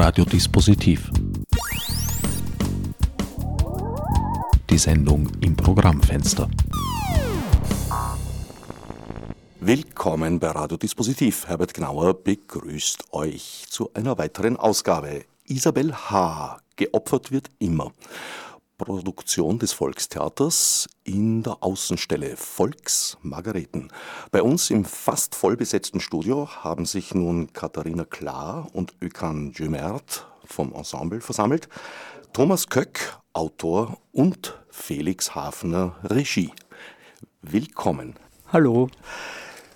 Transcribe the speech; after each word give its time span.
Radiodispositiv. 0.00 1.10
Die 4.70 4.78
Sendung 4.78 5.28
im 5.40 5.56
Programmfenster. 5.56 6.48
Willkommen 9.58 10.38
bei 10.38 10.50
Radiodispositiv. 10.50 11.48
Herbert 11.48 11.74
Gnauer 11.74 12.14
begrüßt 12.14 13.12
euch 13.12 13.64
zu 13.68 13.92
einer 13.92 14.16
weiteren 14.18 14.56
Ausgabe. 14.56 15.24
Isabel 15.46 15.92
H. 15.92 16.60
Geopfert 16.76 17.32
wird 17.32 17.50
immer. 17.58 17.90
Produktion 18.78 19.58
des 19.58 19.72
Volkstheaters 19.72 20.88
in 21.02 21.42
der 21.42 21.62
Außenstelle 21.62 22.36
Volks 22.36 23.18
Margareten. 23.22 23.88
Bei 24.30 24.40
uns 24.40 24.70
im 24.70 24.84
fast 24.84 25.34
vollbesetzten 25.34 26.00
Studio 26.00 26.48
haben 26.48 26.86
sich 26.86 27.12
nun 27.12 27.52
Katharina 27.52 28.04
Klar 28.04 28.68
und 28.72 28.94
Ökan 29.02 29.52
Jumert 29.52 30.26
vom 30.44 30.72
Ensemble 30.72 31.20
versammelt, 31.20 31.68
Thomas 32.32 32.68
Köck, 32.68 33.18
Autor 33.32 33.98
und 34.12 34.58
Felix 34.70 35.34
Hafner, 35.34 35.96
Regie. 36.04 36.52
Willkommen. 37.42 38.14
Hallo. 38.52 38.88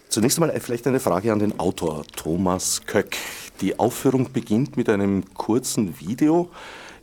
Zunächst 0.09 0.41
einmal 0.41 0.59
vielleicht 0.61 0.87
eine 0.87 1.01
Frage 1.01 1.33
an 1.33 1.41
den 1.41 1.59
Autor 1.59 2.05
Thomas 2.15 2.83
Köck. 2.87 3.17
Die 3.61 3.79
Aufführung 3.79 4.33
beginnt 4.33 4.77
mit 4.77 4.89
einem 4.89 5.35
kurzen 5.35 5.99
Video, 6.01 6.51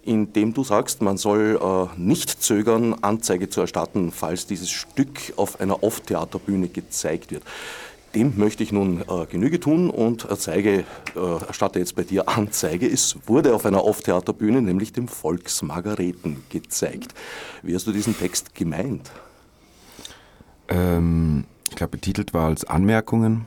in 0.04 0.34
dem 0.34 0.54
du 0.54 0.64
sagst, 0.64 1.02
man 1.02 1.18
soll 1.18 1.60
äh, 1.62 2.00
nicht 2.00 2.42
zögern, 2.42 2.96
Anzeige 3.02 3.50
zu 3.50 3.62
erstatten, 3.62 4.12
falls 4.12 4.48
dieses 4.48 4.70
Stück 4.70 5.34
auf 5.36 5.60
einer 5.60 5.84
Off-Theaterbühne 5.84 6.70
gezeigt 6.70 7.32
wird. 7.32 7.44
Dem 8.16 8.38
möchte 8.38 8.64
ich 8.64 8.72
nun 8.72 9.02
äh, 9.02 9.26
Genüge 9.28 9.60
tun 9.60 9.90
und 9.90 10.26
erzeige, 10.26 10.84
äh, 11.16 11.46
erstatte 11.48 11.78
jetzt 11.78 11.96
bei 11.96 12.04
dir 12.04 12.28
Anzeige. 12.28 12.88
Es 12.88 13.18
wurde 13.28 13.54
auf 13.54 13.66
einer 13.66 13.84
Off-Theaterbühne, 13.84 14.62
nämlich 14.62 14.94
dem 14.94 15.08
Volksmargareten, 15.08 16.44
gezeigt. 16.50 17.14
Wie 17.62 17.76
hast 17.76 17.86
du 17.86 17.92
diesen 17.92 18.18
Text 18.18 18.56
gemeint? 18.56 19.12
Ähm, 20.70 21.46
ich 21.70 21.76
glaube, 21.76 21.92
betitelt 21.92 22.34
war 22.34 22.48
als 22.48 22.66
Anmerkungen 22.66 23.46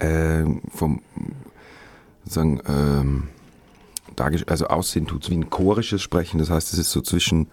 äh, 0.00 0.44
vom 0.74 1.00
sozusagen 2.24 2.60
ähm, 2.68 3.28
also 4.20 4.66
aussehen 4.66 5.06
tut 5.06 5.24
es 5.24 5.30
wie 5.30 5.36
ein 5.36 5.50
chorisches 5.50 6.02
Sprechen, 6.02 6.38
das 6.38 6.50
heißt, 6.50 6.72
es 6.72 6.78
ist 6.78 6.90
so 6.90 7.00
zwischen, 7.00 7.48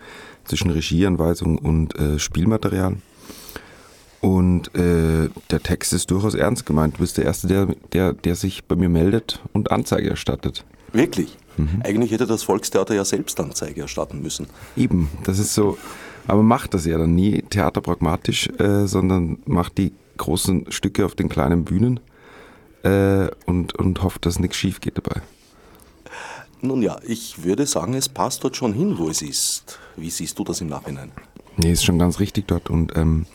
zwischen 0.46 0.72
Regieanweisung 0.72 1.58
und 1.58 1.98
äh, 2.00 2.20
Spielmaterial. 2.20 2.98
Und 4.22 4.74
äh, 4.74 5.30
der 5.52 5.62
Text 5.62 5.94
ist 5.94 6.10
durchaus 6.10 6.34
ernst 6.34 6.66
gemeint. 6.66 6.96
Du 6.96 7.02
bist 7.02 7.18
der 7.18 7.26
Erste, 7.26 7.46
der, 7.46 7.68
der, 7.94 8.14
der 8.14 8.36
sich 8.36 8.66
bei 8.66 8.76
mir 8.76 8.90
meldet 8.90 9.40
und 9.54 9.70
Anzeige 9.70 10.10
erstattet. 10.10 10.66
Wirklich? 10.94 11.38
Mhm. 11.58 11.82
Eigentlich 11.84 12.12
hätte 12.12 12.26
das 12.26 12.42
Volkstheater 12.42 12.96
ja 12.96 13.06
selbst 13.06 13.40
Anzeige 13.40 13.82
erstatten 13.82 14.22
müssen. 14.22 14.48
Eben, 14.76 15.10
das 15.26 15.38
ist 15.38 15.54
so. 15.54 15.78
Aber 16.26 16.42
macht 16.42 16.74
das 16.74 16.86
ja 16.86 16.98
dann 16.98 17.14
nie 17.14 17.44
theaterpragmatisch, 17.44 18.50
äh, 18.58 18.88
sondern 18.88 19.38
macht 19.46 19.78
die 19.78 19.94
großen 20.18 20.72
Stücke 20.72 21.06
auf 21.06 21.14
den 21.14 21.30
kleinen 21.30 21.64
Bühnen 21.64 22.00
äh, 22.84 23.28
und, 23.46 23.76
und 23.76 24.02
hofft, 24.02 24.26
dass 24.26 24.40
nichts 24.40 24.58
schief 24.58 24.82
geht 24.82 24.98
dabei. 24.98 25.22
Nun 26.66 26.82
ja, 26.82 26.98
ich 27.06 27.44
würde 27.44 27.66
sagen, 27.66 27.94
es 27.94 28.10
passt 28.10 28.44
dort 28.44 28.56
schon 28.56 28.74
hin, 28.74 28.98
wo 28.98 29.10
es 29.10 29.22
ist. 29.22 29.80
Wie 29.96 30.10
siehst 30.10 30.40
du 30.40 30.44
das 30.44 30.62
im 30.62 30.68
Nachhinein? 30.68 31.12
Nee, 31.58 31.72
ist 31.72 31.86
schon 31.86 32.00
ganz 32.00 32.20
richtig 32.20 32.48
dort 32.48 32.70
und 32.70 32.96
ähm, 32.98 33.28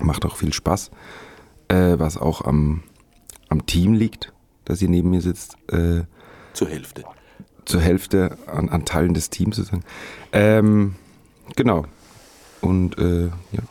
macht 0.00 0.24
auch 0.24 0.36
viel 0.36 0.52
Spaß, 0.52 0.90
äh, 1.68 1.98
was 1.98 2.16
auch 2.16 2.42
am, 2.42 2.82
am 3.48 3.66
Team 3.66 3.92
liegt, 3.92 4.32
dass 4.64 4.82
ihr 4.82 4.88
neben 4.88 5.10
mir 5.10 5.20
sitzt. 5.20 5.56
Äh, 5.70 6.04
zur 6.54 6.68
Hälfte. 6.68 7.04
Zur 7.66 7.80
Hälfte 7.80 8.38
an, 8.46 8.68
an 8.68 8.84
Teilen 8.84 9.14
des 9.14 9.30
Teams 9.30 9.56
sozusagen. 9.56 9.84
Ähm, 10.32 10.96
genau. 11.56 11.84
Und 12.62 12.98
äh, 12.98 13.26
ja. 13.26 13.62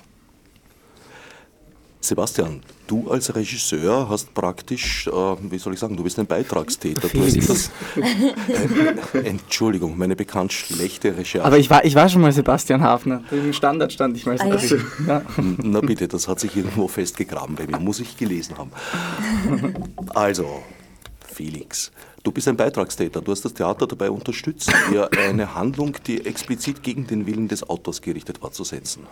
Sebastian, 2.07 2.61
du 2.87 3.09
als 3.09 3.35
Regisseur 3.35 4.07
hast 4.09 4.33
praktisch, 4.33 5.07
äh, 5.07 5.11
wie 5.11 5.57
soll 5.57 5.73
ich 5.73 5.79
sagen, 5.79 5.97
du 5.97 6.03
bist 6.03 6.19
ein 6.19 6.27
Beitragstäter. 6.27 7.07
Du 7.07 7.25
hast 7.25 7.49
das, 7.49 7.71
äh, 9.13 9.19
Entschuldigung, 9.27 9.97
meine 9.97 10.15
bekannt 10.15 10.53
schlechte 10.53 11.17
Recherche. 11.17 11.43
Aber 11.43 11.57
ich 11.57 11.69
war, 11.69 11.83
ich 11.83 11.95
war 11.95 12.07
schon 12.07 12.21
mal 12.21 12.31
Sebastian 12.31 12.81
Hafner. 12.81 13.23
Im 13.31 13.53
Standard 13.53 13.91
stand 13.91 14.15
ich 14.17 14.25
mal. 14.25 14.39
Ah, 14.39 14.55
ja. 14.55 14.77
ja. 15.07 15.21
Na 15.57 15.81
bitte, 15.81 16.07
das 16.07 16.27
hat 16.27 16.39
sich 16.39 16.55
irgendwo 16.55 16.87
festgegraben 16.87 17.55
bei 17.55 17.65
mir, 17.65 17.79
muss 17.79 17.99
ich 17.99 18.17
gelesen 18.17 18.57
haben. 18.57 18.71
Also, 20.13 20.61
Felix, 21.33 21.91
du 22.23 22.31
bist 22.31 22.47
ein 22.47 22.55
Beitragstäter. 22.55 23.21
Du 23.21 23.31
hast 23.31 23.43
das 23.43 23.53
Theater 23.53 23.87
dabei 23.87 24.11
unterstützt, 24.11 24.71
dir 24.91 25.09
eine 25.11 25.55
Handlung, 25.55 25.97
die 26.05 26.25
explizit 26.25 26.83
gegen 26.83 27.07
den 27.07 27.25
Willen 27.25 27.47
des 27.47 27.67
Autors 27.67 28.01
gerichtet 28.01 28.41
war, 28.43 28.51
zu 28.51 28.63
setzen. 28.63 29.07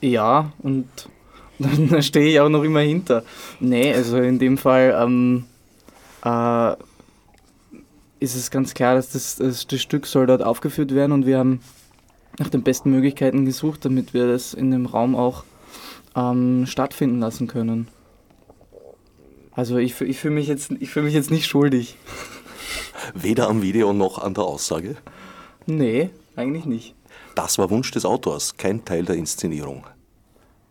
Ja, 0.00 0.52
und 0.58 0.86
da 1.58 2.02
stehe 2.02 2.30
ich 2.30 2.40
auch 2.40 2.48
noch 2.48 2.62
immer 2.62 2.80
hinter. 2.80 3.22
Nee, 3.60 3.92
also 3.92 4.16
in 4.18 4.38
dem 4.38 4.58
Fall 4.58 4.96
ähm, 5.00 5.44
äh, 6.24 6.72
ist 8.20 8.34
es 8.34 8.50
ganz 8.50 8.74
klar, 8.74 8.94
dass 8.94 9.10
das, 9.10 9.36
das, 9.36 9.66
das 9.66 9.82
Stück 9.82 10.06
soll 10.06 10.26
dort 10.26 10.42
aufgeführt 10.42 10.94
werden 10.94 11.12
und 11.12 11.26
wir 11.26 11.38
haben 11.38 11.60
nach 12.38 12.48
den 12.48 12.62
besten 12.62 12.90
Möglichkeiten 12.90 13.44
gesucht, 13.44 13.84
damit 13.84 14.14
wir 14.14 14.26
das 14.26 14.54
in 14.54 14.70
dem 14.70 14.86
Raum 14.86 15.14
auch 15.14 15.44
ähm, 16.16 16.66
stattfinden 16.66 17.20
lassen 17.20 17.46
können. 17.46 17.88
Also 19.52 19.76
ich, 19.76 20.00
ich 20.00 20.18
fühle 20.18 20.34
mich, 20.34 20.48
jetzt, 20.48 20.72
fühl 20.84 21.04
mich 21.04 21.14
jetzt 21.14 21.30
nicht 21.30 21.46
schuldig. 21.46 21.96
Weder 23.14 23.48
am 23.48 23.62
Video 23.62 23.92
noch 23.92 24.18
an 24.18 24.34
der 24.34 24.44
Aussage? 24.44 24.96
Nee, 25.66 26.10
eigentlich 26.34 26.64
nicht. 26.64 26.94
Das 27.34 27.58
war 27.58 27.70
Wunsch 27.70 27.90
des 27.90 28.04
Autors, 28.04 28.56
kein 28.56 28.84
Teil 28.84 29.04
der 29.04 29.16
Inszenierung. 29.16 29.84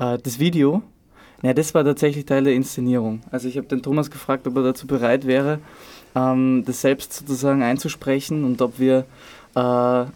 Äh, 0.03 0.17
das 0.21 0.39
Video, 0.39 0.81
ja, 1.41 1.53
das 1.53 1.73
war 1.73 1.83
tatsächlich 1.83 2.25
Teil 2.25 2.43
der 2.43 2.53
Inszenierung. 2.53 3.21
Also 3.31 3.47
ich 3.47 3.57
habe 3.57 3.67
den 3.67 3.81
Thomas 3.81 4.11
gefragt, 4.11 4.47
ob 4.47 4.55
er 4.55 4.63
dazu 4.63 4.87
bereit 4.87 5.27
wäre, 5.27 5.59
ähm, 6.15 6.63
das 6.65 6.81
selbst 6.81 7.13
sozusagen 7.13 7.63
einzusprechen 7.63 8.43
und 8.43 8.61
ob 8.61 8.79
wir 8.79 9.05
äh, 9.55 9.59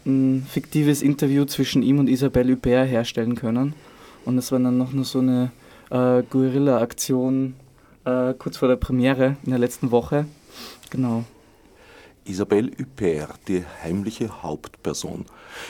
ein 0.06 0.46
fiktives 0.48 1.02
Interview 1.02 1.44
zwischen 1.44 1.82
ihm 1.82 1.98
und 1.98 2.08
Isabelle 2.08 2.52
Huppert 2.52 2.88
herstellen 2.88 3.34
können. 3.34 3.74
Und 4.24 4.36
das 4.36 4.52
war 4.52 4.58
dann 4.58 4.78
noch 4.78 4.92
nur 4.92 5.04
so 5.04 5.20
eine 5.20 5.50
äh, 5.90 6.22
Guerilla-Aktion 6.22 7.54
äh, 8.04 8.34
kurz 8.34 8.56
vor 8.56 8.68
der 8.68 8.76
Premiere 8.76 9.36
in 9.44 9.50
der 9.50 9.58
letzten 9.58 9.90
Woche. 9.90 10.26
Genau. 10.90 11.24
Isabelle 12.28 12.70
Huppert, 12.78 13.40
die 13.48 13.64
heimliche 13.82 14.42
Hauptperson. 14.42 15.24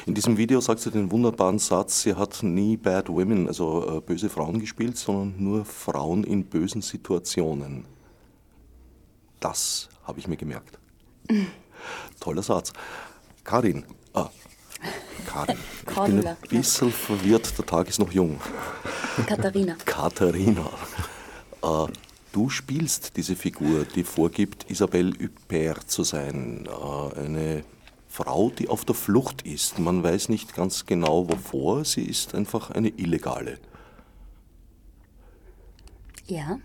In 0.07 0.15
diesem 0.15 0.37
Video 0.37 0.61
sagt 0.61 0.81
sie 0.81 0.91
den 0.91 1.11
wunderbaren 1.11 1.59
Satz, 1.59 2.03
sie 2.03 2.15
hat 2.15 2.43
nie 2.43 2.77
Bad 2.77 3.09
Women, 3.09 3.47
also 3.47 3.99
äh, 3.99 4.01
böse 4.01 4.29
Frauen 4.29 4.59
gespielt, 4.59 4.97
sondern 4.97 5.35
nur 5.43 5.65
Frauen 5.65 6.25
in 6.25 6.45
bösen 6.45 6.83
Situationen. 6.83 7.85
Das 9.41 9.89
habe 10.05 10.19
ich 10.19 10.27
mir 10.27 10.37
gemerkt. 10.37 10.79
Toller 12.21 12.43
Satz. 12.43 12.73
Karin, 13.45 13.85
ah, 14.13 14.29
Karin, 15.27 15.57
ich 15.89 15.95
bin 15.95 16.27
ein 16.27 16.37
bisschen 16.49 16.91
verwirrt, 16.91 17.57
der 17.57 17.67
Tag 17.67 17.89
ist 17.89 17.99
noch 17.99 18.13
jung. 18.13 18.41
Katharina. 19.27 19.77
Katharina. 19.85 20.69
Äh, 21.63 21.87
Du 22.33 22.51
spielst 22.51 23.17
diese 23.17 23.37
Figur, 23.37 23.85
die 23.85 24.05
vorgibt, 24.05 24.71
Isabelle 24.71 25.13
Huppert 25.13 25.91
zu 25.91 26.05
sein. 26.05 26.67
Äh, 26.67 27.19
eine 27.21 27.65
Frau, 28.09 28.51
die 28.51 28.69
auf 28.69 28.85
der 28.85 28.95
Flucht 28.95 29.43
ist. 29.43 29.79
Man 29.79 30.03
weiß 30.03 30.29
nicht 30.29 30.55
ganz 30.55 30.87
genau 30.87 31.29
wovor. 31.29 31.85
Sie 31.85 32.03
ist 32.03 32.35
einfach 32.35 32.71
eine 32.71 32.89
Illegale. 32.89 33.59
Ja. 36.27 36.59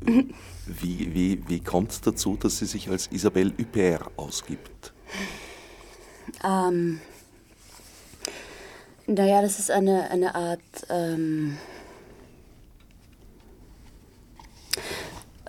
Wie, 0.00 1.14
wie, 1.14 1.42
wie 1.48 1.60
kommt 1.60 1.90
es 1.90 2.00
dazu, 2.00 2.36
dass 2.36 2.58
sie 2.58 2.66
sich 2.66 2.88
als 2.88 3.08
Isabelle 3.08 3.52
Huppert 3.58 4.10
ausgibt? 4.16 4.92
Ähm, 6.44 7.00
naja, 9.06 9.42
das 9.42 9.58
ist 9.58 9.70
eine, 9.70 10.10
eine 10.10 10.34
Art 10.34 10.60
ähm, 10.88 11.58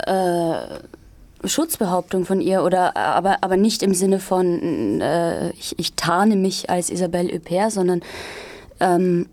äh, 0.07 1.48
Schutzbehauptung 1.48 2.25
von 2.25 2.42
ihr 2.42 2.63
oder 2.63 2.95
aber, 2.95 3.44
aber 3.44 3.57
nicht 3.57 3.81
im 3.83 3.94
Sinne 3.94 4.19
von 4.19 5.01
äh, 5.01 5.51
ich, 5.51 5.77
ich 5.80 5.94
tarne 5.94 6.36
mich 6.36 6.69
als 6.69 6.89
Isabelle 6.89 7.33
Huppert, 7.33 7.71
sondern 7.71 8.01
ähm, 8.80 9.27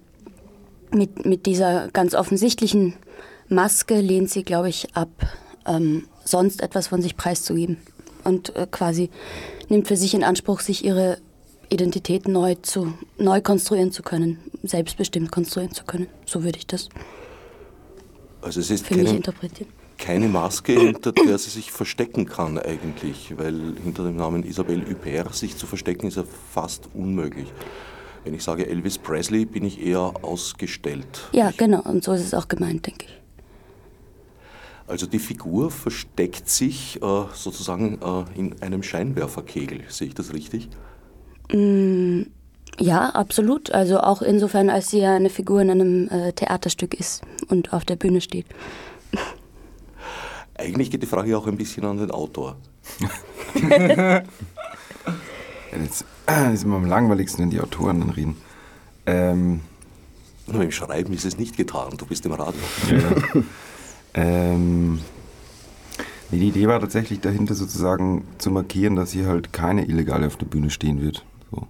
mit, 0.91 1.27
mit 1.27 1.47
dieser 1.47 1.89
ganz 1.89 2.15
offensichtlichen 2.15 2.95
Maske 3.49 4.01
lehnt 4.01 4.31
sie, 4.31 4.43
glaube 4.43 4.69
ich, 4.69 4.95
ab, 4.95 5.09
ähm, 5.67 6.07
sonst 6.25 6.63
etwas 6.63 6.89
von 6.89 7.03
sich 7.03 7.17
preiszugeben 7.17 7.79
und 8.25 8.55
äh, 8.57 8.67
quasi 8.71 9.11
nimmt 9.69 9.87
für 9.87 9.97
sich 9.97 10.15
in 10.15 10.25
Anspruch, 10.25 10.61
sich 10.61 10.85
ihre 10.85 11.19
Identität 11.71 12.27
neu 12.27 12.55
zu 12.63 12.95
neu 13.19 13.43
konstruieren 13.43 13.93
zu 13.93 14.03
können, 14.03 14.39
selbstbestimmt 14.63 15.31
konstruieren 15.31 15.75
zu 15.75 15.85
können. 15.85 16.09
So 16.25 16.43
würde 16.43 16.59
ich 16.59 16.67
das 16.67 16.89
also 18.41 18.61
es 18.61 18.71
ist 18.71 18.87
für 18.87 18.95
mich 18.95 19.13
interpretieren 19.13 19.69
keine 19.99 20.29
Maske, 20.29 20.73
hinter 20.73 21.13
der 21.13 21.37
sie 21.39 21.51
sich 21.51 21.71
verstecken 21.73 22.27
kann 22.27 22.59
eigentlich, 22.59 23.35
weil 23.37 23.75
hinter 23.83 24.05
dem 24.05 24.17
Namen 24.17 24.45
Isabelle 24.45 24.89
Huppert 24.89 25.35
sich 25.35 25.57
zu 25.57 25.67
verstecken 25.67 26.07
ist 26.07 26.17
ja 26.17 26.25
fast 26.53 26.89
unmöglich. 26.95 27.53
Wenn 28.25 28.35
ich 28.35 28.43
sage 28.43 28.67
Elvis 28.67 28.99
Presley, 28.99 29.45
bin 29.45 29.65
ich 29.65 29.85
eher 29.85 30.13
ausgestellt. 30.23 31.29
Ja, 31.33 31.53
genau, 31.57 31.83
und 31.83 32.05
so 32.05 32.13
ist 32.13 32.23
es 32.23 32.35
auch 32.35 32.49
gemeint, 32.49 32.87
denke 32.87 33.07
ich. 33.07 33.19
Also 34.87 35.07
die 35.07 35.19
Figur 35.19 35.71
versteckt 35.71 36.49
sich 36.49 37.01
äh, 37.03 37.25
sozusagen 37.35 37.99
äh, 38.01 38.39
in 38.39 38.63
einem 38.63 38.83
Scheinwerferkegel, 38.83 39.83
sehe 39.89 40.09
ich 40.09 40.15
das 40.15 40.33
richtig? 40.33 40.71
Mm, 41.53 42.23
ja, 42.79 43.11
absolut. 43.11 43.71
Also 43.73 44.01
auch 44.01 44.23
insofern, 44.23 44.71
als 44.71 44.91
sie 44.91 45.01
ja 45.01 45.15
eine 45.15 45.31
Figur 45.31 45.61
in 45.61 45.71
einem 45.71 46.09
äh, 46.09 46.33
Theaterstück 46.33 46.95
ist 46.99 47.23
und 47.49 47.73
auf 47.73 47.85
der 47.85 47.97
Bühne 47.97 48.21
steht. 48.21 48.47
Eigentlich 50.69 50.91
geht 50.91 51.03
die 51.03 51.07
Frage 51.07 51.37
auch 51.37 51.47
ein 51.47 51.57
bisschen 51.57 51.87
an 51.87 51.97
den 51.97 52.11
Autor. 52.11 52.57
Jetzt 55.73 56.05
äh, 56.27 56.53
ist 56.53 56.65
immer 56.65 56.77
am 56.77 56.85
langweiligsten, 56.85 57.45
wenn 57.45 57.51
die 57.51 57.61
Autoren 57.61 58.01
dann 58.01 58.11
reden. 58.11 58.37
Ähm, 59.07 59.61
Nur 60.47 60.63
im 60.63 60.71
Schreiben 60.71 61.15
ist 61.15 61.25
es 61.25 61.39
nicht 61.39 61.57
getan, 61.57 61.95
du 61.97 62.05
bist 62.05 62.27
im 62.27 62.33
Radio. 62.33 62.61
Ja. 62.91 63.43
ähm, 64.15 65.01
die 66.31 66.49
Idee 66.49 66.69
war 66.69 66.81
tatsächlich 66.81 67.21
dahinter 67.21 67.55
sozusagen 67.55 68.27
zu 68.37 68.51
markieren, 68.51 68.95
dass 68.95 69.13
hier 69.13 69.27
halt 69.27 69.55
keine 69.55 69.87
Illegale 69.87 70.27
auf 70.27 70.37
der 70.37 70.45
Bühne 70.47 70.69
stehen 70.69 71.01
wird. 71.01 71.25
So. 71.51 71.67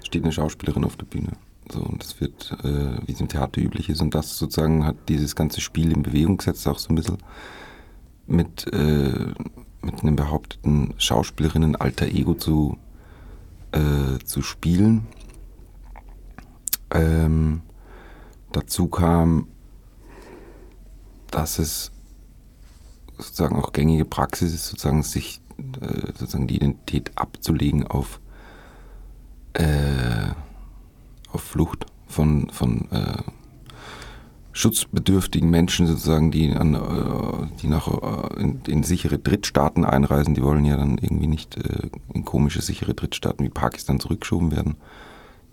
Es 0.00 0.06
steht 0.08 0.24
eine 0.24 0.32
Schauspielerin 0.32 0.84
auf 0.84 0.96
der 0.96 1.06
Bühne. 1.06 1.30
So, 1.70 1.80
und 1.80 2.02
das 2.02 2.20
wird, 2.20 2.56
äh, 2.64 3.06
wie 3.06 3.12
es 3.12 3.20
im 3.20 3.28
Theater 3.28 3.60
üblich 3.60 3.88
ist. 3.88 4.00
Und 4.00 4.16
das 4.16 4.36
sozusagen 4.36 4.84
hat 4.84 4.96
dieses 5.08 5.36
ganze 5.36 5.60
Spiel 5.60 5.92
in 5.92 6.02
Bewegung 6.02 6.38
gesetzt, 6.38 6.66
auch 6.66 6.80
so 6.80 6.88
ein 6.88 6.96
bisschen 6.96 7.18
mit, 8.26 8.66
äh, 8.72 9.32
mit 9.82 10.02
einem 10.02 10.16
behaupteten 10.16 10.94
Schauspielerinnen 10.98 11.76
alter 11.76 12.06
Ego 12.06 12.34
zu, 12.34 12.78
äh, 13.72 14.18
zu 14.24 14.42
spielen. 14.42 15.06
Ähm, 16.90 17.62
dazu 18.52 18.88
kam, 18.88 19.48
dass 21.30 21.58
es 21.58 21.90
sozusagen 23.16 23.56
auch 23.56 23.72
gängige 23.72 24.04
Praxis 24.04 24.52
ist, 24.52 24.68
sozusagen 24.68 25.02
sich 25.02 25.40
äh, 25.80 26.12
sozusagen 26.18 26.46
die 26.46 26.56
Identität 26.56 27.12
abzulegen 27.16 27.86
auf, 27.86 28.20
äh, 29.54 30.30
auf 31.32 31.42
Flucht 31.42 31.86
von, 32.06 32.50
von 32.50 32.90
äh, 32.90 33.22
schutzbedürftigen 34.52 35.48
Menschen 35.48 35.86
sozusagen, 35.86 36.30
die, 36.30 36.52
an, 36.52 36.74
äh, 36.74 37.46
die 37.60 37.68
nach, 37.68 37.88
äh, 37.88 38.40
in, 38.40 38.60
in, 38.66 38.82
sichere 38.82 39.18
Drittstaaten 39.18 39.84
einreisen, 39.84 40.34
die 40.34 40.42
wollen 40.42 40.64
ja 40.64 40.76
dann 40.76 40.98
irgendwie 40.98 41.26
nicht 41.26 41.56
äh, 41.56 41.88
in 42.12 42.24
komische 42.24 42.60
sichere 42.60 42.94
Drittstaaten 42.94 43.44
wie 43.44 43.50
Pakistan 43.50 43.98
zurückgeschoben 43.98 44.52
werden, 44.52 44.76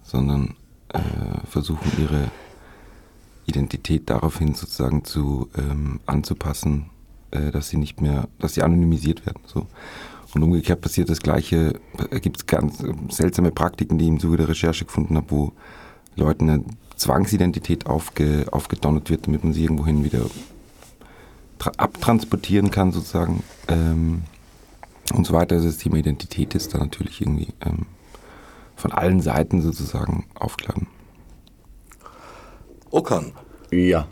sondern 0.04 0.56
versuchen 1.46 1.92
ihre 2.02 2.32
Identität 3.46 4.10
daraufhin 4.10 4.56
sozusagen 4.56 5.06
zu 5.06 5.48
ähm, 5.56 6.00
anzupassen, 6.08 6.90
dass 7.30 7.70
sie 7.70 7.78
nicht 7.78 8.02
mehr, 8.02 8.28
dass 8.40 8.56
sie 8.56 8.64
anonymisiert 8.64 9.24
werden. 9.28 9.40
So. 9.46 9.68
Und 10.34 10.42
umgekehrt 10.42 10.82
passiert 10.82 11.12
das 11.12 11.20
Gleiche, 11.20 11.80
gibt 12.22 12.38
es 12.38 12.48
ganz 12.48 12.84
seltsame 13.10 13.52
Praktiken, 13.52 14.00
die 14.00 14.06
ich 14.06 14.10
im 14.10 14.20
Zuge 14.20 14.38
der 14.38 14.50
Recherche 14.50 14.86
gefunden 14.86 15.16
habe, 15.16 15.30
wo 15.30 15.54
Leuten 16.16 16.50
eine 16.50 16.64
Zwangsidentität 17.00 17.86
aufge, 17.86 18.46
aufgedonnert 18.52 19.10
wird, 19.10 19.26
damit 19.26 19.44
man 19.44 19.54
sie 19.54 19.64
irgendwohin 19.64 20.04
wieder 20.04 20.22
abtransportieren 21.78 22.72
kann, 22.72 22.92
sozusagen. 22.92 23.44
Ähm, 23.68 24.24
und 25.14 25.26
so 25.26 25.34
weiter. 25.34 25.56
Also 25.56 25.68
das 25.68 25.78
Thema 25.78 25.98
Identität 25.98 26.56
ist 26.56 26.74
da 26.74 26.78
natürlich 26.78 27.22
irgendwie 27.22 27.48
ähm, 27.66 27.86
von 28.76 28.92
allen 28.92 29.22
Seiten 29.22 29.62
sozusagen 29.62 30.26
aufgeladen. 30.36 30.88
Okan. 32.92 33.34
Ja. 33.72 34.08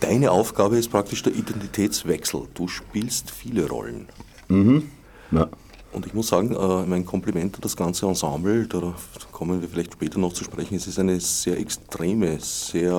Deine 0.00 0.30
Aufgabe 0.30 0.76
ist 0.76 0.90
praktisch 0.90 1.22
der 1.22 1.34
Identitätswechsel. 1.34 2.48
Du 2.54 2.68
spielst 2.68 3.30
viele 3.30 3.68
Rollen. 3.68 4.08
Mhm. 4.48 4.90
Ja. 5.30 5.48
Und 5.96 6.04
ich 6.04 6.12
muss 6.12 6.28
sagen, 6.28 6.54
äh, 6.54 6.86
mein 6.86 7.06
Kompliment 7.06 7.54
an 7.54 7.62
das 7.62 7.74
ganze 7.74 8.04
Ensemble, 8.04 8.66
da 8.66 8.94
kommen 9.32 9.62
wir 9.62 9.68
vielleicht 9.68 9.94
später 9.94 10.18
noch 10.18 10.34
zu 10.34 10.44
sprechen, 10.44 10.74
es 10.74 10.86
ist 10.86 10.98
eine 10.98 11.18
sehr 11.20 11.58
extreme, 11.58 12.38
sehr 12.38 12.94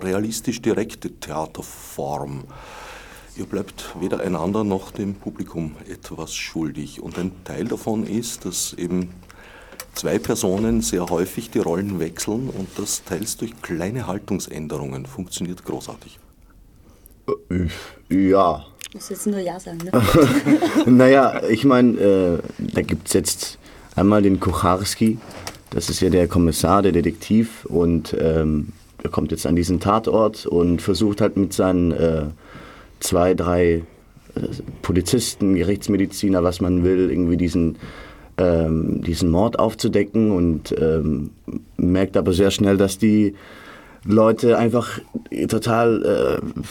realistisch 0.00 0.62
direkte 0.62 1.10
Theaterform. 1.10 2.44
Ihr 3.36 3.46
bleibt 3.46 3.96
weder 3.98 4.20
einander 4.20 4.62
noch 4.62 4.92
dem 4.92 5.14
Publikum 5.14 5.74
etwas 5.88 6.32
schuldig. 6.32 7.02
Und 7.02 7.18
ein 7.18 7.32
Teil 7.42 7.64
davon 7.64 8.06
ist, 8.06 8.44
dass 8.44 8.74
eben 8.74 9.10
zwei 9.94 10.20
Personen 10.20 10.82
sehr 10.82 11.06
häufig 11.06 11.50
die 11.50 11.58
Rollen 11.58 11.98
wechseln 11.98 12.48
und 12.48 12.68
das 12.76 13.02
teils 13.02 13.38
durch 13.38 13.60
kleine 13.60 14.06
Haltungsänderungen 14.06 15.04
funktioniert 15.04 15.64
großartig. 15.64 16.20
Äh, 17.50 17.66
ja. 18.08 18.64
Du 18.90 18.98
musst 18.98 19.10
jetzt 19.10 19.26
nur 19.26 19.38
Ja 19.38 19.60
sagen, 19.60 19.78
ne? 19.84 19.92
naja, 20.86 21.42
ich 21.48 21.64
meine, 21.64 21.98
äh, 21.98 22.38
da 22.58 22.82
gibt 22.82 23.06
es 23.06 23.12
jetzt 23.14 23.58
einmal 23.94 24.22
den 24.22 24.40
Kucharski, 24.40 25.18
das 25.70 25.88
ist 25.90 26.00
ja 26.00 26.10
der 26.10 26.26
Kommissar, 26.26 26.82
der 26.82 26.90
Detektiv 26.90 27.64
und 27.66 28.16
ähm, 28.18 28.68
er 29.02 29.10
kommt 29.10 29.30
jetzt 29.30 29.46
an 29.46 29.54
diesen 29.54 29.78
Tatort 29.78 30.44
und 30.44 30.82
versucht 30.82 31.20
halt 31.20 31.36
mit 31.36 31.52
seinen 31.52 31.92
äh, 31.92 32.24
zwei, 32.98 33.34
drei 33.34 33.84
äh, 34.34 34.40
Polizisten, 34.82 35.54
Gerichtsmediziner, 35.54 36.42
was 36.42 36.60
man 36.60 36.82
will, 36.82 37.10
irgendwie 37.10 37.36
diesen 37.36 37.76
ähm, 38.38 39.02
diesen 39.02 39.30
Mord 39.30 39.58
aufzudecken 39.58 40.32
und 40.32 40.74
ähm, 40.78 41.30
merkt 41.76 42.16
aber 42.16 42.32
sehr 42.32 42.50
schnell, 42.50 42.76
dass 42.76 42.98
die 42.98 43.34
Leute 44.04 44.56
einfach 44.56 44.98
total 45.48 46.40
äh, 46.42 46.62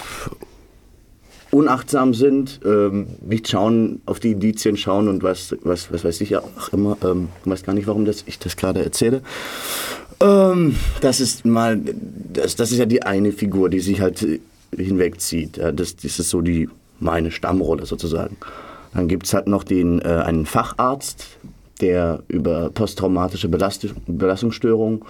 unachtsam 1.51 2.13
sind, 2.13 2.59
ähm, 2.65 3.07
nicht 3.21 3.47
schauen, 3.47 4.01
auf 4.05 4.19
die 4.19 4.31
Indizien 4.31 4.77
schauen 4.77 5.07
und 5.07 5.23
was, 5.23 5.55
was, 5.63 5.91
was 5.91 6.03
weiß 6.03 6.21
ich 6.21 6.31
ja 6.31 6.41
auch 6.41 6.73
immer, 6.73 6.97
ähm, 7.03 7.29
ich 7.43 7.49
weiß 7.49 7.63
gar 7.63 7.73
nicht, 7.73 7.87
warum 7.87 8.05
das, 8.05 8.23
ich 8.27 8.39
das 8.39 8.55
gerade 8.55 8.83
erzähle. 8.83 9.21
Ähm, 10.21 10.75
das 11.01 11.19
ist 11.19 11.45
mal, 11.45 11.79
das, 12.33 12.55
das 12.55 12.71
ist 12.71 12.77
ja 12.77 12.85
die 12.85 13.03
eine 13.03 13.31
Figur, 13.31 13.69
die 13.69 13.79
sich 13.79 14.01
halt 14.01 14.25
hinwegzieht. 14.75 15.57
Ja, 15.57 15.71
das, 15.71 15.95
das 15.95 16.19
ist 16.19 16.29
so 16.29 16.41
die, 16.41 16.69
meine 16.99 17.31
Stammrolle 17.31 17.85
sozusagen. 17.85 18.37
Dann 18.93 19.07
gibt 19.07 19.25
es 19.25 19.33
halt 19.33 19.47
noch 19.47 19.63
den, 19.63 20.01
äh, 20.01 20.07
einen 20.07 20.45
Facharzt, 20.45 21.25
der 21.81 22.23
über 22.27 22.69
posttraumatische 22.69 23.47
Belastung, 23.47 23.91
Belastungsstörung 24.07 25.05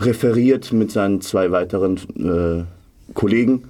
referiert 0.00 0.72
mit 0.72 0.90
seinen 0.90 1.20
zwei 1.20 1.50
weiteren 1.50 1.96
äh, 2.18 3.12
Kollegen. 3.14 3.64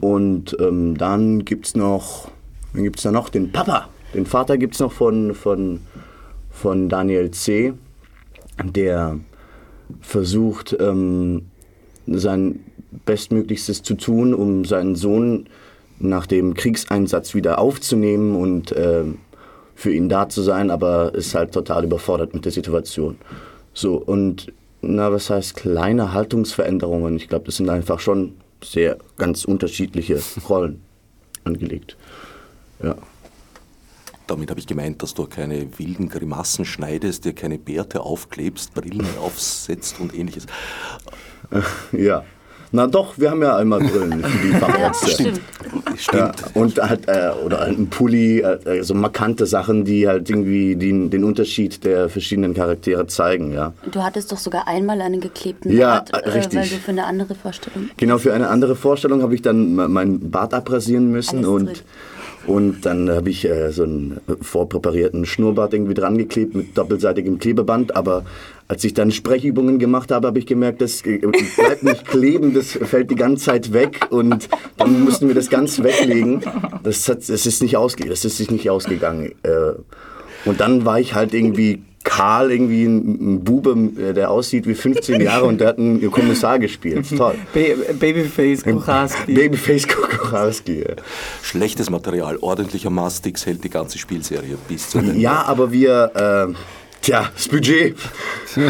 Und 0.00 0.56
ähm, 0.60 0.96
dann 0.98 1.44
gibt 1.44 1.66
es 1.66 1.74
noch, 1.74 2.30
wen 2.72 2.84
gibt 2.84 2.96
es 2.96 3.02
da 3.04 3.12
noch? 3.12 3.28
Den 3.28 3.52
Papa. 3.52 3.88
Den 4.14 4.26
Vater 4.26 4.58
gibt 4.58 4.74
es 4.74 4.80
noch 4.80 4.92
von, 4.92 5.34
von, 5.34 5.80
von 6.50 6.88
Daniel 6.88 7.30
C., 7.30 7.74
der 8.62 9.18
versucht, 10.00 10.76
ähm, 10.78 11.46
sein 12.06 12.60
Bestmöglichstes 13.06 13.82
zu 13.82 13.94
tun, 13.94 14.34
um 14.34 14.64
seinen 14.64 14.94
Sohn 14.94 15.46
nach 15.98 16.26
dem 16.26 16.54
Kriegseinsatz 16.54 17.34
wieder 17.34 17.58
aufzunehmen 17.58 18.36
und 18.36 18.72
äh, 18.72 19.04
für 19.74 19.92
ihn 19.92 20.08
da 20.08 20.28
zu 20.28 20.42
sein, 20.42 20.70
aber 20.70 21.14
ist 21.14 21.34
halt 21.34 21.52
total 21.52 21.84
überfordert 21.84 22.34
mit 22.34 22.44
der 22.44 22.52
Situation. 22.52 23.16
So, 23.72 23.96
und 23.96 24.52
na, 24.82 25.10
was 25.10 25.30
heißt 25.30 25.56
kleine 25.56 26.12
Haltungsveränderungen? 26.12 27.16
Ich 27.16 27.28
glaube, 27.28 27.46
das 27.46 27.56
sind 27.56 27.68
einfach 27.68 27.98
schon 27.98 28.34
sehr 28.64 28.98
ganz 29.16 29.44
unterschiedliche 29.44 30.20
Rollen 30.48 30.82
angelegt. 31.44 31.96
Ja. 32.82 32.96
Damit 34.26 34.50
habe 34.50 34.58
ich 34.58 34.66
gemeint, 34.66 35.02
dass 35.02 35.12
du 35.12 35.26
keine 35.26 35.78
wilden 35.78 36.08
Grimassen 36.08 36.64
schneidest, 36.64 37.26
dir 37.26 37.34
keine 37.34 37.58
Bärte 37.58 38.00
aufklebst, 38.00 38.72
Brillen 38.74 39.06
aufsetzt 39.20 40.00
und 40.00 40.14
ähnliches. 40.14 40.46
Ja. 41.92 42.24
Na 42.74 42.88
doch, 42.88 43.16
wir 43.16 43.30
haben 43.30 43.40
ja 43.40 43.56
einmal 43.56 43.78
Brillen 43.78 44.24
für 44.24 44.46
die 44.48 44.52
Fachärzte. 44.58 45.10
Stimmt. 45.12 45.40
Stimmt. 45.96 46.12
Ja, 46.18 46.32
und 46.54 46.82
halt, 46.82 47.06
äh, 47.06 47.30
oder 47.44 47.60
ein 47.62 47.86
Pulli, 47.86 48.40
äh, 48.40 48.82
so 48.82 48.94
markante 48.94 49.46
Sachen, 49.46 49.84
die 49.84 50.08
halt 50.08 50.28
irgendwie 50.28 50.74
den, 50.74 51.08
den 51.08 51.22
Unterschied 51.22 51.84
der 51.84 52.08
verschiedenen 52.08 52.52
Charaktere 52.52 53.06
zeigen, 53.06 53.52
ja. 53.52 53.72
Du 53.92 54.02
hattest 54.02 54.32
doch 54.32 54.38
sogar 54.38 54.66
einmal 54.66 55.00
einen 55.02 55.20
geklebten 55.20 55.70
ja, 55.70 56.00
Bart, 56.00 56.10
äh, 56.14 56.28
richtig. 56.30 56.58
weil 56.58 56.68
du 56.68 56.74
für 56.74 56.90
eine 56.90 57.04
andere 57.04 57.36
Vorstellung. 57.36 57.90
Genau, 57.96 58.18
für 58.18 58.34
eine 58.34 58.48
andere 58.48 58.74
Vorstellung 58.74 59.22
habe 59.22 59.36
ich 59.36 59.42
dann 59.42 59.76
meinen 59.76 60.32
Bart 60.32 60.52
abrasieren 60.52 61.12
müssen 61.12 61.38
Alles 61.38 61.48
und 61.48 61.66
drin. 61.66 61.76
Und 62.46 62.82
dann 62.82 63.10
habe 63.10 63.30
ich 63.30 63.44
äh, 63.44 63.72
so 63.72 63.84
einen 63.84 64.20
vorpräparierten 64.40 65.24
Schnurrbart 65.24 65.72
irgendwie 65.72 65.94
dran 65.94 66.18
geklebt 66.18 66.54
mit 66.54 66.76
doppelseitigem 66.76 67.38
Klebeband, 67.38 67.96
aber 67.96 68.24
als 68.68 68.82
ich 68.84 68.94
dann 68.94 69.10
Sprechübungen 69.10 69.78
gemacht 69.78 70.10
habe, 70.10 70.26
habe 70.26 70.38
ich 70.38 70.46
gemerkt, 70.46 70.80
das 70.80 71.02
bleibt 71.02 71.82
nicht 71.82 72.06
kleben, 72.06 72.54
das 72.54 72.72
fällt 72.72 73.10
die 73.10 73.14
ganze 73.14 73.44
Zeit 73.44 73.72
weg 73.72 74.06
und 74.10 74.48
dann 74.78 75.04
mussten 75.04 75.28
wir 75.28 75.34
das 75.34 75.50
ganz 75.50 75.82
weglegen. 75.82 76.40
Das, 76.82 77.08
hat, 77.08 77.28
das, 77.28 77.46
ist, 77.46 77.62
nicht 77.62 77.76
ausge, 77.76 78.08
das 78.08 78.24
ist 78.24 78.38
sich 78.38 78.50
nicht 78.50 78.70
ausgegangen. 78.70 79.32
Äh, 79.42 79.72
und 80.46 80.60
dann 80.60 80.84
war 80.84 81.00
ich 81.00 81.14
halt 81.14 81.34
irgendwie 81.34 81.82
Karl, 82.04 82.52
irgendwie 82.52 82.84
ein, 82.84 83.34
ein 83.34 83.44
Bube, 83.44 83.70
äh, 84.00 84.12
der 84.12 84.30
aussieht 84.30 84.66
wie 84.66 84.74
15 84.74 85.20
Jahre 85.20 85.46
und 85.46 85.60
der 85.60 85.68
hat 85.68 85.78
einen 85.78 86.10
Kommissar 86.10 86.58
gespielt. 86.58 87.06
Toll. 87.16 87.34
Babyface 87.52 88.62
Kucharski. 88.62 89.32
Babyface 89.32 89.88
Kucharski. 89.88 90.80
Ja. 90.80 90.94
Schlechtes 91.42 91.90
Material, 91.90 92.36
ordentlicher 92.36 92.90
Mastix 92.90 93.46
hält 93.46 93.64
die 93.64 93.70
ganze 93.70 93.98
Spielserie 93.98 94.56
bis 94.68 94.90
zu 94.90 94.98
Ende. 94.98 95.14
Ja, 95.14 95.44
aber 95.46 95.72
wir... 95.72 96.46
Äh, 96.50 96.54
Tja, 97.04 97.30
das 97.34 97.48
Budget. 97.48 97.98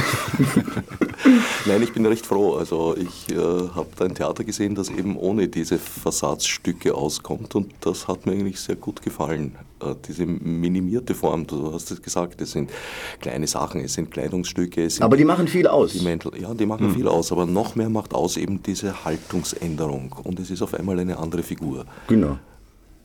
Nein, 1.66 1.82
ich 1.84 1.92
bin 1.92 2.04
recht 2.04 2.26
froh. 2.26 2.56
Also 2.56 2.96
ich 2.96 3.30
äh, 3.30 3.36
habe 3.36 3.86
da 3.96 4.06
ein 4.06 4.14
Theater 4.16 4.42
gesehen, 4.42 4.74
das 4.74 4.90
eben 4.90 5.16
ohne 5.16 5.46
diese 5.46 5.78
Fassadsstücke 5.78 6.96
auskommt 6.96 7.54
und 7.54 7.72
das 7.82 8.08
hat 8.08 8.26
mir 8.26 8.32
eigentlich 8.32 8.58
sehr 8.58 8.74
gut 8.74 9.02
gefallen. 9.02 9.54
Äh, 9.80 9.94
diese 10.08 10.26
minimierte 10.26 11.14
Form, 11.14 11.46
du 11.46 11.74
hast 11.74 11.92
es 11.92 12.02
gesagt, 12.02 12.40
es 12.40 12.50
sind 12.50 12.72
kleine 13.20 13.46
Sachen, 13.46 13.82
es 13.82 13.94
sind 13.94 14.10
Kleidungsstücke. 14.10 14.86
Es 14.86 14.96
sind 14.96 15.04
aber 15.04 15.16
die 15.16 15.24
machen 15.24 15.46
viel 15.46 15.68
aus. 15.68 15.92
Die 15.92 16.00
Mäntel, 16.00 16.32
ja, 16.36 16.52
die 16.54 16.66
machen 16.66 16.88
hm. 16.88 16.94
viel 16.96 17.06
aus, 17.06 17.30
aber 17.30 17.46
noch 17.46 17.76
mehr 17.76 17.88
macht 17.88 18.14
aus 18.14 18.36
eben 18.36 18.60
diese 18.64 19.04
Haltungsänderung 19.04 20.12
und 20.24 20.40
es 20.40 20.50
ist 20.50 20.60
auf 20.60 20.74
einmal 20.74 20.98
eine 20.98 21.18
andere 21.18 21.44
Figur. 21.44 21.86
Genau. 22.08 22.38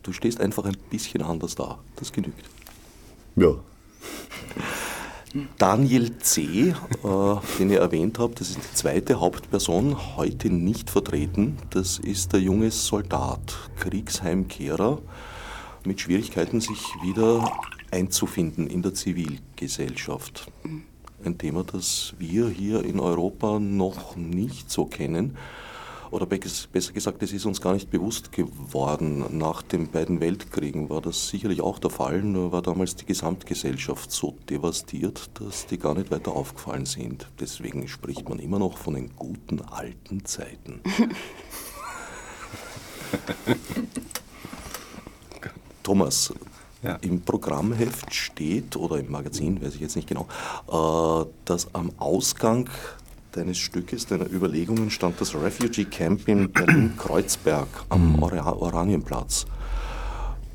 Du 0.01 0.11
stehst 0.11 0.41
einfach 0.41 0.65
ein 0.65 0.77
bisschen 0.89 1.21
anders 1.21 1.53
da. 1.53 1.77
Das 1.97 2.11
genügt. 2.11 2.49
Ja. 3.35 3.53
Daniel 5.57 6.17
C., 6.17 6.41
äh, 6.43 6.73
den 7.59 7.69
ihr 7.69 7.79
erwähnt 7.79 8.17
habt, 8.17 8.41
das 8.41 8.49
ist 8.49 8.57
die 8.57 8.75
zweite 8.75 9.19
Hauptperson, 9.19 10.17
heute 10.17 10.49
nicht 10.49 10.89
vertreten. 10.89 11.57
Das 11.69 11.99
ist 11.99 12.33
der 12.33 12.41
junge 12.41 12.71
Soldat, 12.71 13.55
Kriegsheimkehrer, 13.79 14.99
mit 15.85 16.01
Schwierigkeiten, 16.01 16.61
sich 16.61 16.81
wieder 17.03 17.51
einzufinden 17.91 18.67
in 18.67 18.81
der 18.81 18.95
Zivilgesellschaft. 18.95 20.51
Ein 21.23 21.37
Thema, 21.37 21.63
das 21.63 22.15
wir 22.17 22.49
hier 22.49 22.83
in 22.83 22.99
Europa 22.99 23.59
noch 23.59 24.15
nicht 24.15 24.71
so 24.71 24.85
kennen 24.85 25.37
oder 26.11 26.25
besser 26.25 26.93
gesagt, 26.93 27.21
es 27.23 27.33
ist 27.33 27.45
uns 27.45 27.61
gar 27.61 27.73
nicht 27.73 27.91
bewusst 27.91 28.31
geworden. 28.31 29.37
Nach 29.37 29.61
den 29.61 29.89
beiden 29.89 30.19
Weltkriegen 30.19 30.89
war 30.89 31.01
das 31.01 31.29
sicherlich 31.29 31.61
auch 31.61 31.79
der 31.79 31.89
Fall, 31.89 32.21
nur 32.21 32.51
war 32.51 32.61
damals 32.61 32.95
die 32.95 33.05
Gesamtgesellschaft 33.05 34.11
so 34.11 34.35
devastiert, 34.49 35.29
dass 35.35 35.65
die 35.65 35.77
gar 35.77 35.95
nicht 35.95 36.11
weiter 36.11 36.31
aufgefallen 36.33 36.85
sind. 36.85 37.27
Deswegen 37.39 37.87
spricht 37.87 38.27
man 38.27 38.39
immer 38.39 38.59
noch 38.59 38.77
von 38.77 38.95
den 38.95 39.15
guten 39.15 39.61
alten 39.61 40.25
Zeiten. 40.25 40.81
Thomas, 45.83 46.33
ja. 46.81 46.95
Im 47.01 47.21
Programmheft 47.21 48.13
steht, 48.13 48.77
oder 48.77 48.99
im 48.99 49.11
Magazin, 49.11 49.61
weiß 49.61 49.75
ich 49.75 49.81
jetzt 49.81 49.97
nicht 49.97 50.07
genau, 50.07 50.27
äh, 50.71 51.25
dass 51.43 51.73
am 51.75 51.91
Ausgang 51.97 52.69
deines 53.31 53.57
Stückes, 53.57 54.05
deiner 54.07 54.29
Überlegungen 54.29 54.89
stand 54.89 55.19
das 55.21 55.35
Refugee 55.35 55.85
Camp 55.85 56.27
in 56.27 56.51
Berlin-Kreuzberg 56.51 57.67
am 57.89 58.13
mhm. 58.13 58.23
Oranienplatz. 58.23 59.45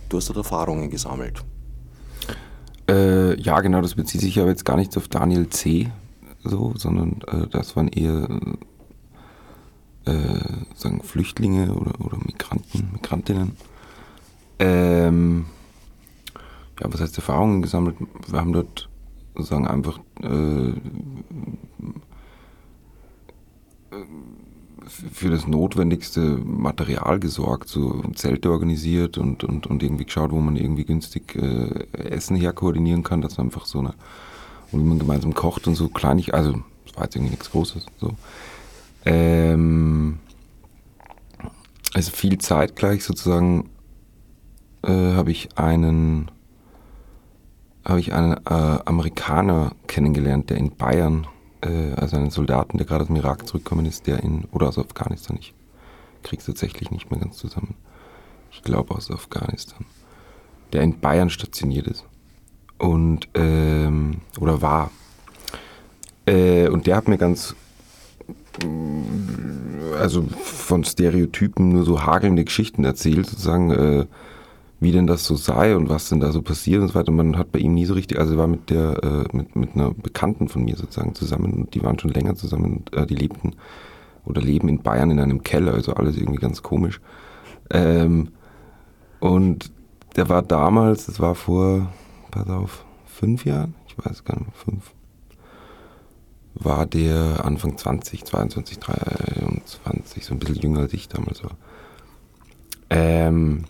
Du 0.08 0.16
hast 0.16 0.28
dort 0.28 0.38
Erfahrungen 0.38 0.90
gesammelt. 0.90 1.42
Äh, 2.88 3.40
ja, 3.40 3.60
genau, 3.60 3.80
das 3.80 3.94
bezieht 3.94 4.20
sich 4.20 4.38
aber 4.38 4.50
jetzt 4.50 4.64
gar 4.64 4.76
nicht 4.76 4.96
auf 4.96 5.08
Daniel 5.08 5.48
C., 5.48 5.90
so, 6.42 6.74
sondern 6.76 7.22
äh, 7.26 7.46
das 7.48 7.74
waren 7.74 7.88
eher 7.88 8.28
äh, 10.04 10.38
sagen 10.74 11.02
Flüchtlinge 11.02 11.72
oder, 11.74 11.98
oder 12.00 12.18
Migranten, 12.18 12.90
Migrantinnen. 12.92 13.56
Ähm, 14.58 15.46
ja, 16.80 16.92
was 16.92 17.00
heißt 17.00 17.16
Erfahrungen 17.16 17.62
gesammelt? 17.62 17.96
Wir 18.28 18.38
haben 18.38 18.52
dort 18.52 18.88
sozusagen 19.34 19.66
einfach 19.66 19.98
äh, 20.22 20.74
für 24.86 25.30
das 25.30 25.46
notwendigste 25.46 26.20
Material 26.20 27.18
gesorgt, 27.18 27.68
so 27.68 28.02
Zelte 28.14 28.50
organisiert 28.50 29.18
und, 29.18 29.44
und, 29.44 29.66
und 29.66 29.82
irgendwie 29.82 30.04
geschaut, 30.04 30.30
wo 30.30 30.40
man 30.40 30.56
irgendwie 30.56 30.84
günstig 30.84 31.36
äh, 31.36 31.86
Essen 31.92 32.36
herkoordinieren 32.36 33.02
kann, 33.02 33.22
dass 33.22 33.38
einfach 33.38 33.64
so 33.64 33.78
eine, 33.78 33.94
wie 34.72 34.82
man 34.82 34.98
gemeinsam 34.98 35.34
kocht 35.34 35.66
und 35.66 35.74
so 35.74 35.88
kleinig, 35.88 36.34
also 36.34 36.52
das 36.86 36.96
war 36.96 37.04
jetzt 37.04 37.16
irgendwie 37.16 37.30
nichts 37.30 37.50
Großes. 37.50 37.86
So. 37.98 38.14
Ähm, 39.04 40.18
also 41.94 42.10
viel 42.10 42.38
Zeit 42.38 42.76
gleich 42.76 43.04
sozusagen 43.04 43.70
äh, 44.82 44.90
habe 44.90 45.30
ich 45.30 45.56
einen 45.56 46.30
habe 47.84 48.00
ich 48.00 48.14
einen 48.14 48.32
äh, 48.32 48.78
Amerikaner 48.86 49.72
kennengelernt, 49.86 50.48
der 50.48 50.56
in 50.56 50.74
Bayern 50.74 51.26
äh, 51.64 51.92
also 51.96 52.16
einen 52.16 52.30
Soldaten, 52.30 52.78
der 52.78 52.86
gerade 52.86 53.02
aus 53.02 53.08
dem 53.08 53.16
Irak 53.16 53.46
zurückgekommen 53.46 53.86
ist, 53.86 54.06
der 54.06 54.22
in, 54.22 54.44
oder 54.52 54.68
aus 54.68 54.78
Afghanistan, 54.78 55.36
ich 55.40 55.54
krieg's 56.22 56.46
tatsächlich 56.46 56.90
nicht 56.90 57.10
mehr 57.10 57.20
ganz 57.20 57.36
zusammen. 57.36 57.74
Ich 58.52 58.62
glaube 58.62 58.94
aus 58.94 59.10
Afghanistan. 59.10 59.84
Der 60.72 60.82
in 60.82 61.00
Bayern 61.00 61.30
stationiert 61.30 61.86
ist. 61.86 62.04
Und, 62.78 63.28
ähm, 63.34 64.20
oder 64.40 64.62
war. 64.62 64.90
Äh, 66.26 66.68
und 66.68 66.86
der 66.86 66.96
hat 66.96 67.08
mir 67.08 67.18
ganz, 67.18 67.54
also 69.98 70.24
von 70.42 70.84
Stereotypen 70.84 71.70
nur 71.70 71.84
so 71.84 72.02
hagelnde 72.02 72.44
Geschichten 72.44 72.84
erzählt, 72.84 73.26
sozusagen, 73.26 73.70
äh, 73.70 74.06
wie 74.84 74.92
denn 74.92 75.08
das 75.08 75.24
so 75.24 75.34
sei 75.34 75.74
und 75.74 75.88
was 75.88 76.08
denn 76.08 76.20
da 76.20 76.30
so 76.30 76.42
passiert 76.42 76.80
und 76.82 76.88
so 76.88 76.94
weiter. 76.94 77.10
Man 77.10 77.36
hat 77.36 77.50
bei 77.50 77.58
ihm 77.58 77.74
nie 77.74 77.86
so 77.86 77.94
richtig, 77.94 78.20
also 78.20 78.34
er 78.34 78.38
war 78.38 78.46
mit 78.46 78.70
der, 78.70 79.02
äh, 79.02 79.36
mit, 79.36 79.56
mit 79.56 79.74
einer 79.74 79.90
Bekannten 79.90 80.48
von 80.48 80.62
mir 80.62 80.76
sozusagen 80.76 81.14
zusammen 81.14 81.52
und 81.54 81.74
die 81.74 81.82
waren 81.82 81.98
schon 81.98 82.10
länger 82.10 82.36
zusammen 82.36 82.76
und 82.76 82.94
äh, 82.94 83.06
die 83.06 83.16
lebten 83.16 83.56
oder 84.24 84.40
leben 84.40 84.68
in 84.68 84.82
Bayern 84.82 85.10
in 85.10 85.18
einem 85.18 85.42
Keller, 85.42 85.74
also 85.74 85.94
alles 85.94 86.16
irgendwie 86.16 86.40
ganz 86.40 86.62
komisch. 86.62 87.00
Ähm, 87.70 88.28
und 89.20 89.72
der 90.16 90.28
war 90.28 90.42
damals, 90.42 91.06
das 91.06 91.18
war 91.18 91.34
vor, 91.34 91.88
pass 92.30 92.48
auf, 92.48 92.84
fünf 93.06 93.44
Jahren, 93.44 93.74
ich 93.88 93.96
weiß 93.98 94.24
gar 94.24 94.38
nicht, 94.38 94.54
fünf, 94.54 94.92
war 96.54 96.86
der 96.86 97.44
Anfang 97.44 97.76
20, 97.76 98.24
22, 98.24 98.78
23, 98.78 100.24
so 100.24 100.34
ein 100.34 100.38
bisschen 100.38 100.56
jünger 100.56 100.80
als 100.80 100.92
ich 100.92 101.08
damals 101.08 101.42
war. 101.42 101.52
Ähm, 102.90 103.64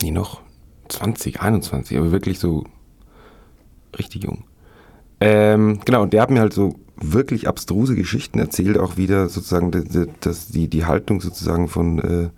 nee, 0.00 0.10
noch 0.10 0.40
20, 0.88 1.40
21, 1.40 1.98
aber 1.98 2.12
wirklich 2.12 2.38
so 2.38 2.64
richtig 3.98 4.24
jung. 4.24 4.44
Ähm, 5.20 5.80
genau, 5.84 6.02
und 6.02 6.12
der 6.12 6.22
hat 6.22 6.30
mir 6.30 6.40
halt 6.40 6.52
so 6.52 6.74
wirklich 6.96 7.48
abstruse 7.48 7.94
Geschichten 7.94 8.38
erzählt, 8.38 8.78
auch 8.78 8.96
wieder 8.96 9.28
sozusagen, 9.28 9.70
dass 10.20 10.48
die, 10.48 10.68
die 10.68 10.84
Haltung 10.84 11.20
sozusagen 11.20 11.68
von, 11.68 11.98
äh, 11.98 12.28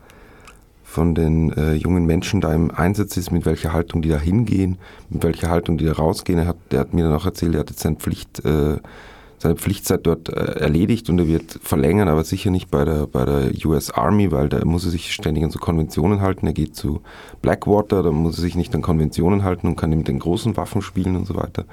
von 0.85 1.15
den 1.15 1.53
äh, 1.53 1.75
jungen 1.75 2.07
Menschen 2.07 2.41
da 2.41 2.55
im 2.55 2.71
Einsatz 2.71 3.17
ist, 3.17 3.31
mit 3.31 3.47
welcher 3.47 3.73
Haltung 3.73 4.03
die 4.03 4.09
da 4.09 4.19
hingehen, 4.19 4.79
mit 5.11 5.23
welcher 5.23 5.51
Haltung 5.51 5.79
die 5.79 5.85
da 5.85 5.93
rausgehen. 5.93 6.39
Er 6.39 6.47
hat, 6.47 6.57
der 6.71 6.81
hat 6.81 6.95
mir 6.95 7.05
dann 7.05 7.15
auch 7.15 7.27
erzählt, 7.27 7.55
er 7.55 7.61
hat 7.61 7.71
jetzt 7.71 7.81
seine 7.81 7.97
Pflicht 7.97 8.45
äh, 8.45 8.77
seine 9.45 9.57
Pflichtzeit 9.57 10.07
dort 10.07 10.31
äh, 10.31 10.61
erledigt 10.61 11.11
und 11.11 11.19
er 11.19 11.29
wird 11.29 11.61
verlängern, 11.63 12.09
aber 12.09 12.25
sicher 12.25 12.51
nicht 12.51 12.71
bei 12.71 12.87
der, 12.87 13.07
bei 13.07 13.27
der 13.27 13.51
US 13.67 13.91
Army, 13.91 14.33
weil 14.33 14.49
da 14.49 14.65
muss 14.65 14.87
er 14.87 14.91
sich 14.91 15.13
ständig 15.13 15.45
an 15.45 15.51
so 15.51 15.59
Konventionen 15.59 16.23
halten. 16.23 16.47
Er 16.47 16.55
geht 16.55 16.75
zu 16.75 17.03
Blackwater, 17.43 18.03
da 18.03 18.11
muss 18.11 18.39
er 18.39 18.41
sich 18.41 18.55
nicht 18.55 18.75
an 18.75 18.81
Konventionen 18.81 19.45
halten 19.45 19.67
und 19.67 19.77
kann 19.77 19.91
mit 19.91 20.09
den 20.09 20.19
großen 20.19 20.57
Waffen 20.57 20.81
spielen 20.81 21.15
und 21.15 21.27
so 21.27 21.37
weiter. 21.37 21.67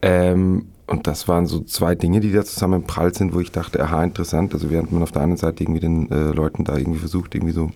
Ähm, 0.00 0.66
und 0.86 1.08
das 1.08 1.26
waren 1.26 1.46
so 1.46 1.60
zwei 1.62 1.96
Dinge, 1.96 2.20
die 2.20 2.30
da 2.30 2.44
zusammen 2.44 2.84
prallt 2.84 3.16
sind, 3.16 3.34
wo 3.34 3.40
ich 3.40 3.50
dachte, 3.50 3.82
aha, 3.82 4.04
interessant. 4.04 4.54
Also 4.54 4.70
während 4.70 4.92
man 4.92 5.02
auf 5.02 5.10
der 5.10 5.22
einen 5.22 5.36
Seite 5.36 5.64
irgendwie 5.64 5.80
den 5.80 6.08
äh, 6.12 6.30
Leuten 6.30 6.62
da 6.62 6.76
irgendwie 6.76 7.00
versucht, 7.00 7.34
irgendwie 7.34 7.52
so 7.52 7.72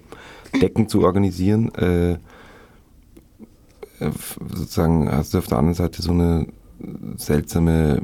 Decken 0.62 0.88
zu 0.88 1.02
organisieren, 1.02 1.74
äh, 1.74 2.12
äh 2.12 2.18
sozusagen 4.54 5.10
hast 5.10 5.34
du 5.34 5.38
auf 5.38 5.48
der 5.48 5.58
anderen 5.58 5.74
Seite 5.74 6.00
so 6.00 6.12
eine 6.12 6.46
seltsame 7.16 8.02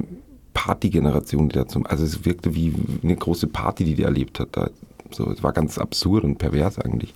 Partygeneration, 0.57 1.49
die 1.49 1.55
da 1.55 1.67
zum, 1.67 1.85
also 1.85 2.03
es 2.03 2.25
wirkte 2.25 2.55
wie 2.55 2.73
eine 3.03 3.15
große 3.15 3.45
Party, 3.45 3.85
die 3.85 3.93
die 3.93 4.01
erlebt 4.01 4.39
hat. 4.39 4.49
Da, 4.53 4.71
so, 5.11 5.29
es 5.29 5.43
war 5.43 5.53
ganz 5.53 5.77
absurd 5.77 6.23
und 6.23 6.39
pervers 6.39 6.79
eigentlich. 6.79 7.13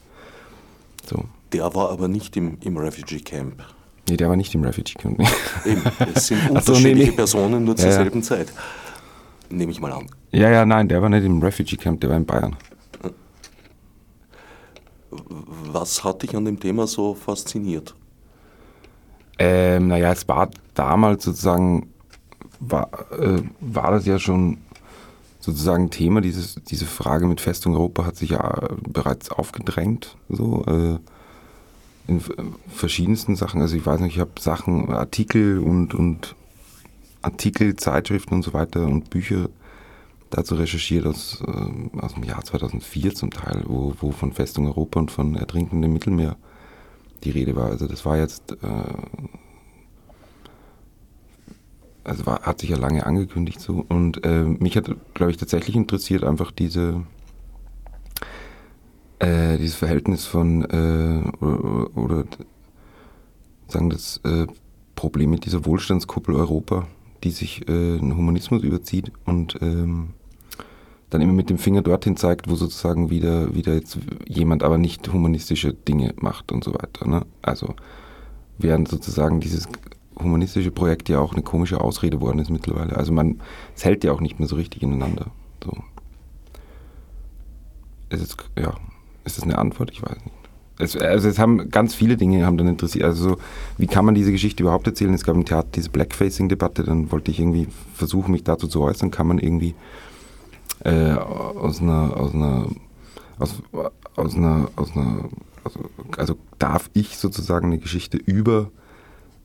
So. 1.10 1.25
Der 1.51 1.74
war 1.74 1.89
aber 1.89 2.07
nicht 2.07 2.38
im, 2.38 2.60
im 2.62 2.77
Refugee 2.77 3.19
Camp. 3.19 3.63
Nee, 4.07 4.17
der 4.17 4.29
war 4.29 4.36
nicht 4.36 4.53
im 4.53 4.63
Refugee 4.63 4.93
Camp. 4.93 5.19
Eben, 5.65 5.81
es 6.13 6.27
sind 6.27 6.51
unterschiedliche 6.51 6.65
so, 6.65 6.88
nee, 6.88 6.93
nee. 6.93 7.12
Personen 7.12 7.65
nur 7.65 7.75
zur 7.75 7.89
ja, 7.89 7.95
selben 7.95 8.19
ja. 8.19 8.25
Zeit. 8.25 8.53
Nehme 9.50 9.71
ich 9.71 9.81
mal 9.81 9.91
an. 9.91 10.05
Ja, 10.31 10.51
ja, 10.51 10.63
nein, 10.63 10.88
der 10.88 11.01
war 11.01 11.10
nicht 11.10 11.25
im 11.25 11.41
Refugee 11.41 11.77
Camp, 11.77 12.00
der 12.00 12.12
war 12.12 12.17
in 12.17 12.25
Bayern. 12.27 12.55
Was 15.10 16.03
hat 16.03 16.21
dich 16.21 16.36
an 16.36 16.45
dem 16.45 16.60
Thema 16.60 16.86
so 16.86 17.15
fasziniert? 17.15 17.95
Ähm, 19.39 19.88
naja, 19.88 20.12
es 20.12 20.27
war 20.27 20.51
damals 20.75 21.24
sozusagen 21.24 21.90
war, 22.61 22.89
äh, 23.19 23.41
war 23.59 23.91
das 23.91 24.05
ja 24.05 24.19
schon 24.19 24.59
sozusagen 25.39 25.89
Thema. 25.89 26.21
Dieses, 26.21 26.55
diese 26.69 26.85
Frage 26.85 27.27
mit 27.27 27.41
Festung 27.41 27.73
Europa 27.73 28.05
hat 28.05 28.15
sich 28.15 28.29
ja 28.29 28.69
bereits 28.87 29.31
aufgedrängt. 29.31 30.15
So, 30.29 30.63
äh, 30.65 30.99
in 32.07 32.21
verschiedensten 32.67 33.35
Sachen. 33.35 33.61
Also 33.61 33.75
ich 33.75 33.85
weiß 33.85 33.99
nicht, 34.01 34.15
ich 34.15 34.19
habe 34.19 34.31
Sachen, 34.39 34.89
Artikel 34.89 35.59
und, 35.59 35.93
und 35.93 36.35
Artikel, 37.21 37.75
Zeitschriften 37.75 38.35
und 38.35 38.43
so 38.43 38.53
weiter 38.53 38.85
und 38.85 39.09
Bücher 39.09 39.49
dazu 40.29 40.55
recherchiert 40.55 41.05
aus, 41.05 41.43
äh, 41.45 41.99
aus 41.99 42.13
dem 42.13 42.23
Jahr 42.23 42.43
2004 42.43 43.15
zum 43.15 43.31
Teil, 43.31 43.63
wo, 43.65 43.93
wo 43.99 44.11
von 44.11 44.33
Festung 44.33 44.67
Europa 44.67 44.99
und 44.99 45.11
von 45.11 45.35
Ertrinken 45.35 45.83
im 45.83 45.93
Mittelmeer 45.93 46.37
die 47.23 47.31
Rede 47.31 47.55
war. 47.55 47.67
Also 47.67 47.87
das 47.87 48.05
war 48.05 48.17
jetzt, 48.17 48.51
äh, 48.51 48.57
also 52.03 52.25
war, 52.25 52.41
hat 52.41 52.60
sich 52.60 52.70
ja 52.70 52.77
lange 52.77 53.05
angekündigt 53.05 53.60
so. 53.60 53.86
Und 53.88 54.25
äh, 54.25 54.43
mich 54.43 54.75
hat, 54.77 54.89
glaube 55.13 55.31
ich, 55.31 55.38
tatsächlich 55.38 55.75
interessiert 55.75 56.24
einfach 56.24 56.51
diese, 56.51 57.03
äh, 59.20 59.58
dieses 59.58 59.75
Verhältnis 59.75 60.25
von, 60.25 60.63
äh, 60.63 61.43
oder, 61.43 61.98
oder, 61.98 62.24
sagen 63.67 63.89
das 63.89 64.20
äh, 64.25 64.48
Problem 64.96 65.29
mit 65.29 65.46
dieser 65.46 65.65
Wohlstandskuppel 65.65 66.36
Europa, 66.36 66.88
die 67.24 67.31
sich 67.31 67.67
äh, 67.70 67.72
einen 67.72 68.17
Humanismus 68.17 68.63
überzieht 68.63 69.12
und 69.25 69.58
ähm, 69.62 70.10
dann 71.10 71.22
immer 71.22 71.34
mit 71.34 71.50
dem 71.50 71.58
Finger 71.58 71.81
dorthin 71.81 72.17
zeigt, 72.17 72.50
wo 72.50 72.55
sozusagen 72.55 73.10
wieder, 73.10 73.53
wieder 73.53 73.74
jetzt 73.74 73.98
jemand 74.27 74.63
aber 74.63 74.77
nicht 74.77 75.12
humanistische 75.12 75.74
Dinge 75.74 76.13
macht 76.17 76.51
und 76.51 76.63
so 76.63 76.74
weiter. 76.74 77.08
Ne? 77.08 77.25
Also 77.41 77.75
während 78.58 78.88
sozusagen 78.88 79.39
dieses 79.39 79.67
humanistische 80.23 80.71
Projekt 80.71 81.09
ja 81.09 81.19
auch 81.19 81.33
eine 81.33 81.43
komische 81.43 81.81
Ausrede 81.81 82.21
worden 82.21 82.39
ist 82.39 82.49
mittlerweile. 82.49 82.95
Also 82.95 83.11
man, 83.11 83.41
es 83.75 83.85
hält 83.85 84.03
ja 84.03 84.11
auch 84.11 84.21
nicht 84.21 84.39
mehr 84.39 84.47
so 84.47 84.55
richtig 84.55 84.83
ineinander. 84.83 85.27
So. 85.63 85.71
Ist 88.09 88.21
es, 88.21 88.37
ja, 88.61 88.75
ist 89.23 89.37
das 89.37 89.43
eine 89.43 89.57
Antwort? 89.57 89.91
Ich 89.91 90.01
weiß 90.01 90.15
nicht. 90.15 90.41
Es, 90.81 90.97
also 90.97 91.29
es 91.29 91.37
haben 91.37 91.69
ganz 91.69 91.93
viele 91.93 92.17
Dinge 92.17 92.45
haben 92.45 92.57
dann 92.57 92.67
interessiert. 92.67 93.05
Also 93.05 93.29
so, 93.29 93.37
wie 93.77 93.87
kann 93.87 94.03
man 94.03 94.15
diese 94.15 94.31
Geschichte 94.31 94.63
überhaupt 94.63 94.87
erzählen? 94.87 95.13
Es 95.13 95.23
gab 95.23 95.35
im 95.35 95.45
Theater 95.45 95.67
diese 95.75 95.89
Blackfacing-Debatte, 95.89 96.83
dann 96.83 97.11
wollte 97.11 97.31
ich 97.31 97.39
irgendwie 97.39 97.67
versuchen, 97.93 98.31
mich 98.31 98.43
dazu 98.43 98.67
zu 98.67 98.81
äußern. 98.81 99.11
Kann 99.11 99.27
man 99.27 99.37
irgendwie 99.37 99.75
äh, 100.83 101.11
aus 101.11 101.81
einer, 101.81 102.17
aus 102.17 102.33
einer, 102.33 102.67
aus, 103.37 103.61
aus 104.15 104.35
einer, 104.35 104.69
aus 104.75 104.91
einer, 104.95 105.29
also, 105.63 105.79
also 106.17 106.37
darf 106.57 106.89
ich 106.93 107.17
sozusagen 107.17 107.67
eine 107.67 107.77
Geschichte 107.77 108.17
über 108.17 108.71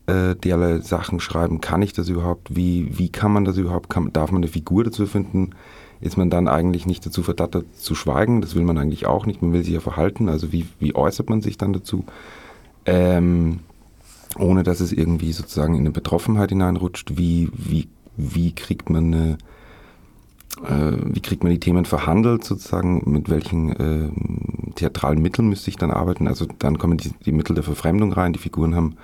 äh, 0.07 0.35
derlei 0.35 0.79
Sachen 0.79 1.19
schreiben? 1.19 1.61
Kann 1.61 1.81
ich 1.81 1.93
das 1.93 2.09
überhaupt? 2.09 2.55
Wie, 2.55 2.97
wie 2.97 3.09
kann 3.09 3.31
man 3.31 3.45
das 3.45 3.57
überhaupt? 3.57 3.89
Kann, 3.89 4.11
darf 4.13 4.31
man 4.31 4.41
eine 4.41 4.51
Figur 4.51 4.83
dazu 4.83 5.05
finden? 5.05 5.51
Ist 5.99 6.17
man 6.17 6.29
dann 6.29 6.47
eigentlich 6.47 6.85
nicht 6.85 7.05
dazu 7.05 7.23
verdattert 7.23 7.65
zu 7.75 7.95
schweigen? 7.95 8.41
Das 8.41 8.55
will 8.55 8.63
man 8.63 8.77
eigentlich 8.77 9.05
auch 9.05 9.25
nicht. 9.25 9.41
Man 9.41 9.53
will 9.53 9.63
sich 9.63 9.73
ja 9.73 9.79
verhalten. 9.79 10.29
Also 10.29 10.51
wie, 10.51 10.65
wie 10.79 10.95
äußert 10.95 11.29
man 11.29 11.41
sich 11.41 11.57
dann 11.57 11.73
dazu? 11.73 12.05
Ähm, 12.85 13.59
ohne 14.37 14.63
dass 14.63 14.79
es 14.79 14.91
irgendwie 14.91 15.31
sozusagen 15.31 15.73
in 15.73 15.81
eine 15.81 15.91
Betroffenheit 15.91 16.49
hineinrutscht. 16.49 17.17
Wie, 17.17 17.49
wie, 17.53 17.87
wie 18.15 18.53
kriegt 18.53 18.89
man 18.89 19.13
eine 19.13 19.37
äh, 20.63 20.97
wie 21.03 21.19
kriegt 21.19 21.43
man 21.43 21.51
die 21.51 21.59
Themen 21.59 21.85
verhandelt 21.85 22.43
sozusagen, 22.43 23.03
mit 23.05 23.29
welchen 23.29 23.69
äh, 23.71 24.09
theatralen 24.75 25.21
Mitteln 25.21 25.49
müsste 25.49 25.69
ich 25.69 25.77
dann 25.77 25.91
arbeiten. 25.91 26.27
Also 26.27 26.47
dann 26.59 26.77
kommen 26.77 26.97
die, 26.97 27.11
die 27.25 27.31
Mittel 27.31 27.55
der 27.55 27.63
Verfremdung 27.63 28.13
rein, 28.13 28.33
die 28.33 28.39
Figuren 28.39 28.75
haben 28.75 28.95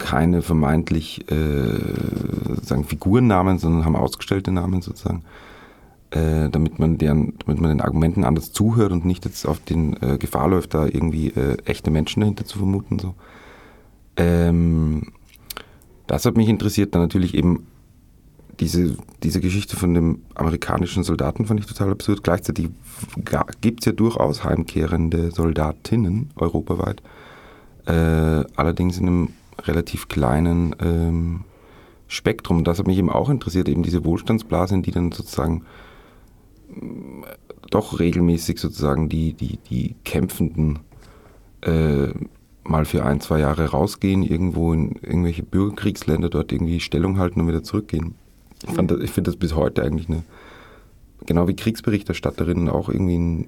keine 0.00 0.42
vermeintlich 0.42 1.30
äh, 1.30 1.78
sagen 2.62 2.84
Figurennamen, 2.84 3.58
sondern 3.58 3.84
haben 3.84 3.94
ausgestellte 3.94 4.50
Namen 4.50 4.82
sozusagen, 4.82 5.22
äh, 6.10 6.48
damit 6.50 6.80
man 6.80 6.98
deren, 6.98 7.34
damit 7.38 7.60
man 7.60 7.70
den 7.70 7.80
Argumenten 7.80 8.24
anders 8.24 8.50
zuhört 8.50 8.90
und 8.90 9.04
nicht 9.04 9.24
jetzt 9.24 9.46
auf 9.46 9.60
den 9.60 10.02
äh, 10.02 10.18
Gefahr 10.18 10.48
läuft, 10.48 10.74
da 10.74 10.86
irgendwie 10.86 11.28
äh, 11.28 11.58
echte 11.64 11.90
Menschen 11.92 12.20
dahinter 12.20 12.44
zu 12.44 12.58
vermuten. 12.58 12.98
So. 12.98 13.14
Ähm, 14.16 15.12
das 16.08 16.24
hat 16.24 16.36
mich 16.36 16.48
interessiert, 16.48 16.94
dann 16.94 17.02
natürlich 17.02 17.34
eben 17.34 17.66
diese, 18.58 18.96
diese 19.22 19.40
Geschichte 19.40 19.76
von 19.76 19.94
dem 19.94 20.22
amerikanischen 20.34 21.04
Soldaten 21.04 21.46
fand 21.46 21.60
ich 21.60 21.66
total 21.66 21.90
absurd. 21.90 22.22
Gleichzeitig 22.22 22.70
gibt 23.60 23.80
es 23.80 23.86
ja 23.86 23.92
durchaus 23.92 24.44
heimkehrende 24.44 25.30
Soldatinnen 25.30 26.30
europaweit, 26.36 27.02
äh, 27.86 27.92
allerdings 28.56 28.98
in 28.98 29.06
einem 29.06 29.28
relativ 29.66 30.08
kleinen 30.08 30.74
ähm, 30.80 31.44
Spektrum. 32.08 32.64
Das 32.64 32.78
hat 32.78 32.86
mich 32.86 32.98
eben 32.98 33.10
auch 33.10 33.30
interessiert, 33.30 33.68
eben 33.68 33.82
diese 33.82 34.04
Wohlstandsblasen, 34.04 34.82
die 34.82 34.90
dann 34.90 35.12
sozusagen 35.12 35.64
äh, 36.74 37.34
doch 37.70 37.98
regelmäßig 38.00 38.58
sozusagen 38.58 39.08
die, 39.08 39.32
die, 39.32 39.58
die 39.58 39.94
Kämpfenden 40.04 40.80
äh, 41.62 42.08
mal 42.64 42.84
für 42.84 43.04
ein, 43.04 43.20
zwei 43.20 43.40
Jahre 43.40 43.70
rausgehen, 43.70 44.22
irgendwo 44.22 44.72
in 44.72 44.96
irgendwelche 45.02 45.42
Bürgerkriegsländer 45.42 46.28
dort 46.28 46.52
irgendwie 46.52 46.80
Stellung 46.80 47.18
halten 47.18 47.40
und 47.40 47.48
wieder 47.48 47.62
zurückgehen. 47.62 48.14
Ich, 48.66 48.74
fand 48.74 48.90
das, 48.90 49.00
ich 49.00 49.10
finde 49.10 49.30
das 49.30 49.38
bis 49.38 49.54
heute 49.54 49.82
eigentlich 49.82 50.08
eine, 50.08 50.24
genau 51.26 51.48
wie 51.48 51.56
Kriegsberichterstatterinnen 51.56 52.68
auch 52.68 52.88
irgendwie 52.88 53.18
ein, 53.18 53.46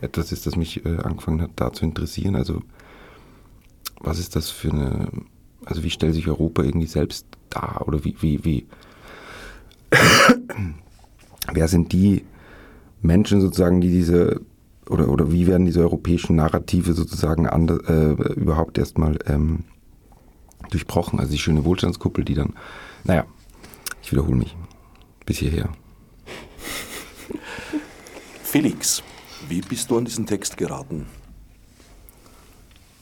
äh, 0.00 0.04
etwas 0.04 0.32
ist, 0.32 0.46
das 0.46 0.56
mich 0.56 0.84
äh, 0.84 0.96
angefangen 0.98 1.40
hat, 1.40 1.50
da 1.56 1.72
zu 1.72 1.84
interessieren. 1.84 2.36
Also 2.36 2.60
was 4.04 4.18
ist 4.18 4.36
das 4.36 4.50
für 4.50 4.70
eine, 4.70 5.08
also 5.64 5.82
wie 5.82 5.90
stellt 5.90 6.14
sich 6.14 6.28
Europa 6.28 6.62
irgendwie 6.62 6.86
selbst 6.86 7.26
dar 7.50 7.84
oder 7.86 8.04
wie, 8.04 8.16
wie, 8.20 8.44
wie, 8.44 8.66
wer 11.52 11.68
sind 11.68 11.92
die 11.92 12.24
Menschen 13.02 13.40
sozusagen, 13.40 13.80
die 13.80 13.90
diese, 13.90 14.40
oder, 14.88 15.08
oder 15.08 15.30
wie 15.30 15.46
werden 15.46 15.66
diese 15.66 15.80
europäischen 15.80 16.36
Narrative 16.36 16.92
sozusagen 16.94 17.46
anders, 17.46 17.80
äh, 17.88 18.12
überhaupt 18.34 18.78
erstmal 18.78 19.18
ähm, 19.26 19.64
durchbrochen? 20.70 21.18
Also 21.18 21.32
die 21.32 21.38
schöne 21.38 21.64
Wohlstandskuppel, 21.64 22.24
die 22.24 22.34
dann 22.34 22.54
naja, 23.04 23.26
ich 24.02 24.10
wiederhole 24.12 24.36
mich. 24.36 24.56
Bis 25.26 25.38
hierher. 25.38 25.68
Felix, 28.42 29.02
wie 29.48 29.60
bist 29.60 29.90
du 29.90 29.98
an 29.98 30.06
diesen 30.06 30.26
Text 30.26 30.56
geraten? 30.56 31.06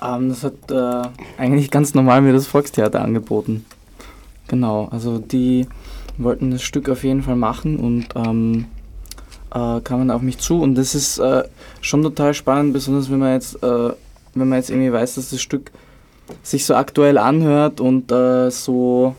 Ähm, 0.03 0.29
das 0.29 0.43
hat 0.45 0.71
äh, 0.71 1.09
eigentlich 1.39 1.71
ganz 1.71 1.95
normal 1.95 2.23
mir 2.23 2.33
das 2.33 2.47
Volkstheater 2.47 3.03
angeboten. 3.03 3.65
Genau, 4.49 4.89
also 4.91 5.19
die 5.19 5.67
wollten 6.19 6.51
das 6.51 6.63
Stück 6.63 6.89
auf 6.89 7.05
jeden 7.05 7.23
Fall 7.23 7.37
machen 7.37 7.79
und 7.79 8.09
ähm, 8.15 8.67
äh, 9.55 9.81
kamen 9.81 10.11
auf 10.11 10.23
mich 10.23 10.39
zu 10.39 10.61
und 10.61 10.75
das 10.75 10.95
ist 10.95 11.19
äh, 11.19 11.45
schon 11.81 12.03
total 12.03 12.35
spannend, 12.35 12.73
besonders 12.73 13.11
wenn 13.11 13.19
man 13.19 13.33
jetzt, 13.33 13.63
äh, 13.63 13.91
wenn 14.35 14.49
man 14.49 14.59
jetzt 14.59 14.71
irgendwie 14.71 14.93
weiß, 14.93 15.15
dass 15.15 15.31
das 15.31 15.41
Stück 15.41 15.71
sich 16.43 16.65
so 16.65 16.75
aktuell 16.75 17.19
anhört 17.19 17.81
und 17.81 18.11
äh, 18.13 18.51
so 18.51 19.15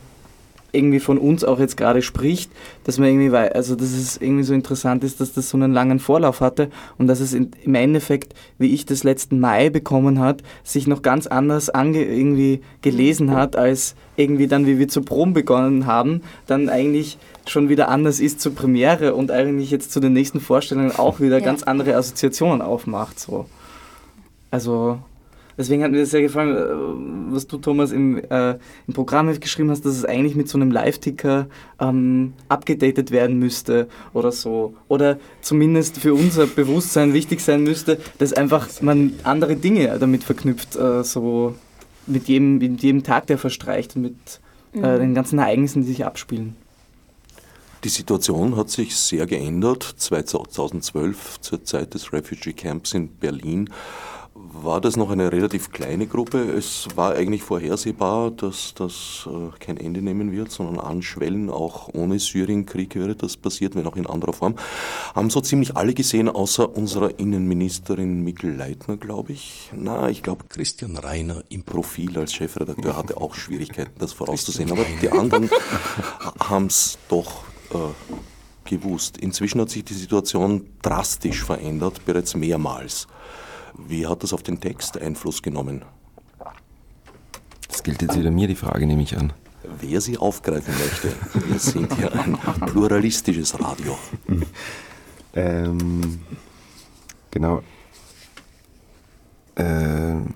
irgendwie 0.73 0.99
von 0.99 1.17
uns 1.17 1.43
auch 1.43 1.59
jetzt 1.59 1.77
gerade 1.77 2.01
spricht, 2.01 2.51
dass 2.83 2.97
man 2.97 3.07
irgendwie 3.07 3.31
weiß, 3.31 3.51
also 3.53 3.75
dass 3.75 3.91
es 3.91 4.17
irgendwie 4.17 4.43
so 4.43 4.53
interessant 4.53 5.03
ist, 5.03 5.21
dass 5.21 5.31
das 5.31 5.49
so 5.49 5.55
einen 5.55 5.71
langen 5.71 5.99
Vorlauf 5.99 6.41
hatte 6.41 6.69
und 6.97 7.07
dass 7.07 7.19
es 7.19 7.33
in, 7.33 7.51
im 7.63 7.75
Endeffekt, 7.75 8.33
wie 8.57 8.73
ich 8.73 8.85
das 8.85 9.03
letzten 9.03 9.39
Mai 9.39 9.69
bekommen 9.69 10.19
hat, 10.19 10.41
sich 10.63 10.87
noch 10.87 11.03
ganz 11.03 11.27
anders 11.27 11.69
ange, 11.69 12.03
irgendwie 12.03 12.61
gelesen 12.81 13.31
hat, 13.31 13.55
als 13.55 13.95
irgendwie 14.17 14.47
dann, 14.47 14.65
wie 14.65 14.79
wir 14.79 14.87
zu 14.87 15.01
Proben 15.01 15.33
begonnen 15.33 15.85
haben, 15.85 16.21
dann 16.47 16.69
eigentlich 16.69 17.19
schon 17.45 17.69
wieder 17.69 17.89
anders 17.89 18.19
ist 18.19 18.41
zur 18.41 18.55
Premiere 18.55 19.15
und 19.15 19.31
eigentlich 19.31 19.69
jetzt 19.69 19.91
zu 19.91 19.99
den 19.99 20.13
nächsten 20.13 20.39
Vorstellungen 20.39 20.91
auch 20.91 21.19
wieder 21.19 21.39
ja. 21.39 21.45
ganz 21.45 21.63
andere 21.63 21.95
Assoziationen 21.95 22.61
aufmacht. 22.61 23.19
So. 23.19 23.45
Also 24.49 24.99
Deswegen 25.57 25.83
hat 25.83 25.91
mir 25.91 25.99
das 25.99 26.11
sehr 26.11 26.21
gefallen, 26.21 26.55
äh, 26.55 27.33
was 27.33 27.47
du, 27.47 27.57
Thomas, 27.57 27.91
im, 27.91 28.17
äh, 28.17 28.57
im 28.87 28.93
Programm 28.93 29.31
geschrieben 29.39 29.69
hast, 29.69 29.85
dass 29.85 29.95
es 29.95 30.05
eigentlich 30.05 30.35
mit 30.35 30.49
so 30.49 30.57
einem 30.57 30.71
Live-Ticker 30.71 31.47
ähm, 31.79 32.33
abgedatet 32.49 33.11
werden 33.11 33.39
müsste 33.39 33.87
oder 34.13 34.31
so. 34.31 34.75
Oder 34.87 35.17
zumindest 35.41 35.97
für 35.97 36.13
unser 36.13 36.47
Bewusstsein 36.47 37.13
wichtig 37.13 37.41
sein 37.41 37.63
müsste, 37.63 37.99
dass 38.17 38.33
einfach 38.33 38.67
man 38.81 39.13
andere 39.23 39.55
Dinge 39.55 39.95
damit 39.99 40.23
verknüpft, 40.23 40.75
äh, 40.75 41.03
so 41.03 41.55
mit 42.07 42.27
jedem, 42.27 42.57
mit 42.57 42.81
jedem 42.81 43.03
Tag, 43.03 43.27
der 43.27 43.37
verstreicht 43.37 43.95
und 43.95 44.03
mit 44.03 44.15
äh, 44.73 44.77
mhm. 44.77 44.99
den 44.99 45.13
ganzen 45.13 45.39
Ereignissen, 45.39 45.83
die 45.83 45.89
sich 45.89 46.05
abspielen. 46.05 46.55
Die 47.83 47.89
Situation 47.89 48.55
hat 48.55 48.69
sich 48.69 48.95
sehr 48.95 49.25
geändert. 49.25 49.83
2012, 49.83 51.41
zur 51.41 51.63
Zeit 51.65 51.93
des 51.93 52.13
Refugee 52.13 52.53
Camps 52.53 52.93
in 52.93 53.09
Berlin, 53.09 53.69
war 54.53 54.79
das 54.79 54.95
noch 54.95 55.09
eine 55.09 55.31
relativ 55.31 55.71
kleine 55.71 56.05
Gruppe. 56.05 56.39
Es 56.39 56.87
war 56.95 57.15
eigentlich 57.15 57.41
vorhersehbar, 57.41 58.31
dass 58.31 58.73
das 58.75 59.27
äh, 59.27 59.57
kein 59.59 59.77
Ende 59.77 60.01
nehmen 60.01 60.31
wird, 60.31 60.51
sondern 60.51 60.79
anschwellen, 60.79 61.49
auch 61.49 61.89
ohne 61.93 62.19
Syrienkrieg 62.19 62.95
wäre 62.95 63.15
das 63.15 63.35
passiert, 63.35 63.75
wenn 63.75 63.87
auch 63.87 63.95
in 63.95 64.05
anderer 64.05 64.33
Form. 64.33 64.55
Haben 65.15 65.29
so 65.29 65.41
ziemlich 65.41 65.75
alle 65.75 65.93
gesehen, 65.93 66.29
außer 66.29 66.75
unserer 66.75 67.19
Innenministerin 67.19 68.23
Mikkel 68.23 68.55
Leitner, 68.55 68.97
glaube 68.97 69.33
ich. 69.33 69.71
Na, 69.75 70.09
ich 70.09 70.21
glaube, 70.21 70.45
Christian 70.47 70.97
Reiner 70.97 71.43
im 71.49 71.63
Profil 71.63 72.17
als 72.19 72.33
Chefredakteur 72.33 72.95
hatte 72.95 73.17
auch 73.17 73.33
Schwierigkeiten, 73.33 73.93
das 73.97 74.13
vorauszusehen. 74.13 74.71
Aber 74.71 74.85
die 75.01 75.09
anderen 75.09 75.49
haben 76.39 76.67
es 76.67 76.99
doch 77.09 77.43
äh, 77.71 78.69
gewusst. 78.69 79.17
Inzwischen 79.17 79.59
hat 79.61 79.71
sich 79.71 79.83
die 79.83 79.95
Situation 79.95 80.67
drastisch 80.81 81.43
verändert, 81.43 82.05
bereits 82.05 82.35
mehrmals. 82.35 83.07
Wie 83.77 84.07
hat 84.07 84.23
das 84.23 84.33
auf 84.33 84.43
den 84.43 84.59
Text 84.59 84.97
Einfluss 84.97 85.41
genommen? 85.41 85.83
Das 87.67 87.83
gilt 87.83 88.01
jetzt 88.01 88.17
wieder 88.17 88.31
mir 88.31 88.47
die 88.47 88.55
Frage, 88.55 88.85
nehme 88.85 89.01
ich 89.01 89.17
an. 89.17 89.33
Wer 89.79 90.01
sie 90.01 90.17
aufgreifen 90.17 90.73
möchte. 90.77 91.13
Wir 91.47 91.59
sind 91.59 91.93
hier 91.95 92.13
ein 92.13 92.37
pluralistisches 92.67 93.59
Radio. 93.59 93.97
Ähm, 95.35 96.19
genau. 97.31 97.63
Ähm, 99.55 100.35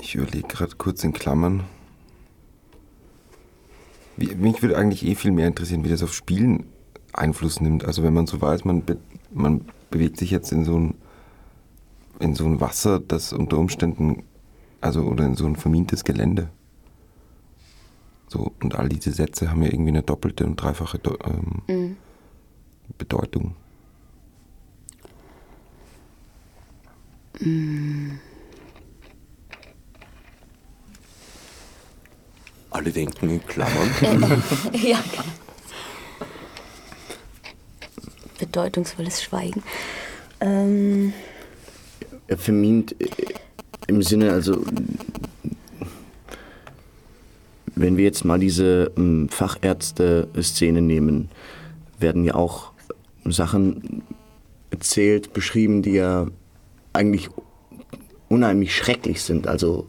ich 0.00 0.14
überlege 0.14 0.46
gerade 0.46 0.76
kurz 0.76 1.02
in 1.02 1.12
Klammern. 1.12 1.64
Wie, 4.16 4.34
mich 4.34 4.62
würde 4.62 4.76
eigentlich 4.76 5.04
eh 5.04 5.14
viel 5.14 5.32
mehr 5.32 5.48
interessieren, 5.48 5.84
wie 5.84 5.88
das 5.88 6.02
auf 6.02 6.14
Spielen 6.14 6.64
Einfluss 7.12 7.60
nimmt. 7.60 7.84
Also 7.84 8.02
wenn 8.02 8.14
man 8.14 8.26
so 8.26 8.40
weiß, 8.40 8.64
man, 8.64 8.82
be 8.84 8.98
man 9.32 9.64
bewegt 9.90 10.18
sich 10.18 10.30
jetzt 10.30 10.52
in 10.52 10.64
so 10.64 10.78
ein 10.78 10.94
in 12.20 12.34
so 12.34 12.44
ein 12.44 12.60
Wasser, 12.60 13.00
das 13.00 13.32
unter 13.32 13.58
Umständen, 13.58 14.24
also 14.80 15.02
oder 15.02 15.24
in 15.24 15.34
so 15.34 15.46
ein 15.46 15.56
vermintes 15.56 16.04
Gelände. 16.04 16.50
So, 18.28 18.52
und 18.62 18.74
all 18.74 18.88
diese 18.88 19.12
Sätze 19.12 19.50
haben 19.50 19.62
ja 19.62 19.68
irgendwie 19.68 19.90
eine 19.90 20.02
doppelte 20.02 20.44
und 20.44 20.56
dreifache 20.56 21.00
ähm, 21.24 21.62
mhm. 21.66 21.96
Bedeutung. 22.98 23.54
Mhm. 27.40 28.18
Alle 32.70 32.90
denken 32.90 33.30
in 33.30 33.46
Klammern. 33.46 33.90
Äh, 34.72 34.76
ja. 34.90 35.02
Bedeutungsvolles 38.38 39.22
Schweigen. 39.22 39.62
Ähm 40.40 41.12
vermint 42.36 42.94
äh, 43.00 43.06
im 43.86 44.02
Sinne, 44.02 44.32
also 44.32 44.64
wenn 47.74 47.96
wir 47.96 48.04
jetzt 48.04 48.24
mal 48.24 48.38
diese 48.38 48.90
ähm, 48.96 49.28
Fachärzte-Szene 49.28 50.82
nehmen, 50.82 51.30
werden 51.98 52.24
ja 52.24 52.34
auch 52.34 52.72
Sachen 53.24 54.02
erzählt, 54.70 55.32
beschrieben, 55.32 55.82
die 55.82 55.92
ja 55.92 56.26
eigentlich 56.92 57.28
unheimlich 58.28 58.74
schrecklich 58.74 59.22
sind. 59.22 59.46
Also 59.46 59.88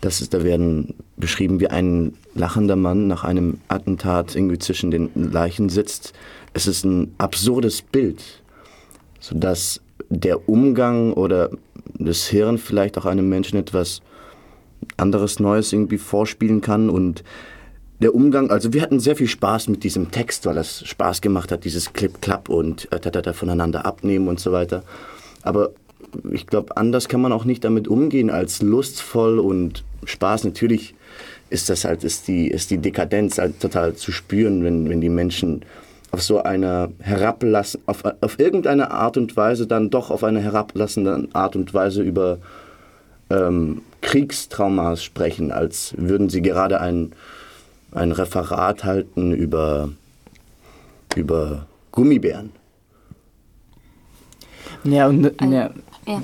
das 0.00 0.20
ist, 0.20 0.34
da 0.34 0.44
werden 0.44 0.94
beschrieben, 1.16 1.60
wie 1.60 1.68
ein 1.68 2.14
lachender 2.34 2.76
Mann 2.76 3.06
nach 3.06 3.24
einem 3.24 3.58
Attentat 3.68 4.34
irgendwie 4.34 4.58
zwischen 4.58 4.90
den 4.90 5.10
Leichen 5.14 5.68
sitzt. 5.68 6.12
Es 6.52 6.66
ist 6.66 6.84
ein 6.84 7.14
absurdes 7.18 7.82
Bild, 7.82 8.22
sodass 9.20 9.80
der 10.08 10.48
Umgang 10.48 11.12
oder 11.12 11.50
das 11.98 12.26
Hirn 12.26 12.58
vielleicht 12.58 12.98
auch 12.98 13.06
einem 13.06 13.28
Menschen 13.28 13.58
etwas 13.58 14.00
anderes 14.96 15.40
Neues 15.40 15.72
irgendwie 15.72 15.98
vorspielen 15.98 16.60
kann 16.60 16.90
und 16.90 17.22
der 18.00 18.14
Umgang, 18.14 18.50
also 18.50 18.72
wir 18.72 18.80
hatten 18.80 18.98
sehr 18.98 19.14
viel 19.14 19.28
Spaß 19.28 19.68
mit 19.68 19.84
diesem 19.84 20.10
Text, 20.10 20.46
weil 20.46 20.56
es 20.56 20.86
Spaß 20.86 21.20
gemacht 21.20 21.52
hat, 21.52 21.64
dieses 21.64 21.92
Clip-Clap 21.92 22.48
und 22.48 22.90
äh, 22.92 23.32
voneinander 23.34 23.84
abnehmen 23.84 24.28
und 24.28 24.40
so 24.40 24.52
weiter. 24.52 24.84
Aber 25.42 25.70
ich 26.32 26.46
glaube, 26.46 26.76
anders 26.78 27.08
kann 27.08 27.20
man 27.20 27.32
auch 27.32 27.44
nicht 27.44 27.62
damit 27.62 27.88
umgehen 27.88 28.30
als 28.30 28.62
lustvoll 28.62 29.38
und 29.38 29.84
Spaß. 30.04 30.44
Natürlich 30.44 30.94
ist 31.50 31.68
das 31.68 31.84
halt, 31.84 32.02
ist 32.04 32.26
die, 32.28 32.48
ist 32.48 32.70
die 32.70 32.78
Dekadenz 32.78 33.38
halt 33.38 33.60
total 33.60 33.94
zu 33.94 34.12
spüren, 34.12 34.64
wenn, 34.64 34.88
wenn 34.88 35.02
die 35.02 35.08
Menschen 35.10 35.62
auf 36.12 36.22
so 36.22 36.42
eine 36.42 36.90
herablassen, 36.98 37.82
auf, 37.86 38.02
auf 38.20 38.38
irgendeine 38.38 38.90
Art 38.90 39.16
und 39.16 39.36
Weise 39.36 39.66
dann 39.66 39.90
doch 39.90 40.10
auf 40.10 40.24
eine 40.24 40.40
herablassende 40.40 41.28
Art 41.32 41.56
und 41.56 41.72
Weise 41.72 42.02
über 42.02 42.38
ähm, 43.30 43.82
Kriegstraumas 44.00 45.04
sprechen, 45.04 45.52
als 45.52 45.94
würden 45.96 46.28
sie 46.28 46.42
gerade 46.42 46.80
ein, 46.80 47.12
ein 47.92 48.12
Referat 48.12 48.84
halten 48.84 49.32
über, 49.32 49.90
über 51.14 51.66
Gummibären. 51.92 52.50
Ja, 54.84 55.08
und, 55.08 55.32
ja. 55.42 55.70
ja. 56.06 56.22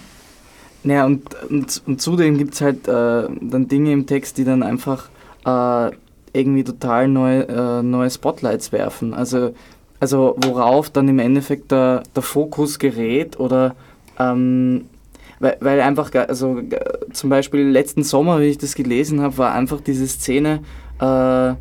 Ja, 0.85 1.05
und, 1.05 1.23
und, 1.51 1.83
und 1.85 2.01
zudem 2.01 2.39
gibt 2.39 2.55
es 2.55 2.61
halt 2.61 2.87
äh, 2.87 3.29
dann 3.41 3.67
Dinge 3.67 3.93
im 3.93 4.07
Text, 4.07 4.39
die 4.39 4.45
dann 4.45 4.63
einfach 4.63 5.09
äh, 5.45 5.91
irgendwie 6.33 6.63
total 6.63 7.09
neue, 7.09 7.49
äh, 7.49 7.83
neue 7.83 8.09
Spotlights 8.09 8.71
werfen. 8.71 9.13
Also 9.13 9.53
also 10.01 10.37
worauf 10.39 10.91
dann 10.91 11.09
im 11.09 11.19
Endeffekt 11.19 11.73
der, 11.73 12.03
der 12.15 12.23
Fokus 12.23 12.79
gerät 12.79 13.39
oder 13.39 13.75
ähm, 14.19 14.87
weil, 15.39 15.57
weil 15.61 15.81
einfach, 15.81 16.11
also 16.15 16.63
zum 17.13 17.31
Beispiel 17.31 17.69
letzten 17.69 18.03
Sommer, 18.03 18.41
wie 18.41 18.47
ich 18.47 18.59
das 18.59 18.75
gelesen 18.75 19.21
habe, 19.21 19.37
war 19.39 19.53
einfach 19.53 19.81
diese 19.81 20.07
Szene, 20.07 20.61
äh, 20.99 21.55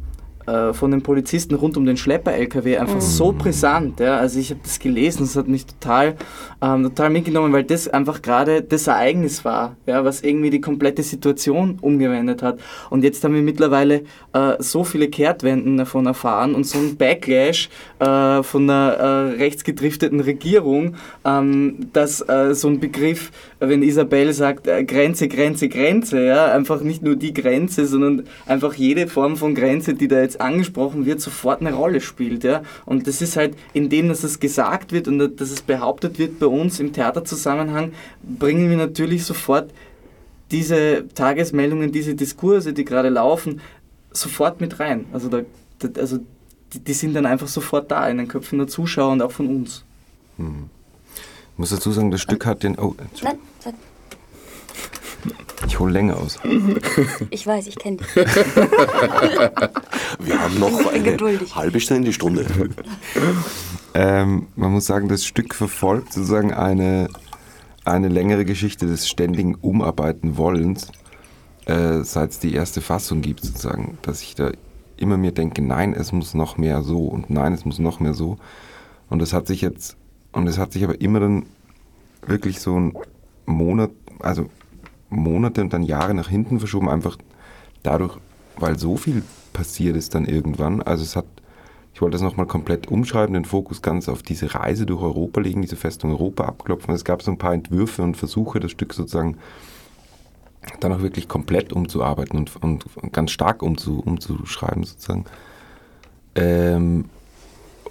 äh, 0.47 0.73
von 0.73 0.91
den 0.91 1.01
Polizisten 1.01 1.55
rund 1.55 1.75
um 1.75 1.85
den 1.85 1.97
Schlepper-LKW 1.97 2.77
einfach 2.77 2.95
mhm. 2.95 3.01
so 3.01 3.31
brisant. 3.31 3.99
Ja? 3.99 4.17
Also 4.17 4.39
ich 4.39 4.51
habe 4.51 4.59
das 4.63 4.79
gelesen, 4.79 5.19
das 5.21 5.35
hat 5.35 5.47
mich 5.47 5.65
total, 5.65 6.15
ähm, 6.61 6.83
total 6.83 7.09
mitgenommen, 7.09 7.51
weil 7.51 7.63
das 7.63 7.87
einfach 7.87 8.21
gerade 8.21 8.61
das 8.61 8.87
Ereignis 8.87 9.43
war, 9.43 9.75
ja? 9.87 10.05
was 10.05 10.21
irgendwie 10.21 10.51
die 10.51 10.61
komplette 10.61 11.01
Situation 11.01 11.79
umgewendet 11.81 12.43
hat. 12.43 12.59
Und 12.89 13.03
jetzt 13.03 13.23
haben 13.23 13.33
wir 13.33 13.41
mittlerweile 13.41 14.03
äh, 14.33 14.53
so 14.59 14.83
viele 14.83 15.07
Kehrtwenden 15.07 15.77
davon 15.77 16.05
erfahren 16.05 16.53
und 16.53 16.65
so 16.65 16.77
ein 16.77 16.95
Backlash 16.95 17.69
äh, 17.99 18.43
von 18.43 18.69
einer 18.69 18.93
äh, 18.93 19.35
rechtsgedrifteten 19.37 20.19
Regierung, 20.19 20.95
ähm, 21.25 21.87
dass 21.93 22.21
äh, 22.21 22.53
so 22.53 22.67
ein 22.67 22.79
Begriff, 22.79 23.31
wenn 23.59 23.81
Isabel 23.81 24.31
sagt, 24.33 24.65
Grenze, 24.87 25.27
Grenze, 25.27 25.69
Grenze, 25.69 26.23
ja? 26.23 26.51
einfach 26.51 26.81
nicht 26.81 27.01
nur 27.01 27.15
die 27.15 27.33
Grenze, 27.33 27.87
sondern 27.87 28.23
einfach 28.45 28.75
jede 28.75 29.07
Form 29.07 29.37
von 29.37 29.55
Grenze, 29.55 29.95
die 29.95 30.07
da 30.07 30.19
jetzt 30.19 30.34
angesprochen 30.41 31.05
wird, 31.05 31.21
sofort 31.21 31.61
eine 31.61 31.73
Rolle 31.73 32.01
spielt. 32.01 32.43
Ja? 32.43 32.63
Und 32.85 33.07
das 33.07 33.21
ist 33.21 33.35
halt, 33.37 33.55
indem 33.73 34.09
dass 34.09 34.23
es 34.23 34.39
gesagt 34.39 34.91
wird 34.91 35.07
und 35.07 35.19
dass 35.39 35.51
es 35.51 35.61
behauptet 35.61 36.19
wird 36.19 36.39
bei 36.39 36.47
uns 36.47 36.79
im 36.79 36.93
Theaterzusammenhang, 36.93 37.93
bringen 38.23 38.69
wir 38.69 38.77
natürlich 38.77 39.25
sofort 39.25 39.71
diese 40.51 41.05
Tagesmeldungen, 41.13 41.91
diese 41.91 42.15
Diskurse, 42.15 42.73
die 42.73 42.85
gerade 42.85 43.09
laufen, 43.09 43.61
sofort 44.11 44.61
mit 44.61 44.79
rein. 44.79 45.05
Also, 45.11 45.29
da, 45.29 45.41
also 45.97 46.19
die, 46.73 46.79
die, 46.79 46.93
sind 46.93 47.13
dann 47.13 47.25
einfach 47.25 47.47
sofort 47.47 47.91
da 47.91 48.07
in 48.07 48.17
den 48.17 48.27
Köpfen 48.27 48.59
der 48.59 48.67
Zuschauer 48.67 49.11
und 49.11 49.21
auch 49.21 49.31
von 49.31 49.47
uns. 49.47 49.83
Hm. 50.37 50.69
Ich 51.53 51.59
muss 51.59 51.69
dazu 51.69 51.91
sagen, 51.91 52.11
das 52.11 52.21
Stück 52.21 52.45
hat 52.45 52.63
den. 52.63 52.77
Oh, 52.77 52.95
Nein. 53.23 53.37
Ich 55.75 55.79
hole 55.81 55.91
länger 55.91 56.15
aus. 56.15 56.39
Ich 57.31 57.45
weiß, 57.45 57.67
ich 57.67 57.75
kenne 57.77 57.97
dich. 57.97 58.15
Wir 58.15 58.25
haben 60.41 60.57
noch 60.57 60.87
eine 60.87 61.03
geduldig. 61.03 61.53
halbe 61.53 61.81
Stunde, 61.81 62.13
Stunde. 62.13 62.45
ähm, 63.93 64.47
man 64.55 64.71
muss 64.71 64.85
sagen, 64.85 65.09
das 65.09 65.25
Stück 65.25 65.53
verfolgt 65.53 66.13
sozusagen 66.13 66.53
eine, 66.53 67.09
eine 67.83 68.07
längere 68.07 68.45
Geschichte 68.45 68.85
des 68.85 69.09
ständigen 69.09 69.55
Umarbeiten 69.55 70.37
Wollens, 70.37 70.93
äh, 71.65 72.03
seit 72.03 72.31
es 72.31 72.39
die 72.39 72.53
erste 72.53 72.79
Fassung 72.79 73.21
gibt, 73.21 73.43
sozusagen. 73.43 73.97
Dass 74.01 74.21
ich 74.21 74.33
da 74.33 74.51
immer 74.95 75.17
mir 75.17 75.33
denke, 75.33 75.61
nein, 75.61 75.93
es 75.93 76.13
muss 76.13 76.33
noch 76.33 76.57
mehr 76.57 76.83
so 76.83 76.99
und 76.99 77.29
nein, 77.29 77.51
es 77.51 77.65
muss 77.65 77.79
noch 77.79 77.99
mehr 77.99 78.13
so. 78.13 78.37
Und 79.09 79.19
das 79.19 79.33
hat 79.33 79.45
sich 79.45 79.59
jetzt, 79.59 79.97
und 80.31 80.47
es 80.47 80.57
hat 80.57 80.71
sich 80.71 80.85
aber 80.85 81.01
immer 81.01 81.19
dann 81.19 81.47
wirklich 82.25 82.61
so 82.61 82.79
ein 82.79 82.93
Monat, 83.45 83.91
also 84.19 84.49
Monate 85.09 85.61
und 85.61 85.73
dann 85.73 85.83
Jahre 85.83 86.13
nach 86.13 86.29
hinten 86.29 86.59
verschoben, 86.59 86.89
einfach 86.89 87.17
dadurch, 87.83 88.17
weil 88.57 88.77
so 88.77 88.97
viel 88.97 89.23
passiert 89.53 89.95
ist 89.95 90.15
dann 90.15 90.25
irgendwann. 90.25 90.81
Also 90.81 91.03
es 91.03 91.15
hat, 91.15 91.25
ich 91.93 92.01
wollte 92.01 92.13
das 92.13 92.21
nochmal 92.21 92.47
komplett 92.47 92.87
umschreiben, 92.87 93.33
den 93.33 93.45
Fokus 93.45 93.81
ganz 93.81 94.09
auf 94.09 94.23
diese 94.23 94.53
Reise 94.53 94.85
durch 94.85 95.01
Europa 95.01 95.39
legen, 95.41 95.61
diese 95.61 95.75
Festung 95.75 96.11
Europa 96.11 96.45
abklopfen. 96.45 96.93
Es 96.93 97.05
gab 97.05 97.21
so 97.21 97.31
ein 97.31 97.37
paar 97.37 97.53
Entwürfe 97.53 98.01
und 98.03 98.17
Versuche, 98.17 98.59
das 98.59 98.71
Stück 98.71 98.93
sozusagen 98.93 99.37
dann 100.79 100.93
auch 100.93 101.01
wirklich 101.01 101.27
komplett 101.27 101.73
umzuarbeiten 101.73 102.39
und, 102.39 102.55
und 102.61 102.85
ganz 103.13 103.31
stark 103.31 103.61
umzu, 103.61 103.99
umzuschreiben 103.99 104.83
sozusagen. 104.83 105.25
Ähm, 106.35 107.05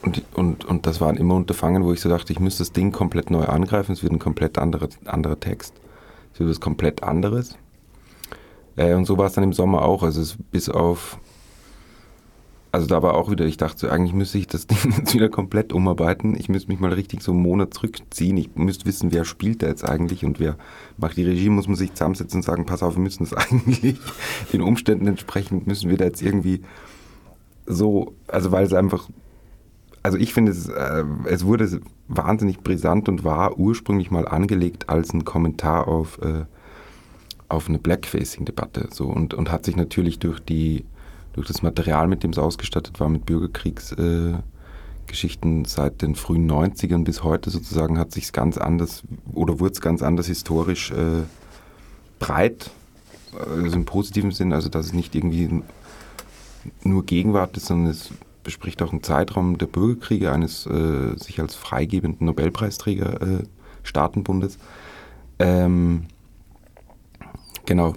und, 0.02 0.22
und, 0.34 0.64
und 0.64 0.86
das 0.86 1.00
waren 1.00 1.16
immer 1.16 1.34
Unterfangen, 1.34 1.84
wo 1.84 1.92
ich 1.92 2.00
so 2.00 2.08
dachte, 2.08 2.32
ich 2.32 2.40
müsste 2.40 2.62
das 2.62 2.72
Ding 2.72 2.92
komplett 2.92 3.30
neu 3.30 3.44
angreifen, 3.44 3.92
es 3.92 4.02
wird 4.02 4.12
ein 4.12 4.18
komplett 4.18 4.58
anderer, 4.58 4.88
anderer 5.06 5.40
Text, 5.40 5.72
es 6.34 6.40
wird 6.40 6.50
was 6.50 6.60
komplett 6.60 7.02
anderes. 7.02 7.56
Äh, 8.76 8.94
und 8.94 9.04
so 9.04 9.16
war 9.16 9.26
es 9.26 9.34
dann 9.34 9.44
im 9.44 9.52
Sommer 9.52 9.82
auch, 9.82 10.02
also 10.02 10.20
es, 10.20 10.36
bis 10.50 10.68
auf, 10.68 11.18
also 12.72 12.88
da 12.88 13.02
war 13.04 13.14
auch 13.14 13.30
wieder, 13.30 13.46
ich 13.46 13.56
dachte 13.56 13.92
eigentlich 13.92 14.14
müsste 14.14 14.38
ich 14.38 14.48
das 14.48 14.66
Ding 14.66 14.78
jetzt 14.98 15.14
wieder 15.14 15.28
komplett 15.28 15.72
umarbeiten, 15.72 16.34
ich 16.36 16.48
müsste 16.48 16.70
mich 16.70 16.80
mal 16.80 16.92
richtig 16.92 17.22
so 17.22 17.30
einen 17.30 17.40
Monat 17.40 17.72
zurückziehen, 17.72 18.36
ich 18.36 18.56
müsste 18.56 18.84
wissen, 18.86 19.12
wer 19.12 19.24
spielt 19.24 19.62
da 19.62 19.68
jetzt 19.68 19.84
eigentlich 19.88 20.24
und 20.24 20.40
wer 20.40 20.56
macht 20.96 21.16
die 21.16 21.24
Regie, 21.24 21.50
muss 21.50 21.68
man 21.68 21.76
sich 21.76 21.94
zusammensetzen 21.94 22.38
und 22.38 22.42
sagen, 22.42 22.66
pass 22.66 22.82
auf, 22.82 22.96
wir 22.96 23.02
müssen 23.02 23.24
das 23.24 23.32
eigentlich 23.50 23.96
den 24.52 24.60
Umständen 24.60 25.06
entsprechend, 25.06 25.68
müssen 25.68 25.88
wir 25.88 25.98
da 25.98 26.04
jetzt 26.04 26.20
irgendwie 26.20 26.62
so, 27.64 28.12
also 28.26 28.50
weil 28.50 28.66
es 28.66 28.74
einfach 28.74 29.08
also 30.04 30.16
ich 30.18 30.32
finde, 30.34 30.52
es, 30.52 30.68
äh, 30.68 31.04
es 31.24 31.46
wurde 31.46 31.80
wahnsinnig 32.08 32.60
brisant 32.60 33.08
und 33.08 33.24
war 33.24 33.58
ursprünglich 33.58 34.10
mal 34.10 34.28
angelegt 34.28 34.90
als 34.90 35.14
ein 35.14 35.24
Kommentar 35.24 35.88
auf, 35.88 36.18
äh, 36.18 36.44
auf 37.48 37.70
eine 37.70 37.78
Blackfacing-Debatte. 37.78 38.88
So, 38.92 39.06
und, 39.06 39.32
und 39.32 39.50
hat 39.50 39.64
sich 39.64 39.76
natürlich 39.76 40.18
durch, 40.18 40.40
die, 40.40 40.84
durch 41.32 41.48
das 41.48 41.62
Material, 41.62 42.06
mit 42.06 42.22
dem 42.22 42.32
es 42.32 42.38
ausgestattet 42.38 43.00
war, 43.00 43.08
mit 43.08 43.24
Bürgerkriegsgeschichten 43.24 45.64
äh, 45.64 45.68
seit 45.68 46.02
den 46.02 46.16
frühen 46.16 46.50
90ern 46.50 47.04
bis 47.04 47.24
heute 47.24 47.48
sozusagen, 47.48 47.98
hat 47.98 48.12
sich 48.12 48.30
ganz 48.30 48.58
anders 48.58 49.04
oder 49.32 49.58
wurde 49.58 49.72
es 49.72 49.80
ganz 49.80 50.02
anders 50.02 50.26
historisch 50.26 50.90
äh, 50.90 51.22
breit, 52.18 52.70
also 53.32 53.74
im 53.74 53.86
positiven 53.86 54.32
Sinn, 54.32 54.52
also 54.52 54.68
dass 54.68 54.84
es 54.84 54.92
nicht 54.92 55.14
irgendwie 55.14 55.62
nur 56.82 57.06
Gegenwart 57.06 57.56
ist, 57.56 57.66
sondern 57.66 57.90
es 57.90 58.10
bespricht 58.44 58.82
auch 58.82 58.92
einen 58.92 59.02
Zeitraum 59.02 59.58
der 59.58 59.66
Bürgerkriege 59.66 60.30
eines 60.30 60.66
äh, 60.66 61.16
sich 61.16 61.40
als 61.40 61.54
freigebenden 61.54 62.26
Nobelpreisträger 62.26 63.20
äh, 63.22 63.42
Staatenbundes. 63.82 64.58
Ähm, 65.38 66.06
genau, 67.66 67.94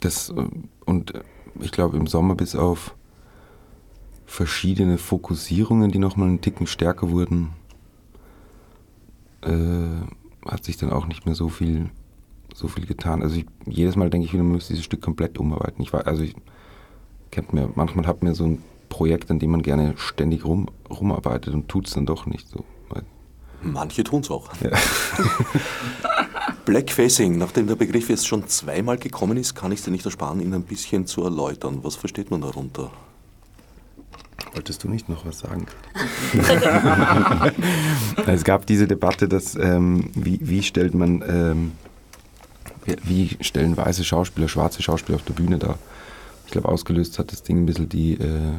das 0.00 0.30
äh, 0.30 0.46
und 0.84 1.14
äh, 1.14 1.22
ich 1.60 1.72
glaube 1.72 1.96
im 1.96 2.06
Sommer 2.06 2.36
bis 2.36 2.54
auf 2.54 2.94
verschiedene 4.26 4.98
Fokussierungen, 4.98 5.90
die 5.90 5.98
nochmal 5.98 6.28
einen 6.28 6.40
Ticken 6.40 6.66
stärker 6.66 7.10
wurden, 7.10 7.50
äh, 9.42 10.46
hat 10.46 10.64
sich 10.64 10.76
dann 10.76 10.92
auch 10.92 11.06
nicht 11.06 11.26
mehr 11.26 11.34
so 11.34 11.48
viel 11.48 11.90
so 12.54 12.68
viel 12.68 12.86
getan. 12.86 13.22
Also 13.22 13.36
ich, 13.36 13.46
jedes 13.66 13.96
Mal 13.96 14.10
denke 14.10 14.26
ich 14.26 14.32
wieder, 14.32 14.42
man 14.42 14.52
müsste 14.52 14.72
dieses 14.72 14.84
Stück 14.84 15.00
komplett 15.00 15.38
umarbeiten. 15.38 15.82
Ich 15.82 15.92
war, 15.92 16.06
also 16.06 16.22
ich 16.22 16.34
kennt 17.30 17.52
mir, 17.52 17.70
manchmal 17.74 18.06
hat 18.06 18.22
mir 18.22 18.34
so 18.34 18.44
ein 18.44 18.62
Projekt, 18.88 19.30
an 19.30 19.38
dem 19.38 19.50
man 19.50 19.62
gerne 19.62 19.94
ständig 19.96 20.44
rum, 20.44 20.68
rumarbeitet 20.90 21.54
und 21.54 21.68
tut 21.68 21.86
es 21.86 21.94
dann 21.94 22.06
doch 22.06 22.26
nicht 22.26 22.48
so. 22.48 22.64
Manche 23.62 24.04
tun 24.04 24.20
es 24.20 24.30
auch. 24.30 24.48
Ja. 24.60 24.70
Blackfacing, 26.64 27.38
nachdem 27.38 27.66
der 27.66 27.76
Begriff 27.76 28.08
jetzt 28.08 28.26
schon 28.26 28.46
zweimal 28.46 28.98
gekommen 28.98 29.36
ist, 29.36 29.54
kann 29.54 29.72
ich 29.72 29.80
es 29.80 29.84
dir 29.84 29.90
nicht 29.90 30.04
ersparen, 30.04 30.40
ihn 30.40 30.52
ein 30.54 30.62
bisschen 30.62 31.06
zu 31.06 31.24
erläutern. 31.24 31.80
Was 31.82 31.96
versteht 31.96 32.30
man 32.30 32.42
darunter? 32.42 32.90
Wolltest 34.54 34.84
du 34.84 34.88
nicht 34.88 35.08
noch 35.08 35.26
was 35.26 35.40
sagen? 35.40 35.66
es 38.26 38.44
gab 38.44 38.66
diese 38.66 38.86
Debatte, 38.86 39.28
dass 39.28 39.54
ähm, 39.56 40.10
wie, 40.14 40.38
wie, 40.42 40.62
stellt 40.62 40.94
man, 40.94 41.24
ähm, 41.26 41.72
wie 43.02 43.36
stellen 43.40 43.76
weiße 43.76 44.04
Schauspieler 44.04 44.48
schwarze 44.48 44.82
Schauspieler 44.82 45.16
auf 45.16 45.24
der 45.24 45.34
Bühne 45.34 45.58
dar? 45.58 45.78
Ich 46.46 46.52
glaube, 46.52 46.68
ausgelöst 46.68 47.18
hat 47.18 47.32
das 47.32 47.42
Ding 47.42 47.62
ein 47.62 47.66
bisschen 47.66 47.88
die 47.88 48.14
äh, 48.14 48.54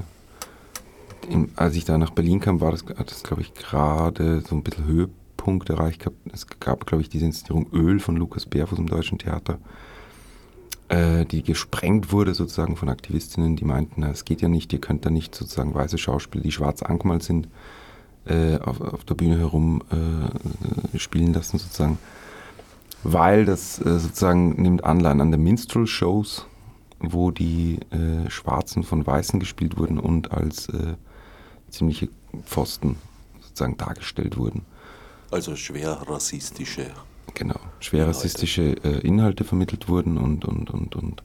in, 1.27 1.51
als 1.55 1.75
ich 1.75 1.85
da 1.85 1.97
nach 1.97 2.11
Berlin 2.11 2.39
kam, 2.39 2.61
war 2.61 2.71
das, 2.71 2.85
das, 2.85 3.23
glaube 3.23 3.41
ich, 3.41 3.53
gerade 3.53 4.41
so 4.41 4.55
ein 4.55 4.63
bisschen 4.63 4.85
Höhepunkt 4.85 5.69
erreicht 5.69 5.99
gehabt. 5.99 6.17
Es 6.31 6.47
gab, 6.59 6.85
glaube 6.85 7.01
ich, 7.01 7.09
diese 7.09 7.25
Inszenierung 7.25 7.71
Öl 7.73 7.99
von 7.99 8.15
Lukas 8.15 8.45
Bärfuß 8.45 8.79
im 8.79 8.87
Deutschen 8.87 9.17
Theater, 9.17 9.59
äh, 10.89 11.25
die 11.25 11.43
gesprengt 11.43 12.11
wurde 12.11 12.33
sozusagen 12.33 12.75
von 12.75 12.89
Aktivistinnen, 12.89 13.55
die 13.55 13.65
meinten, 13.65 14.03
es 14.03 14.25
geht 14.25 14.41
ja 14.41 14.49
nicht, 14.49 14.73
ihr 14.73 14.81
könnt 14.81 15.05
da 15.05 15.09
nicht 15.09 15.35
sozusagen 15.35 15.73
weiße 15.73 15.97
Schauspieler, 15.97 16.43
die 16.43 16.51
schwarz 16.51 16.81
angemalt 16.81 17.23
sind, 17.23 17.47
äh, 18.25 18.57
auf, 18.57 18.81
auf, 18.81 19.03
der 19.05 19.15
Bühne 19.15 19.37
herum 19.37 19.81
äh, 19.91 20.97
spielen 20.97 21.33
lassen 21.33 21.57
sozusagen. 21.57 21.97
Weil 23.03 23.45
das 23.45 23.79
äh, 23.79 23.99
sozusagen 23.99 24.61
nimmt 24.61 24.83
Anleihen 24.83 25.21
an 25.21 25.31
der 25.31 25.39
Minstrel-Shows, 25.39 26.47
wo 26.99 27.31
die 27.31 27.79
äh, 27.91 28.29
Schwarzen 28.29 28.83
von 28.83 29.05
Weißen 29.05 29.39
gespielt 29.39 29.77
wurden 29.77 29.99
und 29.99 30.31
als 30.31 30.69
äh, 30.69 30.95
ziemliche 31.69 32.09
Pfosten 32.45 32.97
sozusagen 33.41 33.77
dargestellt 33.77 34.37
wurden. 34.37 34.65
Also 35.31 35.55
schwer 35.55 35.91
rassistische. 36.07 36.87
Genau, 37.35 37.59
schwer 37.79 38.01
Inhalte. 38.01 38.17
rassistische 38.17 38.75
äh, 38.83 38.99
Inhalte 39.07 39.43
vermittelt 39.43 39.87
wurden 39.87 40.17
und, 40.17 40.45
und, 40.45 40.69
und, 40.69 40.95
und 40.95 41.23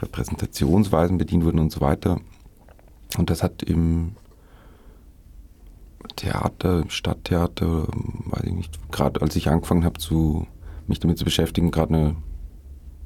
Repräsentationsweisen 0.00 1.18
bedient 1.18 1.44
wurden 1.44 1.58
und 1.58 1.72
so 1.72 1.80
weiter. 1.80 2.20
Und 3.16 3.30
das 3.30 3.42
hat 3.42 3.62
im 3.62 4.16
Theater, 6.16 6.82
im 6.82 6.90
Stadttheater, 6.90 7.86
weiß 7.88 8.44
ich 8.44 8.52
nicht, 8.52 8.92
gerade 8.92 9.20
als 9.22 9.36
ich 9.36 9.48
angefangen 9.48 9.84
habe, 9.84 9.98
zu, 9.98 10.46
mich 10.86 11.00
damit 11.00 11.18
zu 11.18 11.24
beschäftigen, 11.24 11.70
gerade 11.70 11.94
eine 11.94 12.16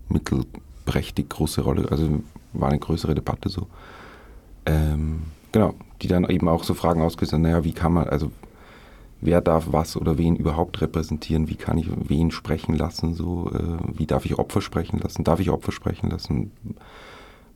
mittelprächtig 0.08 1.28
große 1.28 1.62
Rolle, 1.62 1.90
also 1.90 2.22
war 2.52 2.68
eine 2.68 2.78
größere 2.78 3.14
Debatte 3.14 3.48
so. 3.48 3.68
Ähm, 4.66 5.22
genau, 5.52 5.74
die 6.02 6.08
dann 6.08 6.28
eben 6.28 6.48
auch 6.48 6.64
so 6.64 6.74
Fragen 6.74 7.02
haben, 7.02 7.42
naja, 7.42 7.64
wie 7.64 7.72
kann 7.72 7.92
man, 7.92 8.08
also 8.08 8.30
wer 9.20 9.40
darf 9.40 9.68
was 9.70 9.96
oder 9.96 10.18
wen 10.18 10.36
überhaupt 10.36 10.80
repräsentieren, 10.80 11.48
wie 11.48 11.56
kann 11.56 11.78
ich 11.78 11.88
wen 12.08 12.30
sprechen 12.30 12.74
lassen, 12.74 13.14
so, 13.14 13.50
äh, 13.52 13.98
wie 13.98 14.06
darf 14.06 14.24
ich 14.24 14.38
Opfer 14.38 14.60
sprechen 14.60 14.98
lassen, 14.98 15.24
darf 15.24 15.40
ich 15.40 15.50
Opfer 15.50 15.72
sprechen 15.72 16.10
lassen, 16.10 16.52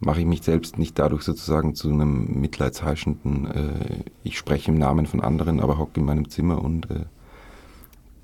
mache 0.00 0.20
ich 0.20 0.26
mich 0.26 0.42
selbst 0.42 0.78
nicht 0.78 0.98
dadurch 0.98 1.22
sozusagen 1.22 1.74
zu 1.74 1.90
einem 1.90 2.40
mitleidsheischenden, 2.40 3.46
äh, 3.46 4.04
ich 4.24 4.36
spreche 4.36 4.72
im 4.72 4.78
Namen 4.78 5.06
von 5.06 5.20
anderen, 5.20 5.60
aber 5.60 5.78
hocke 5.78 6.00
in 6.00 6.06
meinem 6.06 6.28
Zimmer 6.28 6.62
und 6.62 6.90
äh, 6.90 7.04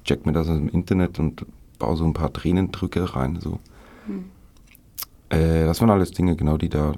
check 0.04 0.26
mir 0.26 0.33
das 0.33 0.48
aus 0.48 0.57
dem 0.57 0.68
Internet 0.68 1.18
und 1.18 1.46
baue 1.78 1.96
so 1.96 2.04
ein 2.04 2.14
paar 2.14 2.33
Tränendrücke 2.33 3.14
rein, 3.14 3.38
so. 3.40 3.61
Hm. 4.07 4.24
Äh, 5.28 5.66
das 5.66 5.81
waren 5.81 5.90
alles 5.90 6.11
Dinge, 6.11 6.35
genau, 6.35 6.57
die 6.57 6.68
da, 6.68 6.94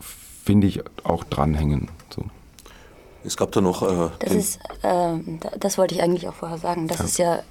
finde 0.00 0.66
ich, 0.66 0.82
auch 1.04 1.22
dranhängen, 1.22 1.88
so. 2.14 2.24
Es 3.24 3.36
gab 3.36 3.52
da 3.52 3.60
noch. 3.60 3.82
Äh, 3.82 4.10
das 4.20 4.32
ist, 4.32 4.60
äh, 4.82 5.18
das 5.58 5.78
wollte 5.78 5.94
ich 5.94 6.02
eigentlich 6.02 6.28
auch 6.28 6.34
vorher 6.34 6.58
sagen. 6.58 6.86
Das 6.86 6.98
ja. 6.98 7.04
ist 7.04 7.18
ja, 7.18 7.42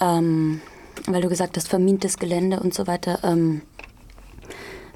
ähm, 0.00 0.60
weil 1.06 1.22
du 1.22 1.28
gesagt 1.28 1.56
hast, 1.56 1.68
vermintes 1.68 2.18
Gelände 2.18 2.58
und 2.60 2.74
so 2.74 2.86
weiter. 2.86 3.20
Ähm, 3.22 3.62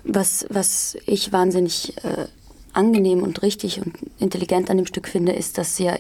was, 0.05 0.47
was 0.51 0.97
ich 1.07 1.33
wahnsinnig 1.33 1.97
äh, 2.05 2.27
angenehm 2.73 3.23
und 3.23 3.43
richtig 3.43 3.81
und 3.81 3.97
intelligent 4.19 4.69
an 4.69 4.79
dem 4.79 4.87
Stück 4.87 5.07
finde, 5.07 5.33
ist, 5.33 5.59
dass 5.59 5.79
ja, 5.79 5.97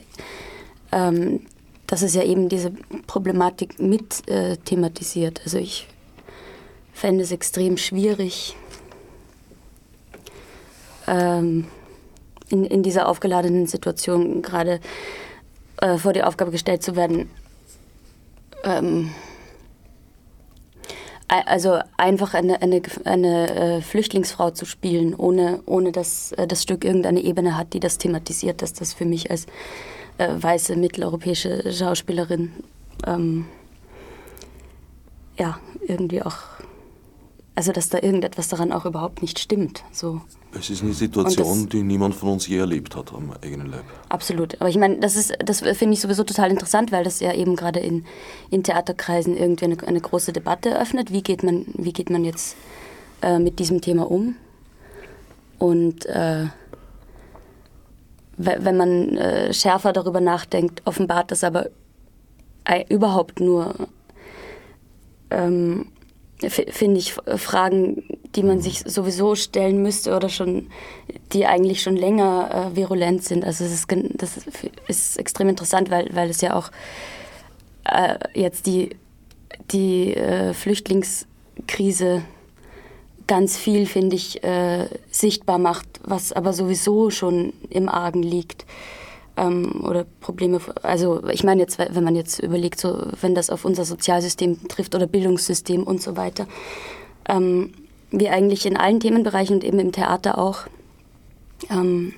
ähm, 0.90 1.46
dass 1.86 2.02
es 2.02 2.14
ja 2.14 2.24
eben 2.24 2.48
diese 2.48 2.72
Problematik 3.06 3.78
mit 3.78 4.28
äh, 4.28 4.56
thematisiert. 4.56 5.40
Also 5.44 5.58
ich 5.58 5.86
fände 6.92 7.22
es 7.22 7.30
extrem 7.30 7.76
schwierig. 7.76 8.56
Ähm, 11.06 11.66
in, 12.52 12.64
in 12.64 12.82
dieser 12.82 13.08
aufgeladenen 13.08 13.66
Situation 13.66 14.42
gerade 14.42 14.78
äh, 15.80 15.96
vor 15.96 16.12
die 16.12 16.22
Aufgabe 16.22 16.50
gestellt 16.50 16.82
zu 16.82 16.94
werden, 16.94 17.30
ähm, 18.62 19.10
also 21.28 21.78
einfach 21.96 22.34
eine, 22.34 22.60
eine, 22.60 22.82
eine 23.04 23.54
äh, 23.54 23.80
Flüchtlingsfrau 23.80 24.50
zu 24.50 24.66
spielen, 24.66 25.14
ohne, 25.14 25.60
ohne 25.64 25.90
dass 25.90 26.32
äh, 26.32 26.46
das 26.46 26.62
Stück 26.62 26.84
irgendeine 26.84 27.22
Ebene 27.22 27.56
hat, 27.56 27.72
die 27.72 27.80
das 27.80 27.96
thematisiert, 27.96 28.60
dass 28.60 28.74
das 28.74 28.92
für 28.92 29.06
mich 29.06 29.30
als 29.30 29.46
äh, 30.18 30.28
weiße 30.30 30.76
mitteleuropäische 30.76 31.72
Schauspielerin 31.72 32.52
ähm, 33.06 33.46
ja 35.38 35.58
irgendwie 35.86 36.20
auch 36.20 36.36
also 37.54 37.72
dass 37.72 37.90
da 37.90 37.98
irgendetwas 38.00 38.48
daran 38.48 38.72
auch 38.72 38.86
überhaupt 38.86 39.20
nicht 39.20 39.38
stimmt. 39.38 39.84
So. 39.92 40.22
Es 40.58 40.70
ist 40.70 40.82
eine 40.82 40.94
Situation, 40.94 41.64
das, 41.64 41.68
die 41.68 41.82
niemand 41.82 42.14
von 42.14 42.30
uns 42.30 42.46
je 42.46 42.58
erlebt 42.58 42.96
hat 42.96 43.12
am 43.12 43.32
eigenen 43.42 43.70
Leib. 43.70 43.84
Absolut. 44.08 44.58
Aber 44.60 44.70
ich 44.70 44.78
meine, 44.78 44.98
das, 45.00 45.16
ist, 45.16 45.34
das 45.44 45.60
finde 45.60 45.94
ich 45.94 46.00
sowieso 46.00 46.24
total 46.24 46.50
interessant, 46.50 46.92
weil 46.92 47.04
das 47.04 47.20
ja 47.20 47.34
eben 47.34 47.56
gerade 47.56 47.80
in, 47.80 48.04
in 48.50 48.62
Theaterkreisen 48.62 49.36
irgendwie 49.36 49.66
eine, 49.66 49.76
eine 49.86 50.00
große 50.00 50.32
Debatte 50.32 50.70
eröffnet. 50.70 51.12
Wie 51.12 51.22
geht 51.22 51.42
man, 51.42 51.66
wie 51.74 51.92
geht 51.92 52.10
man 52.10 52.24
jetzt 52.24 52.56
äh, 53.20 53.38
mit 53.38 53.58
diesem 53.58 53.80
Thema 53.80 54.10
um? 54.10 54.36
Und 55.58 56.06
äh, 56.06 56.46
wenn 58.38 58.76
man 58.76 59.16
äh, 59.16 59.52
schärfer 59.52 59.92
darüber 59.92 60.20
nachdenkt, 60.20 60.82
offenbart 60.86 61.30
das 61.30 61.44
aber 61.44 61.66
überhaupt 62.88 63.40
nur 63.40 63.74
ähm, 65.30 65.86
finde 66.50 66.98
ich, 66.98 67.14
Fragen 67.36 68.02
die 68.34 68.42
man 68.42 68.60
sich 68.60 68.80
sowieso 68.80 69.34
stellen 69.34 69.82
müsste 69.82 70.16
oder 70.16 70.28
schon, 70.28 70.68
die 71.32 71.46
eigentlich 71.46 71.82
schon 71.82 71.96
länger 71.96 72.70
äh, 72.72 72.76
virulent 72.76 73.24
sind. 73.24 73.44
Also 73.44 73.64
es 73.64 73.72
ist, 73.72 73.86
das 74.14 74.38
ist 74.88 75.18
extrem 75.18 75.48
interessant, 75.48 75.90
weil, 75.90 76.08
weil 76.12 76.30
es 76.30 76.40
ja 76.40 76.54
auch 76.54 76.70
äh, 77.84 78.16
jetzt 78.34 78.66
die, 78.66 78.90
die 79.70 80.14
äh, 80.14 80.54
Flüchtlingskrise 80.54 82.22
ganz 83.26 83.56
viel, 83.56 83.86
finde 83.86 84.16
ich, 84.16 84.42
äh, 84.42 84.86
sichtbar 85.10 85.58
macht, 85.58 85.86
was 86.02 86.32
aber 86.32 86.52
sowieso 86.52 87.10
schon 87.10 87.52
im 87.70 87.88
Argen 87.88 88.22
liegt. 88.22 88.66
Ähm, 89.36 89.82
oder 89.84 90.04
Probleme, 90.20 90.60
also 90.82 91.26
ich 91.28 91.42
meine 91.42 91.62
jetzt, 91.62 91.78
wenn 91.78 92.04
man 92.04 92.14
jetzt 92.14 92.38
überlegt, 92.40 92.78
so, 92.78 93.06
wenn 93.20 93.34
das 93.34 93.48
auf 93.48 93.64
unser 93.64 93.84
Sozialsystem 93.84 94.68
trifft 94.68 94.94
oder 94.94 95.06
Bildungssystem 95.06 95.84
und 95.84 96.02
so 96.02 96.16
weiter, 96.16 96.46
ähm, 97.28 97.72
wie 98.10 98.28
eigentlich 98.28 98.66
in 98.66 98.76
allen 98.76 99.00
Themenbereichen 99.00 99.56
und 99.56 99.64
eben 99.64 99.78
im 99.78 99.92
Theater 99.92 100.36
auch, 100.36 100.66
ähm, 101.70 102.12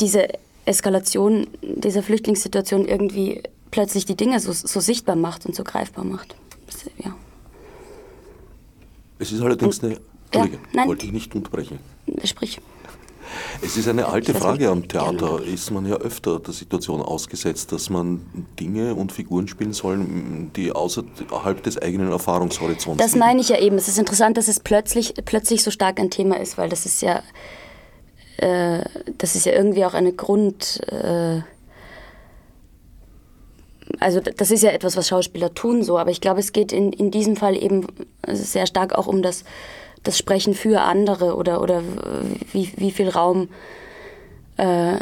diese 0.00 0.28
Eskalation 0.66 1.46
dieser 1.62 2.02
Flüchtlingssituation 2.02 2.86
irgendwie 2.86 3.42
plötzlich 3.70 4.06
die 4.06 4.16
Dinge 4.16 4.40
so, 4.40 4.52
so 4.52 4.80
sichtbar 4.80 5.16
macht 5.16 5.46
und 5.46 5.54
so 5.54 5.64
greifbar 5.64 6.04
macht. 6.04 6.36
Das, 6.66 6.84
ja. 7.02 7.14
Es 9.18 9.32
ist 9.32 9.40
allerdings 9.40 9.82
eine. 9.82 9.98
Entschuldige, 10.30 10.58
ja, 10.74 10.86
wollte 10.86 11.06
ich 11.06 11.12
nicht 11.12 11.34
unterbrechen. 11.34 11.78
Sprich. 12.24 12.60
Es 13.62 13.76
ist 13.76 13.88
eine 13.88 14.06
alte 14.06 14.34
Frage 14.34 14.68
am 14.68 14.86
Theater. 14.88 15.42
Ist 15.42 15.70
man 15.70 15.86
ja 15.86 15.96
öfter 15.96 16.40
der 16.40 16.54
Situation 16.54 17.00
ausgesetzt, 17.00 17.72
dass 17.72 17.90
man 17.90 18.46
Dinge 18.58 18.94
und 18.94 19.12
Figuren 19.12 19.48
spielen 19.48 19.72
soll, 19.72 20.04
die 20.56 20.72
außerhalb 20.72 21.62
des 21.62 21.80
eigenen 21.80 22.10
Erfahrungshorizonts 22.10 23.02
Das 23.02 23.16
meine 23.16 23.40
ich 23.40 23.48
ja 23.48 23.58
eben. 23.58 23.76
Es 23.76 23.88
ist 23.88 23.98
interessant, 23.98 24.36
dass 24.36 24.48
es 24.48 24.60
plötzlich, 24.60 25.14
plötzlich 25.24 25.62
so 25.62 25.70
stark 25.70 25.98
ein 25.98 26.10
Thema 26.10 26.40
ist, 26.40 26.58
weil 26.58 26.68
das 26.68 26.86
ist 26.86 27.02
ja, 27.02 27.22
äh, 28.38 28.84
das 29.18 29.36
ist 29.36 29.46
ja 29.46 29.52
irgendwie 29.52 29.84
auch 29.84 29.94
eine 29.94 30.12
Grund. 30.12 30.80
Äh, 30.88 31.42
also 34.00 34.20
das 34.20 34.50
ist 34.50 34.62
ja 34.62 34.70
etwas, 34.70 34.96
was 34.96 35.08
Schauspieler 35.08 35.54
tun 35.54 35.82
so, 35.82 35.98
aber 35.98 36.10
ich 36.10 36.20
glaube, 36.20 36.40
es 36.40 36.52
geht 36.52 36.72
in, 36.72 36.92
in 36.92 37.10
diesem 37.10 37.36
Fall 37.36 37.56
eben 37.56 37.86
sehr 38.26 38.66
stark 38.66 38.94
auch 38.94 39.06
um 39.06 39.22
das, 39.22 39.44
das 40.04 40.18
Sprechen 40.18 40.54
für 40.54 40.82
andere 40.82 41.34
oder, 41.36 41.60
oder 41.60 41.82
wie, 42.52 42.70
wie 42.76 42.90
viel 42.90 43.08
Raum 43.08 43.48
äh, 44.56 44.96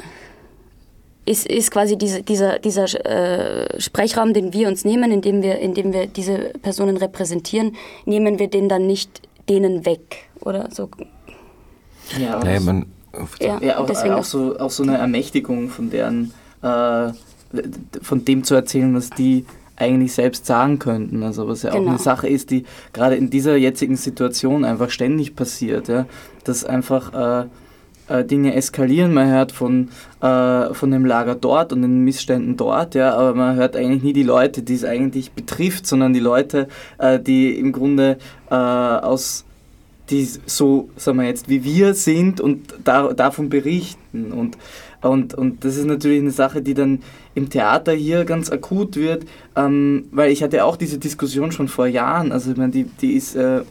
ist, 1.24 1.46
ist 1.46 1.70
quasi 1.70 1.96
diese, 1.96 2.22
dieser, 2.22 2.58
dieser 2.58 2.84
äh, 3.04 3.80
Sprechraum, 3.80 4.32
den 4.32 4.52
wir 4.52 4.68
uns 4.68 4.84
nehmen, 4.84 5.12
indem 5.12 5.42
wir, 5.42 5.58
indem 5.58 5.92
wir 5.92 6.06
diese 6.06 6.52
Personen 6.62 6.96
repräsentieren, 6.96 7.76
nehmen 8.04 8.38
wir 8.38 8.48
den 8.48 8.68
dann 8.68 8.86
nicht 8.86 9.22
denen 9.48 9.84
weg 9.86 10.24
oder 10.40 10.68
so. 10.72 10.88
Ja, 12.18 12.42
nee, 12.42 12.58
man, 12.58 12.86
ja, 13.40 13.60
ja 13.60 13.78
auch, 13.78 13.88
auch, 13.88 14.24
so, 14.24 14.58
auch 14.58 14.70
so 14.70 14.82
eine 14.82 14.98
Ermächtigung 14.98 15.68
von 15.68 15.90
deren 15.90 16.32
äh, 16.62 17.12
von 18.00 18.24
dem 18.24 18.44
zu 18.44 18.54
erzählen, 18.54 18.94
was 18.94 19.10
die 19.10 19.44
eigentlich 19.82 20.14
selbst 20.14 20.46
sagen 20.46 20.78
könnten. 20.78 21.22
Also 21.22 21.48
was 21.48 21.62
ja 21.62 21.70
genau. 21.70 21.82
auch 21.82 21.86
eine 21.88 21.96
genau. 21.98 22.02
Sache 22.02 22.28
ist, 22.28 22.50
die 22.50 22.64
gerade 22.92 23.16
in 23.16 23.30
dieser 23.30 23.56
jetzigen 23.56 23.96
Situation 23.96 24.64
einfach 24.64 24.90
ständig 24.90 25.36
passiert, 25.36 25.88
ja? 25.88 26.06
dass 26.44 26.64
einfach 26.64 27.42
äh, 27.42 27.46
äh, 28.08 28.24
Dinge 28.24 28.54
eskalieren. 28.54 29.14
Man 29.14 29.28
hört 29.30 29.52
von, 29.52 29.88
äh, 30.20 30.74
von 30.74 30.90
dem 30.90 31.04
Lager 31.04 31.34
dort 31.34 31.72
und 31.72 31.82
den 31.82 32.04
Missständen 32.04 32.56
dort, 32.56 32.94
ja, 32.94 33.14
aber 33.14 33.34
man 33.34 33.56
hört 33.56 33.76
eigentlich 33.76 34.02
nie 34.02 34.12
die 34.12 34.22
Leute, 34.22 34.62
die 34.62 34.74
es 34.74 34.84
eigentlich 34.84 35.32
betrifft, 35.32 35.86
sondern 35.86 36.12
die 36.12 36.20
Leute, 36.20 36.68
äh, 36.98 37.18
die 37.18 37.58
im 37.58 37.72
Grunde 37.72 38.18
äh, 38.50 38.54
aus 38.54 39.44
die 40.10 40.28
so, 40.46 40.90
sagen 40.96 41.18
wir 41.18 41.26
jetzt, 41.26 41.48
wie 41.48 41.64
wir 41.64 41.94
sind 41.94 42.40
und 42.40 42.74
da, 42.84 43.12
davon 43.12 43.48
berichten. 43.48 44.32
Und 44.32 44.58
und, 45.02 45.34
und 45.34 45.64
das 45.64 45.76
ist 45.76 45.86
natürlich 45.86 46.20
eine 46.20 46.30
Sache, 46.30 46.62
die 46.62 46.74
dann 46.74 47.00
im 47.34 47.50
Theater 47.50 47.92
hier 47.92 48.24
ganz 48.24 48.50
akut 48.50 48.96
wird, 48.96 49.24
ähm, 49.56 50.06
weil 50.12 50.30
ich 50.30 50.42
hatte 50.42 50.64
auch 50.64 50.76
diese 50.76 50.98
Diskussion 50.98 51.52
schon 51.52 51.68
vor 51.68 51.86
Jahren, 51.86 52.32
also 52.32 52.50
ich 52.52 52.56
meine, 52.56 52.72
die, 52.72 52.84
die 52.84 53.12
ist... 53.12 53.36
Äh, 53.36 53.62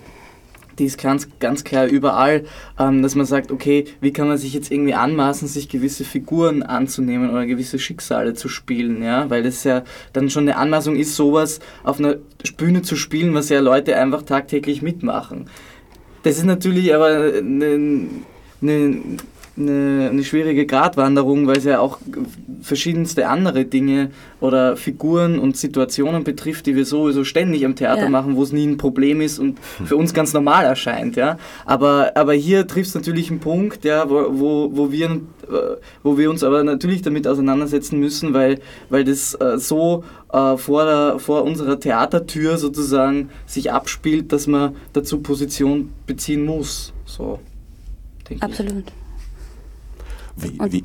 die 0.80 0.86
ist 0.86 1.00
ganz, 1.00 1.28
ganz 1.39 1.63
klar 1.63 1.86
überall, 1.86 2.46
ähm, 2.80 3.02
dass 3.04 3.13
man 3.13 3.26
sagt, 3.26 3.52
okay, 3.52 3.86
wie 4.00 4.12
kann 4.12 4.28
man 4.28 4.38
sich 4.38 4.54
jetzt 4.54 4.72
irgendwie 4.72 4.94
anmaßen, 4.94 5.48
sich 5.48 5.70
gewisse 5.70 6.04
Figuren 6.04 6.63
anzunehmen 6.63 7.30
oder 7.30 7.46
gewisse 7.46 7.78
Schicksale 7.78 8.34
zu 8.34 8.50
spielen, 8.50 9.04
ja, 9.04 9.30
weil 9.30 9.44
das 9.44 9.63
ja 9.63 9.84
dann 10.13 10.30
schon 10.30 10.44
eine 10.44 10.58
Anmaßung 10.58 10.96
ist, 10.96 11.15
sowas 11.15 11.60
auf 11.84 12.00
einer 12.00 12.15
Bühne 12.58 12.82
zu 12.82 12.96
spielen, 12.96 13.34
was 13.34 13.50
ja 13.50 13.60
Leute 13.60 13.96
einfach 13.98 14.24
tagtäglich 14.24 14.82
mitmachen. 14.82 15.48
Das 16.24 16.38
ist 16.38 16.46
natürlich 16.46 16.94
aber 16.96 17.34
eine, 17.38 18.08
eine 18.62 19.02
eine, 19.69 20.10
eine 20.10 20.24
schwierige 20.24 20.65
Gratwanderung, 20.65 21.47
weil 21.47 21.58
es 21.58 21.63
ja 21.63 21.80
auch 21.80 22.00
verschiedenste 22.62 23.28
andere 23.28 23.65
Dinge 23.65 24.12
oder 24.39 24.78
Figuren 24.78 25.39
und 25.39 25.58
Situationen 25.58 26.24
betrifft, 26.24 26.65
die 26.65 26.76
wir 26.76 26.86
sowieso 26.86 27.24
ständig 27.24 27.62
im 27.63 27.76
Theater 27.76 28.04
ja. 28.04 28.10
machen, 28.10 28.36
wo 28.36 28.43
es 28.43 28.52
nie 28.52 28.65
ein 28.65 28.78
Problem 28.78 29.21
ist 29.21 29.39
und 29.39 29.60
für 29.60 29.95
uns 29.95 30.13
ganz 30.13 30.34
normal 30.34 30.65
erscheint. 30.65 31.15
Ja? 31.15 31.38
Aber, 31.65 32.12
aber 32.15 32.34
hier 32.34 32.67
trifft 32.67 32.89
es 32.89 32.95
natürlich 32.95 33.30
einen 33.30 33.39
Punkt, 33.39 33.86
ja, 33.86 34.10
wo, 34.10 34.26
wo, 34.30 34.69
wo, 34.74 34.91
wir, 34.91 35.10
äh, 35.10 35.19
wo 36.04 36.17
wir 36.17 36.30
uns 36.30 36.43
aber 36.43 36.63
natürlich 36.63 37.02
damit 37.02 37.28
auseinandersetzen 37.28 38.00
müssen, 38.00 38.34
weil, 38.34 38.60
weil 38.89 39.04
das 39.04 39.34
äh, 39.36 39.58
so 39.58 40.04
äh, 40.32 40.58
vor, 40.58 40.86
der, 40.86 41.19
vor 41.19 41.43
unserer 41.43 41.80
Theatertür 41.80 42.58
sozusagen 42.58 43.30
sich 43.45 43.71
abspielt, 43.71 44.32
dass 44.32 44.47
man 44.47 44.76
dazu 44.93 45.19
Position 45.19 45.91
beziehen 46.06 46.45
muss. 46.45 46.93
So, 47.06 47.39
Absolut. 48.39 48.88
Ich. 48.88 49.01
Wie, 50.36 50.60
wie, 50.72 50.84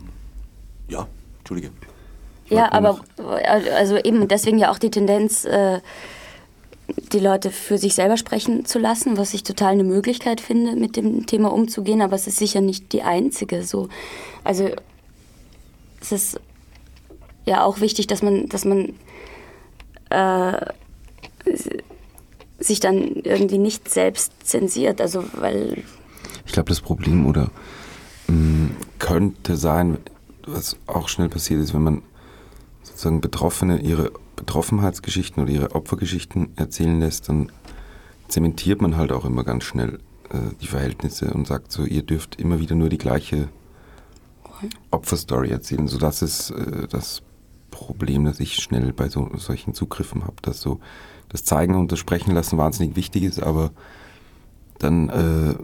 ja, 0.89 1.07
Entschuldige. 1.39 1.71
Ja, 2.49 2.73
aber 2.73 3.01
also 3.77 3.97
eben 3.97 4.29
deswegen 4.29 4.59
ja 4.59 4.71
auch 4.71 4.79
die 4.79 4.91
Tendenz, 4.91 5.45
äh, 5.45 5.81
die 7.13 7.19
Leute 7.19 7.51
für 7.51 7.79
sich 7.79 7.95
selber 7.95 8.17
sprechen 8.17 8.65
zu 8.65 8.79
lassen, 8.79 9.17
was 9.17 9.35
ich 9.35 9.43
total 9.43 9.73
eine 9.73 9.85
Möglichkeit 9.85 10.41
finde, 10.41 10.77
mit 10.77 10.97
dem 10.97 11.27
Thema 11.27 11.53
umzugehen, 11.53 12.01
aber 12.01 12.15
es 12.15 12.27
ist 12.27 12.39
sicher 12.39 12.61
nicht 12.61 12.93
die 12.93 13.03
einzige. 13.03 13.65
So. 13.65 13.89
Also 14.45 14.71
es 16.01 16.13
ist 16.13 16.41
ja 17.45 17.65
auch 17.65 17.81
wichtig, 17.81 18.07
dass 18.07 18.23
man, 18.23 18.49
dass 18.49 18.65
man 18.65 18.95
äh, 20.11 20.67
sich 22.59 22.81
dann 22.81 23.17
irgendwie 23.25 23.59
nicht 23.59 23.89
selbst 23.91 24.33
zensiert. 24.45 25.01
Also 25.01 25.25
weil 25.35 25.83
ich 26.47 26.53
glaube, 26.53 26.69
das 26.69 26.81
Problem 26.81 27.27
oder 27.27 27.51
könnte 28.99 29.57
sein, 29.57 29.99
was 30.47 30.77
auch 30.87 31.09
schnell 31.09 31.29
passiert 31.29 31.61
ist, 31.61 31.75
wenn 31.75 31.83
man 31.83 32.03
sozusagen 32.83 33.21
Betroffene 33.21 33.81
ihre 33.81 34.13
Betroffenheitsgeschichten 34.37 35.43
oder 35.43 35.53
ihre 35.53 35.75
Opfergeschichten 35.75 36.57
erzählen 36.57 37.01
lässt, 37.01 37.29
dann 37.29 37.51
zementiert 38.29 38.83
man 38.83 38.97
halt 38.97 39.13
auch 39.13 39.25
immer 39.25 39.45
ganz 39.45 39.65
schnell 39.65 40.01
äh, 40.31 40.39
die 40.61 40.67
Verhältnisse 40.67 41.33
und 41.33 41.47
sagt 41.47 41.73
so, 41.73 41.85
ihr 41.85 42.03
dürft 42.03 42.37
immer 42.37 42.61
wieder 42.61 42.75
nur 42.75 42.89
die 42.89 42.99
gleiche 42.99 43.49
Opferstory 44.91 45.51
erzählen. 45.51 45.89
So 45.89 45.99
das 45.99 46.23
ist 46.23 46.51
äh, 46.51 46.87
das 46.89 47.23
Problem, 47.71 48.25
das 48.25 48.41
ich 48.41 48.57
schnell 48.57 48.93
bei 48.93 49.09
so, 49.09 49.31
solchen 49.37 49.75
Zugriffen 49.75 50.25
habe, 50.25 50.37
dass 50.43 50.61
so 50.61 50.81
das 51.29 51.45
Zeigen 51.45 51.75
und 51.75 51.93
das 51.93 51.99
Sprechen 51.99 52.33
lassen 52.33 52.59
wahnsinnig 52.59 52.97
wichtig 52.97 53.25
ist, 53.25 53.43
aber 53.43 53.71
dann 54.79 55.09
äh, 55.09 55.55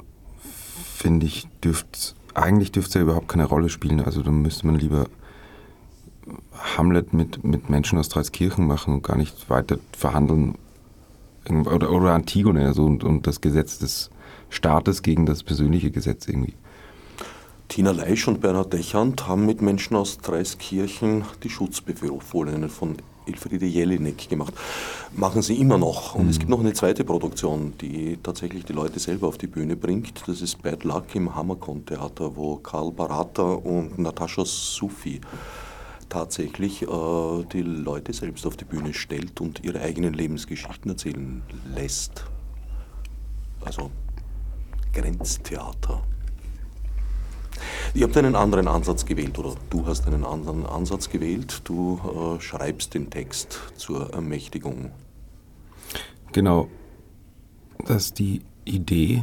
finde 0.94 1.26
ich, 1.26 1.48
dürft 1.62 2.14
eigentlich 2.34 2.72
dürfte 2.72 2.90
es 2.90 2.94
ja 2.94 3.00
überhaupt 3.02 3.28
keine 3.28 3.44
Rolle 3.44 3.68
spielen. 3.68 4.00
Also 4.00 4.22
dann 4.22 4.42
müsste 4.42 4.66
man 4.66 4.76
lieber 4.76 5.06
Hamlet 6.76 7.12
mit, 7.12 7.44
mit 7.44 7.70
Menschen 7.70 7.98
aus 7.98 8.08
Dreiskirchen 8.08 8.66
machen 8.66 8.94
und 8.94 9.02
gar 9.02 9.16
nicht 9.16 9.50
weiter 9.50 9.78
verhandeln. 9.96 10.56
Oder, 11.48 11.90
oder 11.90 12.14
Antigone 12.14 12.66
also, 12.66 12.84
und, 12.84 13.02
und 13.02 13.26
das 13.26 13.40
Gesetz 13.40 13.78
des 13.78 14.10
Staates 14.48 15.02
gegen 15.02 15.26
das 15.26 15.42
persönliche 15.42 15.90
Gesetz 15.90 16.28
irgendwie. 16.28 16.54
Tina 17.68 17.90
Leisch 17.90 18.28
und 18.28 18.40
Bernhard 18.40 18.72
Dechand 18.72 19.26
haben 19.26 19.46
mit 19.46 19.62
Menschen 19.62 19.96
aus 19.96 20.18
Dreiskirchen 20.18 21.24
die 21.42 21.48
Schutzbefohlenen 21.48 22.68
von 22.68 22.96
Elfriede 23.26 23.66
Jelinek 23.66 24.28
gemacht. 24.28 24.54
Machen 25.14 25.42
sie 25.42 25.56
immer 25.56 25.78
noch. 25.78 26.14
Und 26.14 26.24
mhm. 26.24 26.30
es 26.30 26.38
gibt 26.38 26.50
noch 26.50 26.60
eine 26.60 26.72
zweite 26.72 27.04
Produktion, 27.04 27.74
die 27.80 28.18
tatsächlich 28.22 28.64
die 28.64 28.72
Leute 28.72 28.98
selber 28.98 29.28
auf 29.28 29.38
die 29.38 29.46
Bühne 29.46 29.76
bringt. 29.76 30.26
Das 30.26 30.40
ist 30.40 30.62
Bad 30.62 30.84
Luck 30.84 31.14
im 31.14 31.34
Hammerkon-Theater, 31.34 32.36
wo 32.36 32.56
Karl 32.56 32.92
Barata 32.92 33.42
und 33.42 33.98
Natascha 33.98 34.44
Sufi 34.44 35.20
tatsächlich 36.08 36.82
äh, 36.82 36.86
die 37.52 37.62
Leute 37.62 38.12
selbst 38.12 38.46
auf 38.46 38.56
die 38.56 38.66
Bühne 38.66 38.92
stellt 38.92 39.40
und 39.40 39.64
ihre 39.64 39.80
eigenen 39.80 40.12
Lebensgeschichten 40.12 40.90
erzählen 40.90 41.42
lässt. 41.74 42.24
Also 43.64 43.90
Grenztheater. 44.92 46.02
Ihr 47.94 48.04
habt 48.04 48.16
einen 48.16 48.34
anderen 48.34 48.68
Ansatz 48.68 49.04
gewählt 49.04 49.38
oder 49.38 49.54
du 49.68 49.84
hast 49.86 50.06
einen 50.06 50.24
anderen 50.24 50.64
Ansatz 50.64 51.10
gewählt. 51.10 51.60
Du 51.64 52.00
äh, 52.38 52.40
schreibst 52.40 52.94
den 52.94 53.10
Text 53.10 53.60
zur 53.76 54.14
Ermächtigung. 54.14 54.90
Genau. 56.32 56.68
Dass 57.86 58.14
die 58.14 58.40
Idee. 58.64 59.20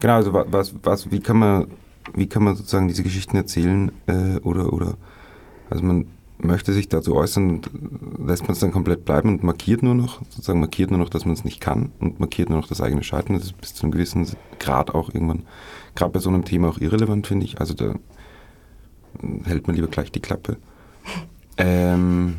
Genau, 0.00 0.14
also 0.14 0.32
was, 0.32 0.74
was, 0.82 1.10
wie 1.10 1.20
kann 1.20 1.38
man, 1.38 1.66
wie 2.14 2.28
kann 2.28 2.44
man 2.44 2.56
sozusagen 2.56 2.88
diese 2.88 3.02
Geschichten 3.02 3.36
erzählen 3.36 3.92
äh, 4.06 4.38
oder, 4.38 4.72
oder, 4.72 4.96
also 5.68 5.84
man 5.84 6.06
möchte 6.38 6.72
sich 6.72 6.88
dazu 6.88 7.14
äußern 7.14 7.48
und 7.48 7.70
lässt 8.26 8.42
man 8.42 8.52
es 8.52 8.58
dann 8.58 8.72
komplett 8.72 9.04
bleiben 9.04 9.28
und 9.28 9.42
markiert 9.42 9.82
nur 9.82 9.94
noch, 9.94 10.20
sozusagen 10.30 10.60
markiert 10.60 10.90
nur 10.90 10.98
noch, 10.98 11.08
dass 11.08 11.24
man 11.24 11.34
es 11.34 11.44
nicht 11.44 11.60
kann 11.60 11.92
und 12.00 12.20
markiert 12.20 12.50
nur 12.50 12.60
noch 12.60 12.68
das 12.68 12.80
eigene 12.80 13.02
Scheitern. 13.02 13.36
Das 13.36 13.44
ist 13.44 13.60
bis 13.60 13.74
zu 13.74 13.84
einem 13.84 13.92
gewissen 13.92 14.26
Grad 14.58 14.94
auch 14.94 15.12
irgendwann, 15.12 15.44
gerade 15.94 16.12
bei 16.12 16.20
so 16.20 16.28
einem 16.28 16.44
Thema 16.44 16.68
auch 16.68 16.78
irrelevant, 16.78 17.26
finde 17.26 17.46
ich. 17.46 17.60
Also 17.60 17.74
da 17.74 17.94
hält 19.44 19.66
man 19.66 19.76
lieber 19.76 19.88
gleich 19.88 20.12
die 20.12 20.20
Klappe. 20.20 20.56
Ähm, 21.56 22.38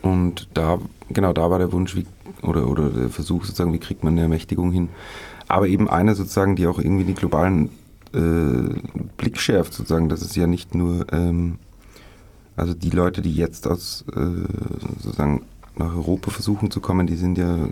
und 0.00 0.48
da, 0.54 0.78
genau, 1.10 1.34
da 1.34 1.50
war 1.50 1.58
der 1.58 1.72
Wunsch, 1.72 1.94
wie, 1.94 2.06
oder, 2.40 2.66
oder 2.66 2.88
der 2.88 3.10
Versuch 3.10 3.44
sozusagen, 3.44 3.74
wie 3.74 3.78
kriegt 3.78 4.02
man 4.02 4.14
eine 4.14 4.22
Ermächtigung 4.22 4.72
hin. 4.72 4.88
Aber 5.46 5.66
eben 5.66 5.90
eine 5.90 6.14
sozusagen, 6.14 6.56
die 6.56 6.66
auch 6.66 6.78
irgendwie 6.78 7.04
den 7.04 7.14
globalen 7.14 7.68
äh, 8.14 8.80
Blick 9.18 9.38
schärft, 9.38 9.74
sozusagen, 9.74 10.08
dass 10.08 10.22
es 10.22 10.34
ja 10.36 10.46
nicht 10.46 10.74
nur, 10.74 11.12
ähm, 11.12 11.58
also 12.56 12.72
die 12.72 12.90
Leute, 12.90 13.20
die 13.20 13.34
jetzt 13.34 13.66
aus, 13.66 14.04
äh, 14.14 15.02
sozusagen 15.02 15.42
nach 15.76 15.94
Europa 15.94 16.30
versuchen 16.30 16.70
zu 16.70 16.80
kommen, 16.80 17.06
die 17.06 17.16
sind 17.16 17.38
ja, 17.38 17.68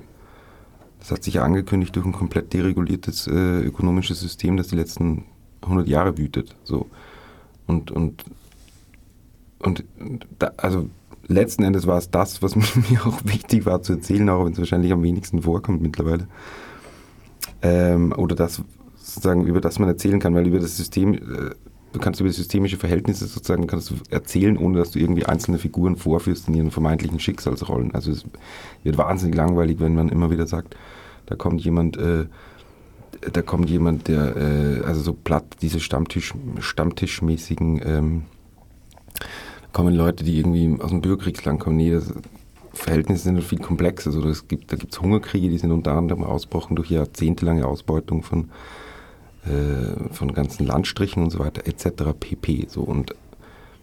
das 1.07 1.19
hat 1.19 1.23
sich 1.23 1.35
ja 1.35 1.45
angekündigt 1.45 1.95
durch 1.95 2.05
ein 2.05 2.11
komplett 2.11 2.53
dereguliertes 2.53 3.29
äh, 3.29 3.61
ökonomisches 3.61 4.19
System, 4.19 4.57
das 4.57 4.67
die 4.67 4.75
letzten 4.75 5.25
100 5.63 5.87
Jahre 5.87 6.19
wütet. 6.19 6.57
So. 6.65 6.89
Und, 7.69 7.93
und, 7.93 8.25
und 9.61 9.85
da, 10.41 10.51
also 10.57 10.91
letzten 11.29 11.63
Endes 11.63 11.87
war 11.87 11.99
es 11.99 12.11
das, 12.11 12.43
was 12.43 12.57
mir 12.91 13.07
auch 13.07 13.21
wichtig 13.23 13.67
war 13.67 13.83
zu 13.83 13.93
erzählen, 13.93 14.29
auch 14.31 14.47
wenn 14.47 14.53
es 14.53 14.59
wahrscheinlich 14.59 14.93
am 14.93 15.05
wenigsten 15.05 15.43
vorkommt 15.43 15.81
mittlerweile. 15.81 16.27
Ähm, 17.63 18.13
oder 18.17 18.35
das 18.35 18.63
sozusagen, 18.97 19.47
über 19.47 19.61
das 19.61 19.79
man 19.79 19.89
erzählen 19.89 20.19
kann, 20.19 20.35
weil 20.35 20.49
über 20.49 20.59
das 20.59 20.77
System, 20.77 21.15
äh, 21.15 21.55
du 21.97 22.03
kannst 22.03 22.21
über 22.21 22.31
systemische 22.31 22.77
Verhältnisse 22.77 23.27
sozusagen 23.27 23.67
kannst 23.67 23.91
du 23.91 23.95
erzählen, 24.11 24.59
ohne 24.59 24.79
dass 24.79 24.91
du 24.91 24.99
irgendwie 24.99 25.25
einzelne 25.25 25.59
Figuren 25.59 25.97
vorführst 25.97 26.47
in 26.47 26.55
ihren 26.55 26.71
vermeintlichen 26.71 27.19
Schicksalsrollen. 27.19 27.95
Also 27.95 28.11
es 28.11 28.25
wird 28.85 28.99
wahnsinnig 28.99 29.35
langweilig, 29.35 29.81
wenn 29.81 29.95
man 29.95 30.11
immer 30.11 30.31
wieder 30.31 30.47
sagt, 30.47 30.77
da 31.25 31.37
kommt 31.37 31.63
jemand, 31.63 31.97
äh, 31.97 32.27
da 33.33 33.41
kommt 33.41 33.71
jemand, 33.71 34.09
der, 34.09 34.37
äh, 34.37 34.85
also 34.85 35.01
so 35.01 35.15
platt, 35.15 35.45
diese 35.63 35.81
Stammtisch, 35.81 36.35
Stammtischmäßigen 36.59 37.81
ähm, 37.83 38.23
kommen 39.73 39.95
Leute, 39.95 40.23
die 40.23 40.39
irgendwie 40.39 40.79
aus 40.79 40.91
dem 40.91 41.01
Bürgerkriegsland 41.01 41.61
kommen. 41.61 41.79
Nee, 41.79 41.93
das 41.93 42.13
Verhältnisse 42.75 43.25
sind 43.25 43.43
viel 43.43 43.59
komplexer. 43.59 44.11
Also 44.11 44.21
das 44.21 44.49
gibt, 44.49 44.71
da 44.71 44.77
gibt 44.77 44.93
es 44.93 45.01
Hungerkriege, 45.01 45.49
die 45.49 45.57
sind 45.57 45.73
unter 45.73 45.93
anderem 45.93 46.25
ausbrochen 46.25 46.77
durch 46.77 46.91
jahrzehntelange 46.91 47.67
Ausbeutung 47.67 48.23
von, 48.23 48.51
äh, 49.47 50.13
von 50.13 50.33
ganzen 50.33 50.67
Landstrichen 50.67 51.23
und 51.23 51.31
so 51.31 51.39
weiter, 51.39 51.67
etc. 51.67 52.13
pp. 52.19 52.67
So. 52.69 52.83
Und 52.83 53.15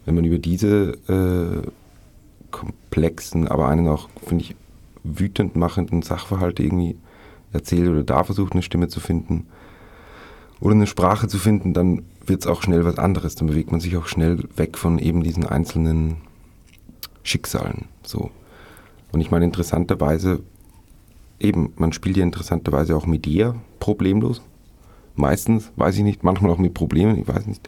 wenn 0.05 0.15
man 0.15 0.25
über 0.25 0.39
diese 0.39 0.97
äh, 1.07 1.67
komplexen, 2.51 3.47
aber 3.47 3.67
einen 3.67 3.87
auch, 3.87 4.09
finde 4.25 4.43
ich, 4.43 4.55
wütend 5.03 5.55
machenden 5.55 6.01
Sachverhalte 6.01 6.63
irgendwie 6.63 6.97
erzählt 7.51 7.89
oder 7.89 8.03
da 8.03 8.23
versucht, 8.23 8.53
eine 8.53 8.61
Stimme 8.61 8.87
zu 8.87 8.99
finden 8.99 9.47
oder 10.59 10.75
eine 10.75 10.87
Sprache 10.87 11.27
zu 11.27 11.37
finden, 11.37 11.73
dann 11.73 12.03
wird 12.25 12.41
es 12.41 12.47
auch 12.47 12.61
schnell 12.61 12.85
was 12.85 12.97
anderes. 12.97 13.35
Dann 13.35 13.47
bewegt 13.47 13.71
man 13.71 13.81
sich 13.81 13.97
auch 13.97 14.07
schnell 14.07 14.43
weg 14.55 14.77
von 14.77 14.99
eben 14.99 15.23
diesen 15.23 15.45
einzelnen 15.45 16.17
Schicksalen. 17.23 17.85
So. 18.03 18.31
Und 19.11 19.21
ich 19.21 19.31
meine, 19.31 19.45
interessanterweise, 19.45 20.41
eben, 21.39 21.73
man 21.75 21.93
spielt 21.93 22.17
ja 22.17 22.23
interessanterweise 22.23 22.95
auch 22.95 23.05
mit 23.05 23.27
ihr 23.27 23.55
problemlos. 23.79 24.41
Meistens, 25.15 25.71
weiß 25.75 25.97
ich 25.97 26.03
nicht, 26.03 26.23
manchmal 26.23 26.51
auch 26.51 26.57
mit 26.57 26.73
Problemen, 26.73 27.19
ich 27.19 27.27
weiß 27.27 27.45
nicht. 27.45 27.67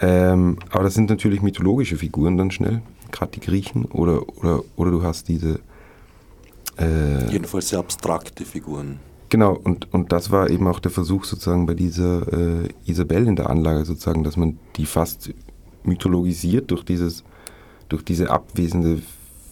Ähm, 0.00 0.58
aber 0.70 0.84
das 0.84 0.94
sind 0.94 1.10
natürlich 1.10 1.42
mythologische 1.42 1.96
Figuren 1.96 2.36
dann 2.36 2.50
schnell, 2.50 2.82
gerade 3.10 3.32
die 3.32 3.40
Griechen. 3.40 3.84
Oder, 3.86 4.22
oder, 4.38 4.62
oder 4.76 4.90
du 4.90 5.02
hast 5.02 5.28
diese. 5.28 5.60
Äh, 6.78 7.30
Jedenfalls 7.30 7.68
sehr 7.68 7.78
abstrakte 7.78 8.44
Figuren. 8.44 8.98
Genau, 9.28 9.58
und, 9.64 9.92
und 9.94 10.12
das 10.12 10.30
war 10.30 10.50
eben 10.50 10.66
auch 10.66 10.78
der 10.78 10.90
Versuch 10.90 11.24
sozusagen 11.24 11.64
bei 11.64 11.74
dieser 11.74 12.64
äh, 12.64 12.68
Isabel 12.84 13.26
in 13.26 13.36
der 13.36 13.48
Anlage 13.48 13.84
sozusagen, 13.84 14.24
dass 14.24 14.36
man 14.36 14.58
die 14.76 14.84
fast 14.84 15.32
mythologisiert 15.84 16.70
durch 16.70 16.84
dieses, 16.84 17.24
durch 17.88 18.04
diese 18.04 18.30
abwesende 18.30 19.00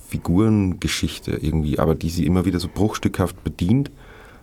Figurengeschichte 0.09 1.31
irgendwie, 1.31 1.79
aber 1.79 1.95
die 1.95 2.11
sie 2.11 2.27
immer 2.27 2.45
wieder 2.45 2.61
so 2.61 2.69
bruchstückhaft 2.69 3.43
bedient, 3.43 3.91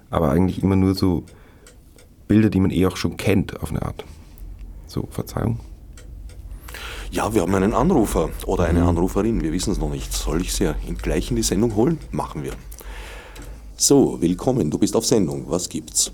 aber 0.09 0.31
eigentlich 0.31 0.63
immer 0.63 0.75
nur 0.75 0.95
so 0.95 1.23
Bilder, 2.27 2.49
die 2.49 2.59
man 2.59 2.71
eh 2.71 2.85
auch 2.85 2.97
schon 2.97 3.17
kennt 3.17 3.61
auf 3.61 3.69
eine 3.69 3.81
Art. 3.81 4.03
So, 4.85 5.07
Verzeihung. 5.11 5.59
Ja, 7.09 7.33
wir 7.33 7.41
haben 7.41 7.55
einen 7.55 7.73
Anrufer 7.73 8.29
oder 8.45 8.65
eine 8.65 8.81
mhm. 8.81 8.89
Anruferin, 8.89 9.41
wir 9.41 9.53
wissen 9.53 9.71
es 9.71 9.77
noch 9.77 9.89
nicht. 9.89 10.11
Soll 10.11 10.41
ich 10.41 10.53
sie 10.53 10.73
gleich 11.01 11.29
in 11.29 11.37
die 11.37 11.43
Sendung 11.43 11.75
holen? 11.75 11.99
Machen 12.11 12.43
wir. 12.43 12.51
So, 13.77 14.21
willkommen, 14.21 14.69
du 14.69 14.77
bist 14.77 14.95
auf 14.95 15.05
Sendung. 15.05 15.45
Was 15.47 15.69
gibt's? 15.69 16.11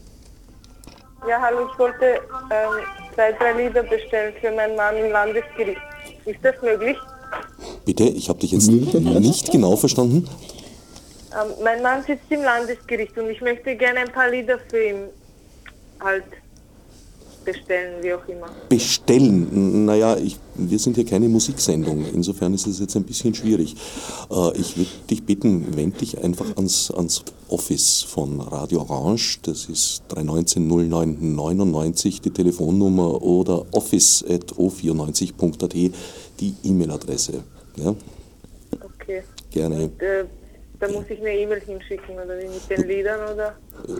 Ja, 1.27 1.41
hallo, 1.41 1.67
ich 1.71 1.79
wollte 1.79 2.05
ähm, 2.05 2.83
zwei, 3.15 3.31
drei 3.31 3.53
Lieder 3.53 3.83
bestellen 3.83 4.33
für 4.39 4.51
meinen 4.51 4.75
Mann 4.75 4.97
im 4.97 5.11
Landesgericht. 5.11 5.81
Ist 6.25 6.39
das 6.43 6.61
möglich? 6.61 6.97
Bitte, 7.85 8.03
ich 8.03 8.29
habe 8.29 8.39
dich 8.39 8.51
jetzt 8.51 8.67
nicht 8.69 9.51
genau 9.51 9.75
verstanden. 9.75 10.27
Ähm, 11.31 11.53
mein 11.63 11.81
Mann 11.81 12.03
sitzt 12.03 12.29
im 12.29 12.43
Landesgericht 12.43 13.17
und 13.17 13.29
ich 13.29 13.41
möchte 13.41 13.75
gerne 13.75 14.01
ein 14.01 14.11
paar 14.11 14.29
Lieder 14.29 14.59
für 14.69 14.83
ihn 14.83 15.09
halt 16.03 16.25
bestellen, 17.43 18.01
wie 18.01 18.13
auch 18.13 18.25
immer. 18.27 18.47
Bestellen? 18.69 19.85
Naja, 19.85 20.17
ich, 20.17 20.37
wir 20.55 20.79
sind 20.79 20.95
hier 20.95 21.05
keine 21.05 21.29
Musiksendung. 21.29 22.05
Insofern 22.13 22.53
ist 22.53 22.67
es 22.67 22.79
jetzt 22.79 22.95
ein 22.95 23.03
bisschen 23.03 23.33
schwierig. 23.33 23.75
Äh, 24.31 24.57
ich 24.57 24.77
würde 24.77 24.89
dich 25.09 25.23
bitten, 25.23 25.75
wend 25.75 25.99
dich 26.01 26.23
einfach 26.23 26.55
ans, 26.55 26.91
ans 26.91 27.23
Office 27.49 28.03
von 28.03 28.39
Radio 28.39 28.81
Orange. 28.81 29.39
Das 29.43 29.65
ist 29.65 30.03
319 30.09 30.67
0999 30.67 32.21
die 32.21 32.31
Telefonnummer 32.31 33.21
oder 33.21 33.65
office.o94.at 33.73 35.73
die 36.39 36.55
E-Mail-Adresse. 36.63 37.43
Ja? 37.75 37.95
Okay. 38.83 39.23
Gerne. 39.51 39.83
Und, 39.83 40.01
äh, 40.01 40.25
da 40.83 40.91
muss 40.91 41.05
ich 41.09 41.19
eine 41.19 41.33
E-Mail 41.33 41.61
hinschicken 41.61 42.15
oder 42.15 42.35
mit 42.35 42.69
den 42.69 42.87
Liedern 42.87 43.33
oder? 43.33 43.55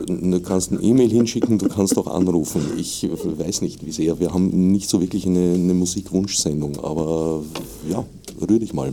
Du 0.06 0.40
kannst 0.42 0.70
eine 0.70 0.82
E-Mail 0.82 1.08
hinschicken, 1.08 1.58
du 1.58 1.68
kannst 1.68 1.96
auch 1.96 2.06
anrufen. 2.06 2.72
Ich 2.76 3.08
weiß 3.10 3.62
nicht, 3.62 3.84
wie 3.86 3.90
sehr. 3.90 4.20
Wir 4.20 4.34
haben 4.34 4.70
nicht 4.70 4.90
so 4.90 5.00
wirklich 5.00 5.24
eine, 5.24 5.54
eine 5.54 5.72
Musikwunschsendung, 5.72 6.78
aber 6.84 7.42
ja, 7.88 8.04
rühr 8.38 8.58
dich 8.58 8.74
mal. 8.74 8.92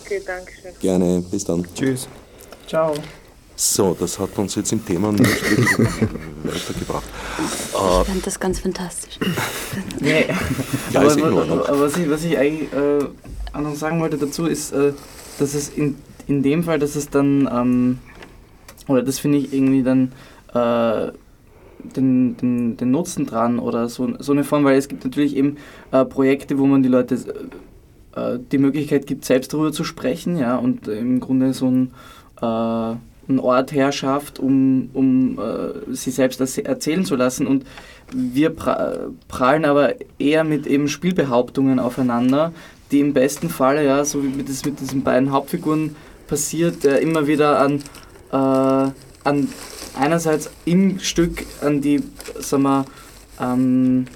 Okay, 0.00 0.22
danke 0.24 0.52
schön. 0.62 0.72
Gerne, 0.80 1.24
bis 1.28 1.44
dann. 1.44 1.66
Tschüss. 1.74 2.08
Ciao. 2.68 2.94
So, 3.56 3.96
das 3.98 4.16
hat 4.20 4.38
uns 4.38 4.54
jetzt 4.54 4.70
im 4.70 4.86
Thema 4.86 5.10
nicht 5.10 5.58
wirklich 5.58 5.88
weitergebracht. 6.44 7.08
Ich 7.38 8.06
fand 8.06 8.26
das 8.26 8.38
ganz 8.38 8.60
fantastisch. 8.60 9.18
nee. 10.00 10.26
ja, 10.92 11.00
aber, 11.00 11.10
aber, 11.10 11.68
aber 11.68 11.80
was, 11.80 11.96
ich, 11.96 12.08
was 12.08 12.22
ich 12.22 12.38
eigentlich 12.38 12.72
äh, 12.72 13.60
noch 13.60 13.74
sagen 13.74 13.98
wollte 14.00 14.18
dazu 14.18 14.46
ist, 14.46 14.70
äh, 14.70 14.92
dass 15.40 15.54
es 15.54 15.70
in 15.70 15.96
in 16.28 16.42
dem 16.42 16.62
Fall, 16.62 16.78
dass 16.78 16.94
es 16.94 17.10
dann, 17.10 17.48
ähm, 17.52 17.98
oder 18.86 19.02
das 19.02 19.18
finde 19.18 19.38
ich 19.38 19.52
irgendwie 19.52 19.82
dann 19.82 20.12
äh, 20.54 21.12
den, 21.96 22.36
den, 22.36 22.76
den 22.76 22.90
Nutzen 22.90 23.26
dran 23.26 23.58
oder 23.58 23.88
so, 23.88 24.12
so 24.18 24.32
eine 24.32 24.44
Form, 24.44 24.64
weil 24.64 24.76
es 24.76 24.88
gibt 24.88 25.04
natürlich 25.04 25.36
eben 25.36 25.56
äh, 25.90 26.04
Projekte, 26.04 26.58
wo 26.58 26.66
man 26.66 26.82
die 26.82 26.88
Leute 26.88 27.14
äh, 28.14 28.38
die 28.52 28.58
Möglichkeit 28.58 29.06
gibt, 29.06 29.24
selbst 29.24 29.52
darüber 29.52 29.72
zu 29.72 29.84
sprechen, 29.84 30.38
ja, 30.38 30.56
und 30.56 30.88
im 30.88 31.20
Grunde 31.20 31.54
so 31.54 31.70
ein, 31.70 31.92
äh, 32.40 32.96
ein 33.30 33.38
Ort 33.40 33.72
herschafft, 33.72 34.38
um, 34.38 34.90
um 34.92 35.38
äh, 35.38 35.94
sie 35.94 36.10
selbst 36.10 36.40
erzählen 36.58 37.04
zu 37.04 37.16
lassen. 37.16 37.46
Und 37.46 37.64
wir 38.12 38.54
prallen 39.28 39.64
aber 39.64 39.94
eher 40.18 40.44
mit 40.44 40.66
eben 40.66 40.88
Spielbehauptungen 40.88 41.78
aufeinander, 41.78 42.52
die 42.90 43.00
im 43.00 43.12
besten 43.12 43.50
Falle, 43.50 43.84
ja, 43.84 44.04
so 44.04 44.22
wie 44.24 44.42
das 44.42 44.64
mit 44.64 44.80
diesen 44.80 45.02
beiden 45.02 45.30
Hauptfiguren 45.30 45.94
passiert, 46.28 46.84
der 46.84 47.00
immer 47.00 47.26
wieder 47.26 47.58
an, 47.58 47.82
äh, 48.30 48.90
an 49.24 49.48
einerseits 49.98 50.50
im 50.64 51.00
Stück 51.00 51.44
an 51.60 51.80
die, 51.80 52.02
sagen 52.38 52.62
wir, 52.62 52.84
ähm, 53.40 54.06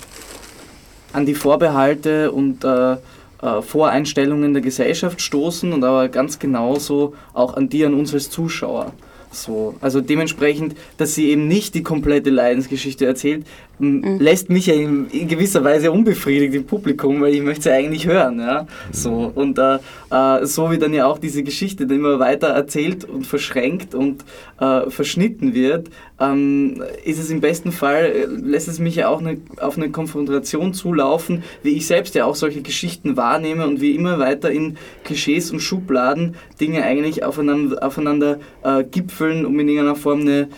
an 1.12 1.26
die 1.26 1.34
Vorbehalte 1.34 2.30
und 2.30 2.64
äh, 2.64 2.92
äh, 2.92 3.60
Voreinstellungen 3.60 4.52
der 4.52 4.62
Gesellschaft 4.62 5.20
stoßen 5.20 5.72
und 5.72 5.82
aber 5.84 6.08
ganz 6.08 6.38
genauso 6.38 7.14
auch 7.34 7.54
an 7.54 7.68
die 7.68 7.84
an 7.84 7.94
uns 7.94 8.14
als 8.14 8.30
Zuschauer. 8.30 8.92
So, 9.32 9.74
also 9.80 10.00
dementsprechend, 10.00 10.76
dass 10.98 11.14
sie 11.14 11.30
eben 11.30 11.48
nicht 11.48 11.74
die 11.74 11.82
komplette 11.82 12.30
Leidensgeschichte 12.30 13.06
erzählt, 13.06 13.46
mhm. 13.78 14.18
lässt 14.18 14.50
mich 14.50 14.66
ja 14.66 14.74
in, 14.74 15.08
in, 15.10 15.28
gewisser 15.28 15.64
Weise 15.64 15.90
unbefriedigt 15.90 16.54
im 16.54 16.64
Publikum, 16.64 17.20
weil 17.20 17.34
ich 17.34 17.42
möchte 17.42 17.64
sie 17.64 17.70
eigentlich 17.70 18.06
hören. 18.06 18.38
Ja? 18.38 18.66
So, 18.90 19.32
und 19.34 19.58
äh, 19.58 19.78
äh, 20.10 20.46
so 20.46 20.70
wie 20.70 20.78
dann 20.78 20.94
ja 20.94 21.06
auch 21.06 21.18
diese 21.18 21.42
Geschichte 21.42 21.86
dann 21.86 21.98
immer 21.98 22.18
weiter 22.18 22.48
erzählt 22.48 23.04
und 23.04 23.26
verschränkt 23.26 23.94
und 23.94 24.24
äh, 24.60 24.90
verschnitten 24.90 25.54
wird, 25.54 25.88
ähm, 26.20 26.82
ist 27.04 27.18
es 27.18 27.30
im 27.30 27.40
besten 27.40 27.72
Fall, 27.72 28.04
äh, 28.04 28.26
lässt 28.26 28.68
es 28.68 28.78
mich 28.78 28.96
ja 28.96 29.08
auch 29.08 29.20
eine, 29.20 29.38
auf 29.60 29.76
eine 29.76 29.90
Konfrontation 29.90 30.74
zulaufen, 30.74 31.42
wie 31.62 31.70
ich 31.70 31.86
selbst 31.86 32.14
ja 32.14 32.24
auch 32.24 32.36
solche 32.36 32.62
Geschichten 32.62 33.16
wahrnehme 33.16 33.66
und 33.66 33.80
wie 33.80 33.94
immer 33.94 34.18
weiter 34.18 34.50
in 34.50 34.76
Klischees 35.04 35.50
und 35.50 35.60
Schubladen 35.60 36.36
Dinge 36.60 36.82
eigentlich 36.82 37.24
aufeinander, 37.24 37.84
aufeinander 37.84 38.38
äh, 38.62 38.84
gipfeln, 38.84 39.44
um 39.46 39.58
in 39.58 39.68
irgendeiner 39.68 39.96
Form 39.96 40.20
eine 40.20 40.48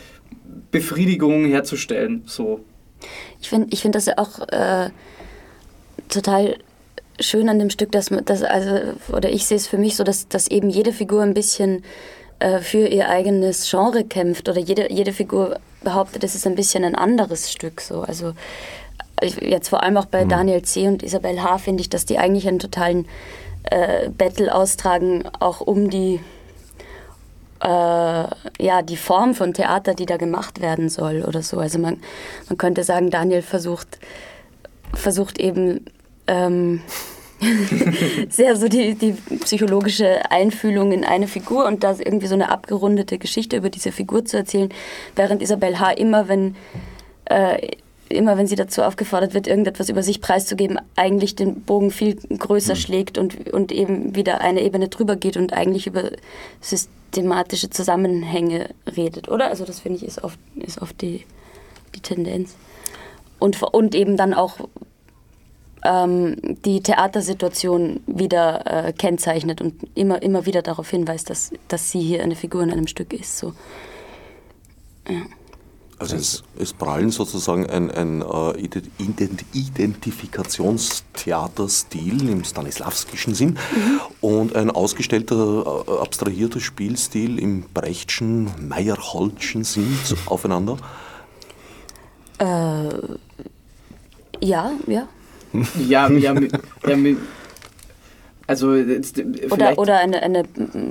Befriedigung 0.71 1.45
herzustellen. 1.45 2.23
So. 2.27 2.65
Ich 3.45 3.51
finde 3.51 3.67
ich 3.71 3.83
find 3.83 3.95
das 3.95 4.07
ja 4.07 4.15
auch 4.17 4.41
äh, 4.49 4.89
total 6.09 6.57
schön 7.21 7.51
an 7.51 7.59
dem 7.59 7.69
Stück, 7.69 7.93
dass 7.93 8.11
man, 8.11 8.25
dass, 8.25 8.43
also, 8.43 8.95
oder 9.13 9.29
ich 9.29 9.45
sehe 9.45 9.59
es 9.59 9.67
für 9.67 9.77
mich 9.77 9.97
so, 9.97 10.03
dass, 10.03 10.29
dass 10.29 10.49
eben 10.49 10.71
jede 10.71 10.93
Figur 10.93 11.23
ein 11.23 11.35
bisschen 11.35 11.85
äh, 12.39 12.61
für 12.61 12.89
ihr 12.89 13.11
eigenes 13.11 13.71
Genre 13.71 14.03
kämpft 14.03 14.49
oder 14.49 14.59
jede, 14.59 14.91
jede 14.91 15.13
Figur 15.13 15.59
behauptet, 15.83 16.25
es 16.25 16.35
ist 16.35 16.47
ein 16.47 16.55
bisschen 16.55 16.85
ein 16.85 16.95
anderes 16.95 17.53
Stück. 17.53 17.83
So. 17.83 18.01
Also 18.01 18.33
jetzt 19.21 19.69
vor 19.69 19.83
allem 19.83 19.99
auch 19.99 20.07
bei 20.07 20.25
mhm. 20.25 20.31
Daniel 20.31 20.63
C. 20.63 20.89
und 20.89 21.03
Isabel 21.03 21.43
H. 21.43 21.59
finde 21.59 21.83
ich, 21.83 21.91
dass 21.91 22.07
die 22.07 22.17
eigentlich 22.17 22.49
einen 22.49 22.61
totalen 22.61 23.07
äh, 23.65 24.09
Battle 24.09 24.55
austragen, 24.55 25.25
auch 25.39 25.61
um 25.61 25.91
die 25.91 26.19
äh, 27.65 27.69
ja, 28.63 28.83
die 28.83 28.97
Form 28.97 29.35
von 29.35 29.55
Theater, 29.55 29.95
die 29.95 30.07
da 30.07 30.17
gemacht 30.19 30.61
werden 30.61 30.89
soll 30.89 31.25
oder 31.27 31.43
so. 31.43 31.59
Also 31.59 31.79
man, 31.79 31.99
man 32.49 32.59
könnte 32.59 32.85
sagen, 32.85 33.11
Daniel 33.11 33.43
versucht, 33.43 33.99
versucht 34.93 35.41
eben 35.41 35.87
ähm, 36.27 36.83
sehr 38.29 38.57
so 38.57 38.69
die, 38.69 38.95
die 38.95 39.13
psychologische 39.39 40.31
Einfühlung 40.31 40.93
in 40.93 41.05
eine 41.05 41.27
Figur 41.27 41.67
und 41.67 41.83
da 41.85 41.97
irgendwie 41.99 42.27
so 42.27 42.35
eine 42.35 42.51
abgerundete 42.51 43.19
Geschichte 43.19 43.57
über 43.57 43.71
diese 43.71 43.93
Figur 43.93 44.25
zu 44.25 44.37
erzählen, 44.37 44.69
während 45.17 45.43
Isabel 45.43 45.81
H. 45.81 45.93
immer, 45.93 46.29
wenn 46.29 46.57
äh, 47.25 47.69
immer 48.15 48.37
wenn 48.37 48.47
sie 48.47 48.57
dazu 48.57 48.83
aufgefordert 48.83 49.35
wird, 49.35 49.47
irgendetwas 49.47 49.89
über 49.89 50.03
sich 50.03 50.21
preiszugeben, 50.21 50.79
eigentlich 50.97 51.37
den 51.37 51.63
Bogen 51.63 51.91
viel 51.91 52.17
größer 52.17 52.75
mhm. 52.75 52.79
schlägt 52.79 53.19
und, 53.19 53.53
und 53.53 53.73
eben 53.73 54.15
wieder 54.15 54.41
eine 54.41 54.63
Ebene 54.63 54.89
drüber 54.89 55.17
geht 55.17 55.37
und 55.37 55.53
eigentlich 55.53 55.87
über 55.87 56.11
systematische 56.61 57.71
Zusammenhänge 57.71 58.71
redet, 58.97 59.29
oder? 59.29 59.49
Also 59.49 59.65
das 59.65 59.81
finde 59.81 59.99
ich 59.99 60.07
ist 60.07 60.23
oft, 60.25 60.39
ist 60.57 60.81
oft 60.81 61.01
die, 61.01 61.25
die 61.95 62.01
Tendenz. 62.01 62.55
Und, 63.39 63.63
und 63.63 63.95
eben 63.95 64.17
dann 64.17 64.33
auch 64.33 64.59
ähm, 65.85 66.37
die 66.65 66.81
Theatersituation 66.81 68.01
wieder 68.07 68.87
äh, 68.87 68.93
kennzeichnet 68.93 69.61
und 69.61 69.75
immer, 69.95 70.23
immer 70.23 70.47
wieder 70.47 70.63
darauf 70.63 70.89
hinweist, 70.89 71.29
dass, 71.31 71.53
dass 71.69 71.91
sie 71.91 72.01
hier 72.01 72.23
eine 72.23 72.37
Figur 72.37 72.63
in 72.63 72.71
einem 72.71 72.87
Stück 72.87 73.13
ist. 73.13 73.39
So. 73.39 73.53
Ja. 75.09 75.23
Also 76.05 76.17
es, 76.17 76.45
es 76.59 76.75
prallen 76.75 77.11
sozusagen 77.11 77.69
ein, 77.69 77.91
ein 77.91 78.23
uh, 78.23 78.53
Identifikationstheaterstil 79.53 82.29
im 82.29 82.45
Stanislavskischen 82.45 83.35
Sinn 83.35 83.59
mhm. 83.75 84.01
und 84.21 84.55
ein 84.55 84.71
ausgestellter, 84.71 85.89
uh, 85.89 86.01
abstrahierter 86.01 86.61
Spielstil 86.61 87.39
im 87.39 87.63
Brechtschen, 87.73 88.51
Meyerholdschen 88.69 89.65
Sinn 89.65 89.99
aufeinander? 90.27 90.77
Äh, 92.39 92.91
ja, 94.41 94.73
ja. 94.87 95.09
Ja, 95.89 96.09
ja, 96.11 96.35
ja 96.35 97.17
also 98.47 98.73
oder, 99.51 99.79
oder 99.79 100.01
eine, 100.01 100.23
eine, 100.23 100.43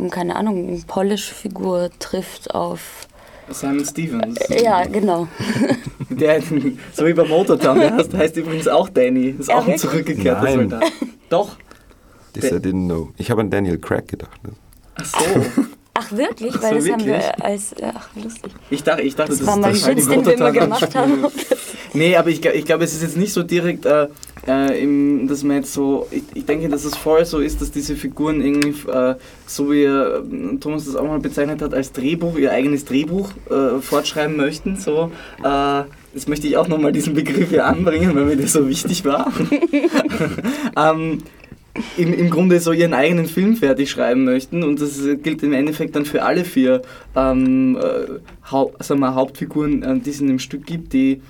keine 0.10 0.36
Ahnung, 0.36 0.84
Polish-Figur 0.88 1.92
trifft 2.00 2.56
auf 2.56 3.08
Simon 3.50 3.86
Stevens. 3.86 4.40
Ja, 4.50 4.86
genau. 4.86 5.28
Der, 6.10 6.42
so 6.94 7.06
wie 7.06 7.14
bei 7.14 7.24
Motortown, 7.24 7.80
der 7.80 7.96
heißt, 7.96 8.14
heißt 8.14 8.38
übrigens 8.38 8.68
auch 8.68 8.88
Danny. 8.90 9.36
Ist 9.40 9.52
auch 9.52 9.68
ein 9.68 9.78
zurückgekehrter 9.78 10.44
Nein. 10.44 10.70
Soldat. 10.70 10.92
Doch. 11.30 11.58
This 12.34 12.52
I 12.52 12.56
didn't 12.56 12.86
know. 12.86 13.12
Ich 13.18 13.32
habe 13.32 13.42
an 13.42 13.50
Daniel 13.50 13.80
Craig 13.80 14.08
gedacht. 14.08 14.44
Ne? 14.44 14.52
Ach 14.96 15.06
so. 15.06 15.18
Ach 15.96 16.12
wirklich? 16.12 16.54
Weil 16.62 16.70
so, 16.70 16.76
das 16.76 16.86
wirklich? 16.86 16.92
haben 16.92 17.06
wir 17.06 17.46
als. 17.46 17.76
Ach, 17.82 18.10
lustig. 18.16 18.52
Ich 18.70 18.84
dachte, 18.84 19.02
ich 19.04 19.16
dachte 19.16 19.32
das, 19.32 19.40
das 19.40 19.48
war 19.48 19.58
mein 19.58 19.74
Witz, 19.74 20.08
den 20.08 20.26
wir 20.26 20.34
immer 20.34 20.52
gemacht 20.52 20.96
haben. 20.96 21.26
nee, 21.94 22.16
aber 22.16 22.30
ich, 22.30 22.44
ich 22.46 22.66
glaube, 22.66 22.84
es 22.84 22.94
ist 22.94 23.02
jetzt 23.02 23.18
nicht 23.18 23.34
so 23.34 23.44
direkt, 23.44 23.86
äh, 23.86 24.08
äh, 24.48 24.84
im, 24.84 25.28
dass 25.28 25.44
man 25.44 25.58
jetzt 25.58 25.74
so. 25.74 26.08
Ich, 26.12 26.24
ich, 26.34 26.46
denke, 26.46 26.70
dass 26.70 26.86
es 26.86 26.96
voll 26.96 27.26
so 27.26 27.40
ist, 27.40 27.62
dass 27.62 27.72
diese 27.72 27.96
Figuren 27.96 28.42
irgendwie, 28.42 28.90
äh, 28.90 29.16
so 29.46 29.72
wie 29.72 29.84
äh, 29.84 30.22
Thomas 30.60 30.86
das 30.86 30.96
auch 30.96 31.06
mal 31.06 31.20
bezeichnet 31.20 31.62
hat, 31.62 31.74
als 31.74 31.92
Drehbuch, 31.92 32.38
ihr 32.38 32.52
eigenes 32.52 32.86
Drehbuch 32.86 33.32
äh, 33.50 33.80
fortschreiben 33.82 34.36
möchten. 34.36 34.78
So. 34.78 35.12
Jetzt 36.14 36.30
möchte 36.30 36.46
ich 36.46 36.58
auch 36.58 36.68
nochmal 36.68 36.92
diesen 36.92 37.16
Begriff 37.16 37.50
hier 37.50 37.66
anbringen, 37.66 38.14
weil 38.14 38.26
mir 38.26 38.38
der 38.38 38.48
so 38.48 38.70
wichtig 38.70 39.04
war. 39.04 39.34
ähm, 40.78 41.24
im, 41.98 42.14
im 42.14 42.30
Grunde 42.30 42.60
so 42.60 42.72
ihren 42.72 42.94
eigenen 42.94 43.26
Film 43.26 43.56
fertig 43.56 43.90
schreiben 43.90 44.26
möchten 44.26 44.64
und 44.64 44.80
das 44.80 45.02
gilt 45.24 45.42
im 45.44 45.54
Endeffekt 45.54 45.96
dann 45.96 46.06
für 46.06 46.24
alle 46.24 46.46
vier 46.46 46.84
ähm, 47.16 47.78
äh, 47.78 48.52
Haupt, 48.52 48.84
sagen 48.84 49.00
wir, 49.00 49.16
Hauptfiguren, 49.16 49.82
äh, 49.82 50.00
die 50.00 50.10
es 50.12 50.22
in 50.22 50.28
dem 50.28 50.40
Stück 50.40 50.66
gibt, 50.66 50.94
die 50.94 51.22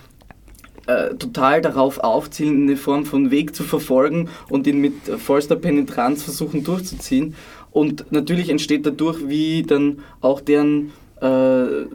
äh, 0.85 1.15
total 1.15 1.61
darauf 1.61 1.99
aufzielen, 1.99 2.63
eine 2.63 2.75
Form 2.75 3.05
von 3.05 3.31
Weg 3.31 3.55
zu 3.55 3.63
verfolgen 3.63 4.29
und 4.49 4.67
ihn 4.67 4.81
mit 4.81 4.93
vollster 5.17 5.55
Penetranz 5.55 6.23
versuchen 6.23 6.63
durchzuziehen. 6.63 7.35
Und 7.71 8.11
natürlich 8.11 8.49
entsteht 8.49 8.85
dadurch, 8.85 9.27
wie 9.27 9.63
dann 9.63 9.99
auch 10.19 10.41
deren, 10.41 10.91
äh, 11.21 11.85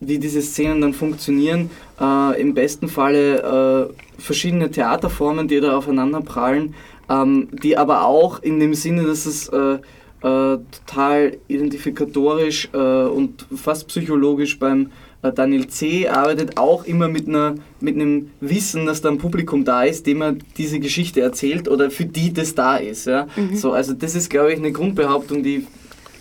wie 0.00 0.18
diese 0.18 0.42
Szenen 0.42 0.80
dann 0.80 0.94
funktionieren, 0.94 1.70
äh, 2.00 2.40
im 2.40 2.54
besten 2.54 2.88
Falle 2.88 3.90
äh, 3.90 4.20
verschiedene 4.22 4.70
Theaterformen, 4.70 5.48
die 5.48 5.60
da 5.60 5.76
aufeinander 5.76 6.20
prallen, 6.20 6.74
ähm, 7.10 7.48
die 7.52 7.76
aber 7.76 8.06
auch 8.06 8.40
in 8.42 8.60
dem 8.60 8.74
Sinne, 8.74 9.02
dass 9.02 9.26
es 9.26 9.48
äh, 9.48 9.78
äh, 10.22 10.58
total 10.86 11.36
identifikatorisch 11.48 12.68
und 12.72 13.46
fast 13.56 13.88
psychologisch 13.88 14.58
beim 14.58 14.90
Daniel 15.22 15.66
C. 15.68 16.08
arbeitet, 16.08 16.56
auch 16.56 16.84
immer 16.84 17.08
mit, 17.08 17.28
einer, 17.28 17.54
mit 17.80 17.94
einem 17.94 18.30
Wissen, 18.40 18.86
dass 18.86 19.02
da 19.02 19.10
ein 19.10 19.18
Publikum 19.18 19.64
da 19.64 19.82
ist, 19.82 20.06
dem 20.06 20.22
er 20.22 20.36
diese 20.56 20.80
Geschichte 20.80 21.20
erzählt 21.20 21.68
oder 21.68 21.90
für 21.90 22.06
die 22.06 22.32
das 22.32 22.54
da 22.54 22.76
ist. 22.76 23.06
Ja? 23.06 23.26
Mhm. 23.36 23.56
So, 23.56 23.72
also 23.72 23.92
das 23.92 24.14
ist, 24.14 24.30
glaube 24.30 24.52
ich, 24.52 24.58
eine 24.58 24.72
Grundbehauptung, 24.72 25.42
die 25.42 25.66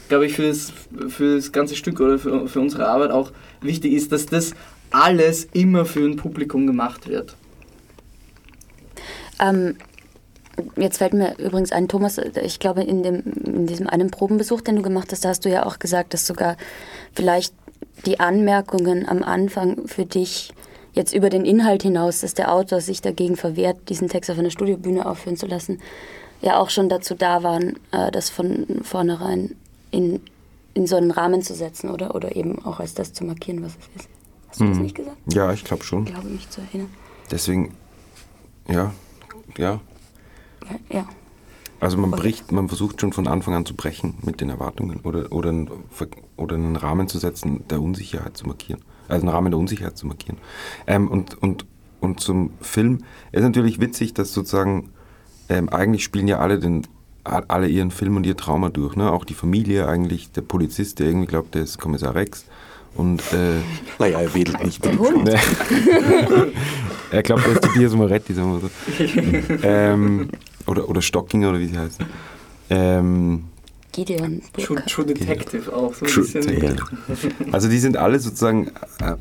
glaube 0.10 0.26
ich, 0.26 0.34
für 0.34 0.48
das, 0.48 0.74
für 1.08 1.36
das 1.36 1.52
ganze 1.52 1.76
Stück 1.76 2.00
oder 2.00 2.20
für, 2.20 2.48
für 2.48 2.60
unsere 2.60 2.88
Arbeit 2.88 3.12
auch 3.12 3.32
wichtig 3.62 3.94
ist, 3.94 4.12
dass 4.12 4.26
das 4.26 4.54
alles 4.92 5.48
immer 5.54 5.86
für 5.86 6.04
ein 6.04 6.16
Publikum 6.18 6.68
gemacht 6.68 7.08
wird. 7.08 7.36
Ähm, 9.40 9.76
Jetzt 10.76 10.98
fällt 10.98 11.14
mir 11.14 11.38
übrigens 11.38 11.72
ein, 11.72 11.88
Thomas, 11.88 12.18
ich 12.18 12.60
glaube, 12.60 12.84
in, 12.84 13.04
dem, 13.04 13.24
in 13.46 13.66
diesem 13.66 13.88
einen 13.88 14.12
Probenbesuch, 14.12 14.60
den 14.60 14.76
du 14.76 14.82
gemacht 14.82 15.10
hast, 15.12 15.24
da 15.24 15.30
hast 15.30 15.46
du 15.46 15.50
ja 15.50 15.66
auch 15.66 15.80
gesagt, 15.80 16.14
dass 16.14 16.28
sogar 16.28 16.58
vielleicht 17.14 17.54
die 18.06 18.20
Anmerkungen 18.20 19.08
am 19.08 19.24
Anfang 19.24 19.88
für 19.88 20.06
dich 20.06 20.54
jetzt 20.94 21.14
über 21.14 21.30
den 21.30 21.46
Inhalt 21.46 21.84
hinaus, 21.84 22.22
dass 22.22 22.34
der 22.34 22.52
Autor 22.52 22.82
sich 22.82 23.02
dagegen 23.02 23.36
verwehrt, 23.36 23.90
diesen 23.90 24.10
Text 24.10 24.30
auf 24.30 24.40
einer 24.40 24.50
Studiobühne 24.50 25.06
aufführen 25.06 25.38
zu 25.38 25.46
lassen, 25.46 25.80
ja 26.42 26.58
auch 26.60 26.70
schon 26.70 26.90
dazu 26.90 27.16
da 27.16 27.44
waren, 27.44 27.78
äh, 27.92 28.12
das 28.12 28.30
von 28.30 28.66
vornherein 28.84 29.56
in, 29.92 30.22
in 30.74 30.88
so 30.88 30.96
einen 30.96 31.12
Rahmen 31.12 31.42
zu 31.42 31.54
setzen, 31.54 31.90
oder? 31.90 32.16
Oder 32.16 32.36
eben 32.36 32.64
auch 32.66 32.80
als 32.80 32.94
das 32.94 33.14
zu 33.14 33.24
markieren, 33.24 33.64
was 33.64 33.74
es 33.74 34.02
ist. 34.02 34.10
Hast 34.50 34.60
du 34.60 34.64
mhm. 34.66 34.70
das 34.70 34.78
nicht 34.80 34.96
gesagt? 34.96 35.18
Ja, 35.32 35.54
ich 35.54 35.64
glaube 35.64 35.84
schon. 35.84 36.06
Ich 36.06 36.14
glaube 36.14 36.28
mich 36.28 36.50
zu 36.50 36.62
erinnern. 36.62 36.90
Deswegen, 37.30 37.76
ja, 38.68 38.94
ja, 39.58 39.80
ja. 40.90 41.08
Also 41.80 41.98
man 41.98 42.12
bricht, 42.12 42.52
man 42.52 42.68
versucht 42.68 43.00
schon 43.00 43.14
von 43.14 43.28
Anfang 43.28 43.54
an 43.54 43.66
zu 43.66 43.74
brechen 43.74 44.16
mit 44.22 44.42
den 44.42 44.50
Erwartungen 44.50 45.00
oder, 45.04 45.32
oder, 45.32 45.54
oder 46.36 46.56
einen 46.56 46.76
Rahmen 46.76 47.08
zu 47.08 47.20
setzen, 47.20 47.64
der 47.70 47.82
Unsicherheit 47.82 48.36
zu 48.36 48.48
markieren. 48.48 48.82
Also 49.08 49.26
einen 49.26 49.34
Rahmen 49.34 49.52
der 49.52 49.60
Unsicherheit 49.60 49.98
zu 49.98 50.06
markieren. 50.06 50.38
Ähm, 50.88 51.08
und, 51.08 51.42
und, 51.42 51.66
und 52.00 52.20
zum 52.20 52.52
Film 52.62 53.00
ist 53.32 53.44
natürlich 53.44 53.80
witzig, 53.80 54.14
dass 54.14 54.34
sozusagen 54.34 54.90
ähm, 55.48 55.70
eigentlich 55.70 56.04
spielen 56.04 56.28
ja 56.28 56.40
alle 56.40 56.60
den 56.60 56.86
alle 57.24 57.68
ihren 57.68 57.92
Film 57.92 58.16
und 58.16 58.26
ihr 58.26 58.38
Trauma 58.38 58.70
durch, 58.70 58.96
ne? 58.96 59.12
Auch 59.12 59.26
die 59.26 59.34
Familie 59.34 59.88
eigentlich, 59.88 60.32
der 60.32 60.42
Polizist, 60.42 61.00
der 61.00 61.08
irgendwie 61.08 61.28
glaubt, 61.28 61.54
der 61.54 61.64
ist 61.64 61.78
Kommissar 61.78 62.16
Rex. 62.16 62.46
Und, 62.96 63.22
äh, 63.34 63.60
naja, 64.00 64.22
er 64.22 64.34
wedelt 64.34 64.64
nicht 64.64 64.84
der 64.84 64.98
Hund. 64.98 65.26
Ne? 65.26 65.36
er 67.12 67.24
glaubt, 67.24 67.46
er 67.46 67.54
ist 67.54 67.64
Tobias 67.64 67.94
Moretti, 67.94 68.34
sagen 68.34 68.54
wir 68.54 68.62
so. 68.62 69.64
ähm, 69.64 70.30
oder, 70.70 70.90
oder 70.90 71.02
Stockinger 71.02 71.50
oder 71.50 71.60
wie 71.60 71.68
sie 71.68 71.78
heißen. 71.78 72.06
Ähm, 72.70 73.46
Gideon. 73.92 74.42
True. 74.54 74.84
True 74.86 75.06
Detective 75.06 75.74
auch. 75.76 75.94
So 75.94 76.06
ein 76.06 76.12
True, 76.12 76.24
bisschen. 76.24 76.64
ja. 76.64 76.76
Also 77.52 77.68
die 77.68 77.80
sind 77.80 77.98
alle 77.98 78.20
sozusagen, 78.20 78.68
äh, 79.00 79.16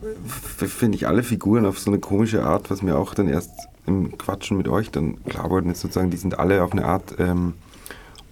finde 0.67 0.97
ich, 0.97 1.07
alle 1.07 1.23
Figuren 1.23 1.65
auf 1.65 1.79
so 1.79 1.91
eine 1.91 1.99
komische 1.99 2.45
Art, 2.45 2.71
was 2.71 2.83
mir 2.83 2.97
auch 2.97 3.15
dann 3.15 3.29
erst 3.29 3.51
im 3.87 4.19
Quatschen 4.19 4.59
mit 4.59 4.69
euch 4.69 4.91
dann 4.91 5.25
klar 5.25 5.45
geworden 5.45 5.71
ist, 5.71 5.81
sozusagen, 5.81 6.11
die 6.11 6.19
sind 6.19 6.39
alle 6.39 6.63
auf 6.63 6.73
eine 6.73 6.85
Art 6.85 7.15
ähm, 7.19 7.55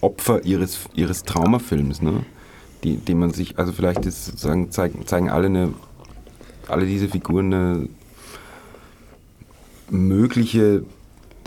Opfer 0.02 0.44
ihres, 0.44 0.80
ihres 0.94 1.22
Traumafilms, 1.22 2.02
ne? 2.02 2.24
Die, 2.84 2.98
die 2.98 3.14
man 3.14 3.32
sich, 3.32 3.58
also 3.58 3.72
vielleicht 3.72 4.04
ist 4.04 4.26
sozusagen, 4.26 4.70
zeigen, 4.70 5.06
zeigen 5.06 5.30
alle 5.30 5.46
eine, 5.46 5.72
alle 6.68 6.84
diese 6.84 7.08
Figuren 7.08 7.52
eine 7.52 7.88
mögliche 9.88 10.84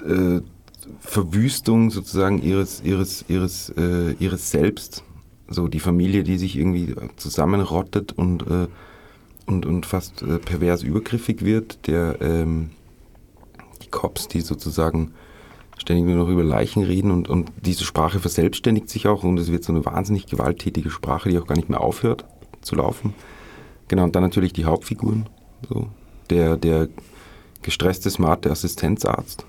äh, 0.03 0.41
Verwüstung 0.99 1.91
sozusagen 1.91 2.41
ihres, 2.41 2.81
ihres, 2.83 3.25
ihres, 3.27 3.69
äh, 3.77 4.13
ihres 4.19 4.51
Selbst. 4.51 5.03
So 5.47 5.67
die 5.67 5.79
Familie, 5.79 6.23
die 6.23 6.37
sich 6.37 6.57
irgendwie 6.57 6.95
zusammenrottet 7.15 8.11
und, 8.11 8.43
äh, 8.47 8.67
und, 9.47 9.65
und 9.65 9.85
fast 9.85 10.21
äh, 10.21 10.37
pervers 10.37 10.83
übergriffig 10.83 11.43
wird. 11.43 11.87
Der, 11.87 12.21
ähm, 12.21 12.69
die 13.81 13.89
Cops, 13.89 14.27
die 14.27 14.41
sozusagen 14.41 15.13
ständig 15.77 16.05
nur 16.05 16.15
noch 16.15 16.29
über 16.29 16.43
Leichen 16.43 16.83
reden 16.83 17.11
und, 17.11 17.29
und 17.29 17.51
diese 17.65 17.83
Sprache 17.85 18.19
verselbstständigt 18.19 18.89
sich 18.89 19.07
auch 19.07 19.23
und 19.23 19.39
es 19.39 19.51
wird 19.51 19.63
so 19.63 19.71
eine 19.73 19.85
wahnsinnig 19.85 20.27
gewalttätige 20.27 20.89
Sprache, 20.89 21.29
die 21.29 21.39
auch 21.39 21.47
gar 21.47 21.55
nicht 21.55 21.69
mehr 21.69 21.81
aufhört 21.81 22.25
zu 22.61 22.75
laufen. 22.75 23.13
Genau, 23.87 24.03
und 24.03 24.15
dann 24.15 24.23
natürlich 24.23 24.53
die 24.53 24.65
Hauptfiguren. 24.65 25.27
So. 25.67 25.87
Der, 26.29 26.57
der 26.57 26.89
gestresste, 27.61 28.09
smarte 28.09 28.51
Assistenzarzt, 28.51 29.45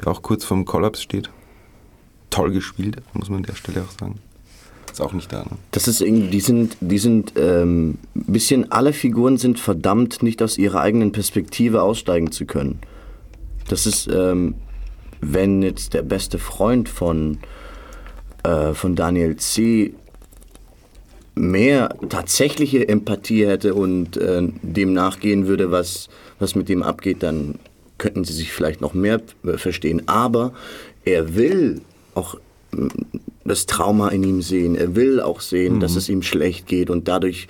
der 0.00 0.08
auch 0.08 0.22
kurz 0.22 0.44
vorm 0.44 0.64
Kollaps 0.64 1.02
steht. 1.02 1.30
Toll 2.30 2.52
gespielt, 2.52 2.96
muss 3.14 3.28
man 3.28 3.38
an 3.38 3.44
der 3.44 3.54
Stelle 3.54 3.82
auch 3.82 3.98
sagen. 3.98 4.20
Ist 4.96 5.00
auch 5.00 5.12
nicht 5.12 5.30
da. 5.32 5.40
Ne? 5.40 5.58
Das 5.72 5.88
ist 5.88 6.00
irgendwie, 6.00 6.28
die 6.28 6.40
sind, 6.40 6.76
die 6.80 6.98
sind 6.98 7.34
ähm, 7.36 7.98
bisschen, 8.14 8.72
alle 8.72 8.92
Figuren 8.94 9.36
sind 9.36 9.60
verdammt, 9.60 10.22
nicht 10.22 10.42
aus 10.42 10.56
ihrer 10.56 10.80
eigenen 10.80 11.12
Perspektive 11.12 11.82
aussteigen 11.82 12.32
zu 12.32 12.46
können. 12.46 12.78
Das 13.68 13.86
ist, 13.86 14.08
ähm, 14.10 14.54
wenn 15.20 15.62
jetzt 15.62 15.92
der 15.92 16.02
beste 16.02 16.38
Freund 16.38 16.88
von, 16.88 17.38
äh, 18.42 18.72
von 18.72 18.96
Daniel 18.96 19.36
C. 19.36 19.92
mehr 21.34 21.94
tatsächliche 22.08 22.88
Empathie 22.88 23.46
hätte 23.46 23.74
und 23.74 24.16
äh, 24.16 24.48
dem 24.62 24.94
nachgehen 24.94 25.46
würde, 25.46 25.70
was, 25.70 26.08
was 26.38 26.54
mit 26.54 26.70
dem 26.70 26.82
abgeht, 26.82 27.22
dann 27.22 27.58
könnten 27.98 28.24
sie 28.24 28.32
sich 28.32 28.52
vielleicht 28.52 28.80
noch 28.80 28.94
mehr 28.94 29.20
äh, 29.44 29.56
verstehen. 29.58 30.02
Aber 30.06 30.52
er 31.04 31.34
will 31.36 31.80
auch 32.14 32.36
mm, 32.72 32.88
das 33.44 33.66
Trauma 33.66 34.08
in 34.08 34.22
ihm 34.24 34.42
sehen. 34.42 34.74
Er 34.74 34.96
will 34.96 35.20
auch 35.20 35.40
sehen, 35.40 35.80
dass 35.80 35.96
es 35.96 36.08
ihm 36.08 36.22
schlecht 36.22 36.66
geht 36.66 36.90
und 36.90 37.08
dadurch 37.08 37.48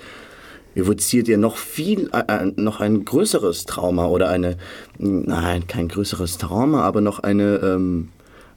evoziert 0.75 1.27
er 1.27 1.37
noch 1.37 1.57
viel, 1.57 2.09
äh, 2.13 2.23
äh, 2.27 2.51
noch 2.55 2.79
ein 2.79 3.03
größeres 3.03 3.65
Trauma 3.65 4.05
oder 4.07 4.29
eine, 4.29 4.57
nein, 4.99 5.65
kein 5.67 5.87
größeres 5.87 6.37
Trauma, 6.37 6.81
aber 6.83 7.01
noch 7.01 7.19
eine, 7.19 7.57
ähm, 7.63 8.09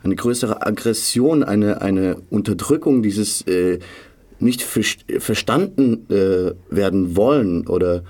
eine 0.02 0.16
größere 0.16 0.66
Aggression, 0.66 1.42
eine, 1.42 1.80
eine 1.80 2.16
Unterdrückung 2.28 3.02
dieses 3.02 3.42
äh, 3.46 3.78
nicht 4.38 4.62
ver- 4.62 4.82
verstanden 5.18 6.06
äh, 6.10 6.52
werden 6.70 7.16
wollen 7.16 7.66
oder 7.66 8.02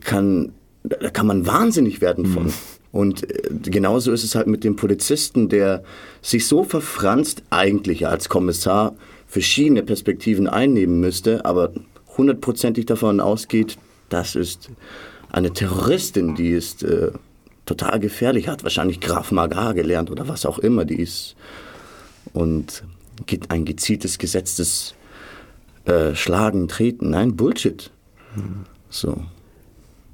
kann, 0.00 0.52
da 0.88 1.10
kann 1.10 1.26
man 1.26 1.46
wahnsinnig 1.46 2.00
werden 2.00 2.26
von. 2.26 2.52
Und 2.92 3.30
äh, 3.30 3.50
genauso 3.70 4.12
ist 4.12 4.24
es 4.24 4.34
halt 4.34 4.46
mit 4.46 4.64
dem 4.64 4.76
Polizisten, 4.76 5.48
der 5.48 5.82
sich 6.22 6.46
so 6.46 6.64
verfranst, 6.64 7.42
eigentlich 7.50 8.06
als 8.06 8.28
Kommissar 8.28 8.94
verschiedene 9.26 9.82
Perspektiven 9.82 10.46
einnehmen 10.46 11.00
müsste, 11.00 11.44
aber 11.44 11.72
hundertprozentig 12.16 12.86
davon 12.86 13.20
ausgeht, 13.20 13.78
das 14.08 14.34
ist 14.34 14.70
eine 15.30 15.52
Terroristin, 15.52 16.34
die 16.34 16.50
ist 16.50 16.82
äh, 16.82 17.10
total 17.66 18.00
gefährlich, 18.00 18.48
hat 18.48 18.62
wahrscheinlich 18.62 19.00
Graf 19.00 19.30
Maga 19.30 19.72
gelernt 19.72 20.10
oder 20.10 20.26
was 20.26 20.46
auch 20.46 20.58
immer, 20.58 20.86
die 20.86 21.00
ist 21.00 21.36
und 22.32 22.84
geht 23.26 23.50
ein 23.50 23.64
gezieltes, 23.64 24.18
gesetztes 24.18 24.94
äh, 25.84 26.14
Schlagen, 26.14 26.68
Treten, 26.68 27.10
nein, 27.10 27.36
Bullshit. 27.36 27.90
So. 28.88 29.22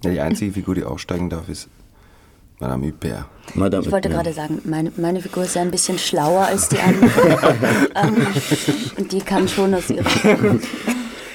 Ja, 0.05 0.11
die 0.11 0.21
einzige 0.21 0.53
Figur, 0.53 0.75
die 0.75 0.85
aussteigen 0.85 1.31
darf, 1.31 1.49
ist 1.49 1.69
Madame 2.61 2.87
Huppert. 2.87 3.27
Madame 3.55 3.85
Ich 3.85 3.93
wollte 3.93 4.09
gerade 4.09 4.33
sagen, 4.33 4.61
meine, 4.65 4.93
meine 4.97 5.21
Figur 5.21 5.45
ist 5.45 5.55
ja 5.55 5.63
ein 5.63 5.71
bisschen 5.71 5.99
schlauer 5.99 6.43
als 6.43 6.69
die 6.69 6.79
andere. 6.79 7.11
ähm, 7.95 8.27
und 8.97 9.13
die 9.13 9.21
kann 9.21 9.49
schon 9.49 9.75
aus 9.75 9.91
ihrer. 9.91 10.05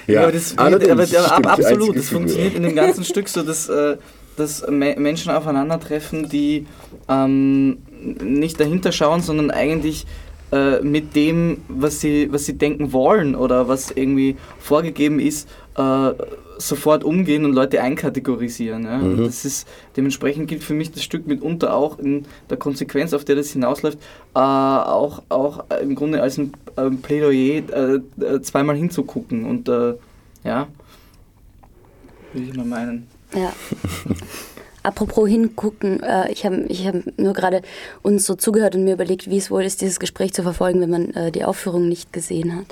Ja, 0.07 0.23
aber, 0.23 0.31
das, 0.31 0.57
aber, 0.57 0.63
allerdings 0.63 1.15
aber, 1.15 1.51
absolut, 1.51 1.95
das 1.95 2.05
Figur. 2.05 2.21
funktioniert 2.21 2.55
in 2.55 2.63
dem 2.63 2.75
ganzen 2.75 3.03
Stück 3.03 3.29
so, 3.29 3.43
dass, 3.43 3.69
äh, 3.69 3.97
dass 4.37 4.65
Me 4.67 4.95
Menschen 4.97 5.31
aufeinandertreffen, 5.31 6.29
die 6.29 6.65
ähm, 7.07 7.77
nicht 8.23 8.59
dahinter 8.59 8.91
schauen, 8.91 9.21
sondern 9.21 9.51
eigentlich 9.51 10.07
äh, 10.51 10.81
mit 10.81 11.15
dem, 11.15 11.61
was 11.67 11.99
sie, 11.99 12.31
was 12.31 12.45
sie 12.45 12.57
denken 12.57 12.91
wollen 12.91 13.35
oder 13.35 13.67
was 13.67 13.91
irgendwie 13.91 14.35
vorgegeben 14.57 15.19
ist, 15.19 15.47
äh, 15.77 16.11
sofort 16.59 17.03
umgehen 17.03 17.45
und 17.45 17.53
Leute 17.53 17.81
einkategorisieren. 17.81 18.83
Ja? 18.83 18.99
Und 18.99 19.25
Das 19.25 19.45
ist, 19.45 19.67
dementsprechend 19.97 20.47
gilt 20.47 20.63
für 20.63 20.73
mich 20.73 20.91
das 20.91 21.03
Stück 21.03 21.25
mitunter 21.25 21.73
auch 21.73 21.97
in 21.99 22.25
der 22.49 22.57
Konsequenz, 22.57 23.13
auf 23.13 23.25
der 23.25 23.35
das 23.35 23.49
hinausläuft, 23.51 23.97
äh, 24.35 24.39
auch, 24.39 25.23
auch 25.29 25.65
im 25.81 25.95
Grunde 25.95 26.21
als 26.21 26.37
ein 26.37 26.53
ähm, 26.77 27.01
Plädoyer 27.01 27.63
äh, 27.69 28.23
äh, 28.23 28.41
zweimal 28.41 28.75
hinzugucken 28.75 29.45
und 29.45 29.69
äh, 29.69 29.95
ja, 30.43 30.67
will 32.33 32.49
ich 32.49 32.55
mal 32.55 32.65
meinen. 32.65 33.07
Ja. 33.33 33.53
Apropos 34.83 35.27
hingucken, 35.27 36.01
äh, 36.01 36.31
ich 36.31 36.45
habe 36.45 36.65
ich 36.69 36.87
hab 36.87 36.95
nur 37.17 37.33
gerade 37.33 37.61
uns 38.01 38.25
so 38.25 38.35
zugehört 38.35 38.75
und 38.75 38.85
mir 38.85 38.93
überlegt, 38.93 39.29
wie 39.29 39.37
es 39.37 39.51
wohl 39.51 39.63
ist, 39.63 39.81
dieses 39.81 39.99
Gespräch 39.99 40.33
zu 40.33 40.41
verfolgen, 40.41 40.79
wenn 40.81 40.89
man 40.89 41.09
äh, 41.11 41.31
die 41.31 41.43
Aufführung 41.43 41.89
nicht 41.89 42.13
gesehen 42.13 42.55
hat. 42.55 42.67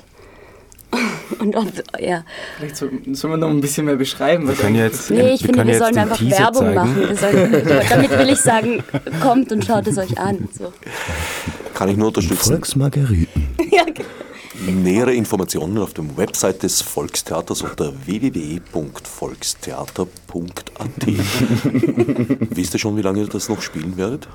und 1.38 1.54
ob, 1.56 1.66
ja. 2.00 2.24
Vielleicht 2.56 2.76
so, 2.76 2.88
sollen 3.12 3.34
wir 3.34 3.38
noch 3.38 3.50
ein 3.50 3.60
bisschen 3.60 3.84
mehr 3.86 3.96
beschreiben, 3.96 4.48
was 4.48 4.56
Wir 4.56 4.64
können 4.64 4.76
jetzt, 4.76 5.10
Nee, 5.10 5.34
ich 5.34 5.42
wir 5.42 5.46
finde, 5.48 5.58
können 5.58 5.70
wir 5.70 5.78
sollen 5.78 5.98
einfach 5.98 6.16
Teaser 6.16 6.38
Werbung 6.38 6.62
zeigen. 6.62 6.74
machen. 6.74 6.96
Wir 7.08 7.16
sollen, 7.16 7.52
damit 7.90 8.10
will 8.18 8.28
ich 8.30 8.40
sagen, 8.40 8.82
kommt 9.20 9.52
und 9.52 9.64
schaut 9.64 9.86
es 9.86 9.98
euch 9.98 10.18
an. 10.18 10.48
So. 10.56 10.72
Kann 11.74 11.88
ich 11.90 11.96
nur 11.96 12.08
unterstützen. 12.08 12.52
Volksmargeriten. 12.52 13.48
Ja, 13.70 13.84
genau. 13.84 14.08
Nähere 14.66 15.14
Informationen 15.14 15.78
auf 15.78 15.94
dem 15.94 16.16
Website 16.16 16.62
des 16.64 16.82
Volkstheaters 16.82 17.62
unter 17.62 17.92
www.volkstheater.at. 18.06 21.06
Wisst 22.56 22.74
ihr 22.74 22.80
schon, 22.80 22.96
wie 22.96 23.02
lange 23.02 23.20
ihr 23.20 23.28
das 23.28 23.48
noch 23.48 23.62
spielen 23.62 23.96
werdet? 23.96 24.28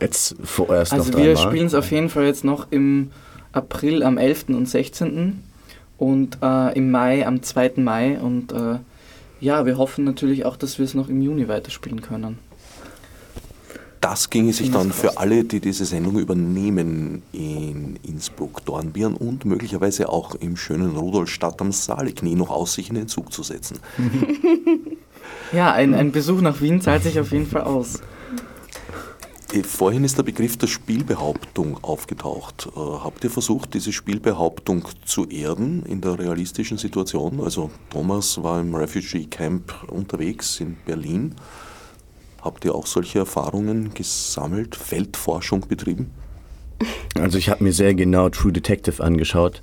Jetzt 0.00 0.34
vorerst 0.42 0.92
Also 0.92 1.10
noch 1.12 1.18
wir 1.18 1.34
dreimal. 1.34 1.50
spielen 1.50 1.66
es 1.66 1.74
auf 1.74 1.90
jeden 1.90 2.10
Fall 2.10 2.24
jetzt 2.24 2.44
noch 2.44 2.66
im 2.70 3.10
April 3.52 4.02
am 4.02 4.18
11. 4.18 4.46
und 4.48 4.66
16. 4.68 5.42
und 5.98 6.38
äh, 6.42 6.76
im 6.76 6.90
Mai 6.90 7.26
am 7.26 7.42
2. 7.42 7.72
Mai 7.76 8.18
und 8.18 8.52
äh, 8.52 8.78
ja, 9.40 9.66
wir 9.66 9.78
hoffen 9.78 10.04
natürlich 10.04 10.44
auch, 10.44 10.56
dass 10.56 10.78
wir 10.78 10.84
es 10.84 10.94
noch 10.94 11.08
im 11.08 11.20
Juni 11.20 11.48
weiterspielen 11.48 12.02
können. 12.02 12.38
Das 14.00 14.28
ginge 14.28 14.52
sich 14.52 14.70
dann 14.70 14.92
für 14.92 15.16
alle, 15.16 15.44
die 15.44 15.60
diese 15.60 15.86
Sendung 15.86 16.18
übernehmen, 16.18 17.22
in 17.32 17.98
Innsbruck, 18.02 18.62
Dornbirn 18.66 19.14
und 19.14 19.46
möglicherweise 19.46 20.10
auch 20.10 20.34
im 20.34 20.58
schönen 20.58 20.94
Rudolstadt 20.94 21.62
am 21.62 21.72
Saaleknie 21.72 22.34
noch 22.34 22.50
aus, 22.50 22.74
sich 22.74 22.90
in 22.90 22.96
den 22.96 23.08
Zug 23.08 23.32
zu 23.32 23.42
setzen. 23.42 23.78
Ja, 25.52 25.72
ein, 25.72 25.94
ein 25.94 26.12
Besuch 26.12 26.40
nach 26.40 26.60
Wien 26.60 26.80
zahlt 26.80 27.02
sich 27.02 27.20
auf 27.20 27.32
jeden 27.32 27.46
Fall 27.46 27.62
aus. 27.62 28.00
Vorhin 29.62 30.02
ist 30.02 30.18
der 30.18 30.24
Begriff 30.24 30.56
der 30.56 30.66
Spielbehauptung 30.66 31.82
aufgetaucht. 31.84 32.68
Äh, 32.74 32.80
Habt 32.80 33.22
ihr 33.22 33.30
versucht, 33.30 33.74
diese 33.74 33.92
Spielbehauptung 33.92 34.88
zu 35.04 35.28
erden 35.28 35.84
in 35.86 36.00
der 36.00 36.18
realistischen 36.18 36.76
Situation? 36.76 37.40
Also 37.40 37.70
Thomas 37.90 38.42
war 38.42 38.60
im 38.60 38.74
Refugee 38.74 39.26
Camp 39.26 39.72
unterwegs 39.88 40.58
in 40.58 40.76
Berlin. 40.84 41.36
Habt 42.42 42.64
ihr 42.64 42.74
auch 42.74 42.86
solche 42.86 43.20
Erfahrungen 43.20 43.94
gesammelt, 43.94 44.74
Feldforschung 44.74 45.60
betrieben? 45.68 46.10
Also 47.14 47.38
ich 47.38 47.48
habe 47.48 47.62
mir 47.62 47.72
sehr 47.72 47.94
genau 47.94 48.28
True 48.30 48.52
Detective 48.52 49.02
angeschaut 49.02 49.62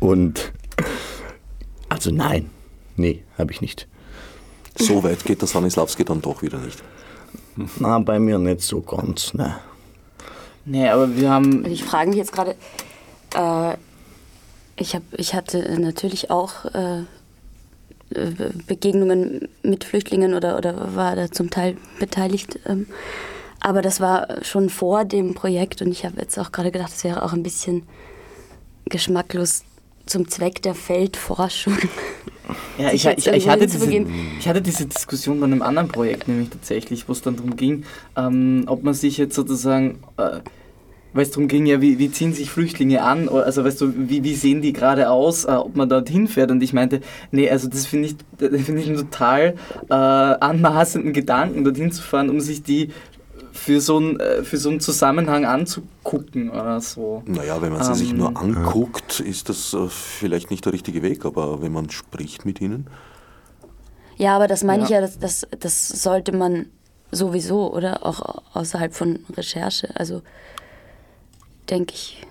und 0.00 0.52
also 1.88 2.10
nein, 2.10 2.50
nee, 2.96 3.22
habe 3.38 3.52
ich 3.52 3.60
nicht. 3.60 3.86
So 4.76 5.04
weit 5.04 5.24
geht 5.24 5.40
der 5.40 5.46
Stanislavski 5.46 6.04
dann 6.04 6.20
doch 6.20 6.42
wieder 6.42 6.58
nicht. 6.58 6.82
Na, 7.78 7.98
bei 7.98 8.18
mir 8.18 8.38
nicht 8.38 8.62
so 8.62 8.80
ganz, 8.80 9.34
ne. 9.34 9.56
Nee, 10.64 10.88
aber 10.88 11.14
wir 11.16 11.30
haben. 11.30 11.64
Ich 11.66 11.84
frage 11.84 12.08
mich 12.08 12.18
jetzt 12.18 12.32
gerade, 12.32 12.54
äh, 13.34 13.76
ich, 14.76 14.94
hab, 14.94 15.02
ich 15.12 15.34
hatte 15.34 15.78
natürlich 15.78 16.30
auch 16.30 16.64
äh, 16.66 17.00
äh, 17.00 18.50
Begegnungen 18.66 19.48
mit 19.62 19.84
Flüchtlingen 19.84 20.34
oder, 20.34 20.56
oder 20.56 20.94
war 20.94 21.16
da 21.16 21.30
zum 21.30 21.50
Teil 21.50 21.76
beteiligt. 21.98 22.58
Ähm, 22.66 22.86
aber 23.60 23.82
das 23.82 24.00
war 24.00 24.42
schon 24.42 24.68
vor 24.68 25.04
dem 25.04 25.34
Projekt 25.34 25.80
und 25.82 25.90
ich 25.90 26.04
habe 26.04 26.20
jetzt 26.20 26.38
auch 26.38 26.52
gerade 26.52 26.70
gedacht, 26.70 26.92
es 26.94 27.04
wäre 27.04 27.22
auch 27.22 27.32
ein 27.32 27.42
bisschen 27.42 27.84
geschmacklos 28.86 29.64
zum 30.06 30.28
Zweck 30.28 30.62
der 30.62 30.74
Feldforschung. 30.74 31.78
Ja, 32.78 32.92
ich, 32.92 33.06
ich, 33.06 33.26
ich, 33.26 33.48
hatte 33.48 33.66
diese, 33.66 33.90
ich 34.38 34.48
hatte 34.48 34.62
diese 34.62 34.86
Diskussion 34.86 35.40
bei 35.40 35.46
einem 35.46 35.62
anderen 35.62 35.88
Projekt, 35.88 36.28
nämlich 36.28 36.50
tatsächlich, 36.50 37.08
wo 37.08 37.12
es 37.12 37.22
dann 37.22 37.36
darum 37.36 37.56
ging, 37.56 37.84
ähm, 38.16 38.64
ob 38.66 38.82
man 38.82 38.94
sich 38.94 39.18
jetzt 39.18 39.34
sozusagen, 39.34 39.98
äh, 40.16 40.40
weil 41.12 41.22
es 41.22 41.30
darum 41.30 41.46
ging, 41.46 41.66
ja, 41.66 41.80
wie, 41.80 41.98
wie 41.98 42.10
ziehen 42.10 42.32
sich 42.32 42.50
Flüchtlinge 42.50 43.02
an, 43.02 43.28
also 43.28 43.64
weißt 43.64 43.80
du, 43.80 43.92
wie, 43.96 44.24
wie 44.24 44.34
sehen 44.34 44.62
die 44.62 44.72
gerade 44.72 45.10
aus, 45.10 45.44
äh, 45.44 45.52
ob 45.52 45.76
man 45.76 45.88
dorthin 45.88 46.26
fährt. 46.26 46.50
Und 46.50 46.62
ich 46.62 46.72
meinte, 46.72 47.00
nee, 47.30 47.48
also 47.48 47.68
das 47.68 47.86
finde 47.86 48.08
ich, 48.08 48.16
das 48.38 48.62
finde 48.62 48.80
ich 48.80 48.88
einen 48.88 48.96
total 48.96 49.54
äh, 49.88 49.94
anmaßenden 49.94 51.12
Gedanken, 51.12 51.64
dorthin 51.64 51.92
zu 51.92 52.02
fahren, 52.02 52.30
um 52.30 52.40
sich 52.40 52.62
die 52.62 52.90
für 53.64 53.80
so, 53.80 53.96
einen, 53.96 54.20
äh, 54.20 54.44
für 54.44 54.58
so 54.58 54.68
einen 54.68 54.80
Zusammenhang 54.80 55.44
anzugucken 55.46 56.50
oder 56.50 56.80
so. 56.80 57.22
Naja, 57.26 57.62
wenn 57.62 57.72
man 57.72 57.82
sie 57.82 57.94
sich 57.94 58.10
Ähm, 58.10 58.18
nur 58.18 58.36
anguckt, 58.36 59.20
ist 59.20 59.48
das 59.48 59.72
äh, 59.72 59.88
vielleicht 59.88 60.50
nicht 60.50 60.64
der 60.66 60.72
richtige 60.74 61.02
Weg, 61.02 61.24
aber 61.24 61.62
wenn 61.62 61.72
man 61.72 61.88
spricht 61.90 62.44
mit 62.44 62.60
ihnen, 62.60 62.86
Ja, 64.16 64.36
aber 64.36 64.46
das 64.46 64.62
meine 64.62 64.84
ich 64.84 64.90
Ja. 64.90 64.96
ja, 64.96 65.00
das, 65.00 65.18
das, 65.18 65.46
das 65.58 65.88
sollte 65.88 66.32
man 66.32 66.66
sowieso, 67.10 67.72
oder? 67.72 68.04
Auch 68.04 68.42
außerhalb 68.52 68.94
von 68.94 69.20
Recherche. 69.36 69.88
Also 69.94 70.22
denke 71.70 71.94
ich. 71.94 72.22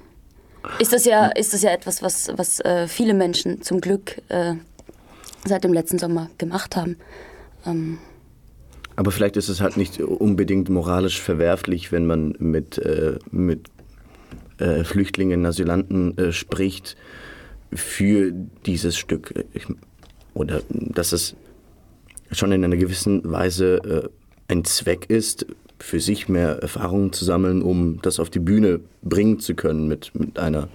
Ist 0.79 0.93
das 0.93 1.03
ja, 1.05 1.25
ist 1.27 1.53
das 1.53 1.61
ja 1.61 1.71
etwas, 1.71 2.01
was, 2.01 2.29
was 2.37 2.59
äh, 2.61 2.87
viele 2.87 3.13
Menschen 3.13 3.61
zum 3.63 3.81
Glück 3.81 4.21
äh, 4.29 4.53
seit 5.45 5.63
dem 5.63 5.73
letzten 5.73 5.99
Sommer 5.99 6.29
gemacht 6.37 6.75
haben. 6.75 6.97
Ähm, 7.65 7.97
Aber 8.95 9.11
vielleicht 9.11 9.37
ist 9.37 9.49
es 9.49 9.61
halt 9.61 9.77
nicht 9.77 9.99
unbedingt 9.99 10.69
moralisch 10.69 11.21
verwerflich, 11.21 11.91
wenn 11.91 12.05
man 12.05 12.35
mit, 12.37 12.77
äh, 12.77 13.17
mit 13.31 13.67
äh, 14.59 14.83
Flüchtlingen, 14.83 15.45
Asylanten 15.45 16.17
äh, 16.17 16.31
spricht 16.31 16.95
für 17.73 18.31
dieses 18.65 18.97
Stück. 18.97 19.33
Ich, 19.53 19.65
oder 20.33 20.61
dass 20.69 21.11
es 21.11 21.35
schon 22.31 22.51
in 22.51 22.63
einer 22.63 22.77
gewissen 22.77 23.29
Weise 23.29 23.75
äh, 23.77 24.09
ein 24.51 24.63
Zweck 24.65 25.09
ist, 25.09 25.45
für 25.79 25.99
sich 25.99 26.29
mehr 26.29 26.59
Erfahrungen 26.59 27.11
zu 27.11 27.25
sammeln, 27.25 27.61
um 27.61 28.01
das 28.01 28.19
auf 28.19 28.29
die 28.29 28.39
Bühne 28.39 28.79
bringen 29.01 29.39
zu 29.39 29.53
können 29.53 29.87
mit, 29.87 30.11
mit, 30.15 30.39
einer, 30.39 30.69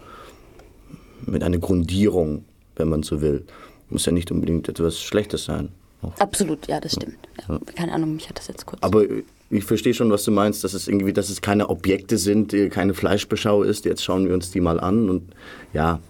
mit 1.25 1.43
einer 1.43 1.59
Grundierung, 1.59 2.45
wenn 2.77 2.89
man 2.89 3.03
so 3.03 3.23
will. 3.23 3.45
Muss 3.89 4.05
ja 4.05 4.13
nicht 4.13 4.31
unbedingt 4.31 4.69
etwas 4.69 5.01
Schlechtes 5.01 5.47
sein. 5.47 5.71
Auch. 6.01 6.17
absolut, 6.19 6.69
ja, 6.69 6.81
das 6.81 6.93
stimmt. 6.93 7.19
Ja, 7.49 7.59
keine 7.75 7.93
Ahnung, 7.93 8.15
mich 8.15 8.29
hat 8.29 8.39
das 8.39 8.47
jetzt 8.49 8.67
kurz. 8.67 8.83
Aber 8.83 9.05
ich 9.51 9.65
verstehe 9.65 9.95
schon, 9.95 10.11
was 10.11 10.25
du 10.25 10.31
meinst, 10.31 10.63
dass 10.63 10.75
es 10.75 10.87
irgendwie, 10.87 11.13
dass 11.13 11.29
es 11.29 11.41
keine 11.41 11.71
Objekte 11.71 12.19
sind, 12.19 12.55
keine 12.71 12.95
Fleischbeschau 12.95 13.63
ist. 13.65 13.85
Jetzt 13.85 14.05
schauen 14.05 14.27
wir 14.27 14.35
uns 14.35 14.51
die 14.51 14.61
mal 14.61 14.79
an 14.79 15.11
und 15.11 15.35
ja, 15.73 16.01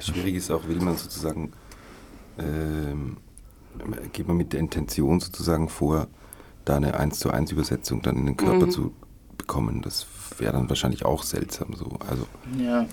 Schwierig 0.00 0.36
ist 0.36 0.50
auch, 0.50 0.66
will 0.68 0.76
man 0.76 0.96
sozusagen, 0.96 1.52
ähm, 2.38 3.16
geht 4.12 4.28
man 4.28 4.36
mit 4.36 4.52
der 4.52 4.60
Intention 4.60 5.20
sozusagen 5.20 5.68
vor, 5.68 6.08
da 6.64 6.76
eine 6.76 6.98
1 6.98 7.18
zu 7.18 7.30
1 7.30 7.52
Übersetzung 7.52 8.02
dann 8.02 8.16
in 8.16 8.26
den 8.26 8.36
Körper 8.36 8.68
zu 8.68 8.92
bekommen. 9.36 9.82
Das 9.82 10.06
wäre 10.38 10.52
dann 10.52 10.68
wahrscheinlich 10.68 11.04
auch 11.04 11.22
seltsam 11.22 11.74
so. 11.74 11.98
Also 12.08 12.26
Ja. 12.58 12.86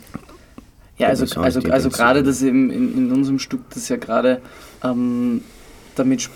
Ja, 0.98 1.10
also, 1.10 1.42
also, 1.42 1.60
also 1.70 1.90
gerade 1.90 2.24
das 2.24 2.42
im, 2.42 2.72
in, 2.72 2.98
in 2.98 3.12
unserem 3.12 3.38
Stück, 3.38 3.70
das 3.72 3.90
ja 3.90 3.98
gerade 3.98 4.42
ähm, 4.82 5.42
damit, 5.96 6.30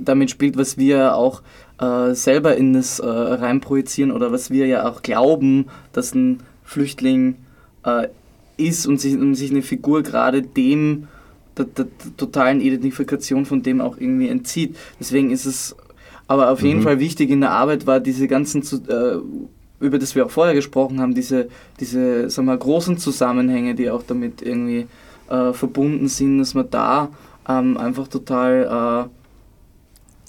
damit 0.00 0.30
spielt, 0.30 0.56
was 0.56 0.76
wir 0.78 1.14
auch 1.14 1.42
äh, 1.80 2.14
selber 2.14 2.56
in 2.56 2.72
das 2.72 2.98
äh, 2.98 3.06
reinprojizieren 3.06 4.12
oder 4.12 4.32
was 4.32 4.50
wir 4.50 4.66
ja 4.66 4.88
auch 4.88 5.02
glauben, 5.02 5.66
dass 5.92 6.14
ein 6.14 6.40
Flüchtling 6.64 7.36
äh, 7.84 8.08
ist 8.56 8.86
und 8.86 9.00
sich, 9.00 9.14
und 9.14 9.34
sich 9.34 9.50
eine 9.50 9.62
Figur 9.62 10.02
gerade 10.02 10.42
dem, 10.42 11.08
der, 11.56 11.66
der, 11.66 11.84
der 11.84 12.16
totalen 12.16 12.60
Identifikation 12.60 13.46
von 13.46 13.62
dem 13.62 13.80
auch 13.80 13.96
irgendwie 13.98 14.28
entzieht. 14.28 14.76
Deswegen 14.98 15.30
ist 15.30 15.46
es 15.46 15.76
aber 16.28 16.50
auf 16.50 16.60
jeden 16.62 16.82
Fall 16.82 16.98
wichtig 16.98 17.30
in 17.30 17.40
der 17.40 17.52
Arbeit 17.52 17.86
war 17.86 18.00
diese 18.00 18.26
ganzen, 18.26 18.62
zu- 18.62 18.82
äh, 18.88 19.18
über 19.78 19.98
das 19.98 20.14
wir 20.14 20.26
auch 20.26 20.30
vorher 20.30 20.54
gesprochen 20.54 21.00
haben, 21.00 21.14
diese, 21.14 21.48
diese 21.78 22.30
sagen 22.30 22.48
wir, 22.48 22.56
großen 22.56 22.98
Zusammenhänge, 22.98 23.74
die 23.74 23.90
auch 23.90 24.02
damit 24.02 24.42
irgendwie 24.42 24.86
äh, 25.28 25.52
verbunden 25.52 26.08
sind, 26.08 26.38
dass 26.38 26.54
man 26.54 26.68
da 26.70 27.10
ähm, 27.48 27.76
einfach 27.76 28.08
total 28.08 29.08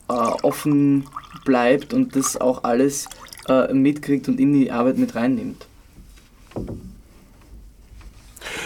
äh, 0.09 0.13
äh, 0.13 0.31
offen 0.43 1.05
bleibt 1.45 1.93
und 1.93 2.15
das 2.15 2.39
auch 2.39 2.63
alles 2.63 3.07
äh, 3.47 3.73
mitkriegt 3.73 4.27
und 4.27 4.39
in 4.39 4.53
die 4.53 4.71
Arbeit 4.71 4.97
mit 4.97 5.15
reinnimmt. 5.15 5.67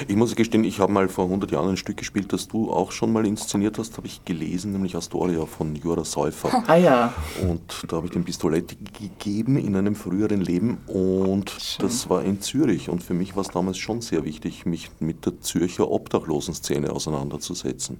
Ich 0.07 0.15
muss 0.15 0.35
gestehen, 0.35 0.63
ich 0.63 0.79
habe 0.79 0.91
mal 0.91 1.07
vor 1.09 1.25
100 1.25 1.51
Jahren 1.51 1.69
ein 1.69 1.77
Stück 1.77 1.97
gespielt, 1.97 2.33
das 2.33 2.47
du 2.47 2.71
auch 2.71 2.91
schon 2.91 3.11
mal 3.13 3.25
inszeniert 3.25 3.77
hast, 3.77 3.97
habe 3.97 4.07
ich 4.07 4.25
gelesen, 4.25 4.71
nämlich 4.71 4.95
Astoria 4.95 5.45
von 5.45 5.75
Jura 5.75 6.03
Säufer. 6.03 6.63
Ah 6.71 6.75
ja, 6.75 7.13
Und 7.41 7.85
da 7.87 7.97
habe 7.97 8.07
ich 8.07 8.13
den 8.13 8.23
Pistoletti 8.23 8.77
gegeben 8.99 9.57
in 9.57 9.75
einem 9.75 9.95
früheren 9.95 10.39
Leben 10.39 10.77
und 10.87 11.81
das 11.81 12.09
war 12.09 12.23
in 12.23 12.39
Zürich. 12.39 12.87
Und 12.87 13.03
für 13.03 13.13
mich 13.13 13.35
war 13.35 13.41
es 13.41 13.49
damals 13.49 13.77
schon 13.77 14.01
sehr 14.01 14.23
wichtig, 14.23 14.65
mich 14.65 14.89
mit 14.99 15.25
der 15.25 15.41
Zürcher 15.41 15.89
Obdachlosenszene 15.89 16.91
auseinanderzusetzen. 16.91 17.97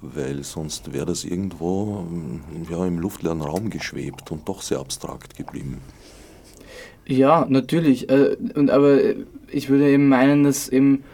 Weil 0.00 0.42
sonst 0.42 0.92
wäre 0.92 1.06
das 1.06 1.24
irgendwo 1.24 2.04
ja, 2.68 2.84
im 2.84 2.98
luftleeren 2.98 3.42
Raum 3.42 3.70
geschwebt 3.70 4.32
und 4.32 4.48
doch 4.48 4.62
sehr 4.62 4.80
abstrakt 4.80 5.36
geblieben. 5.36 5.78
Ja, 7.06 7.46
natürlich. 7.48 8.08
Äh, 8.08 8.36
und, 8.54 8.70
aber 8.70 8.98
ich 9.50 9.68
würde 9.68 9.90
eben 9.90 10.08
meinen, 10.08 10.44
dass 10.44 10.68
eben 10.68 11.04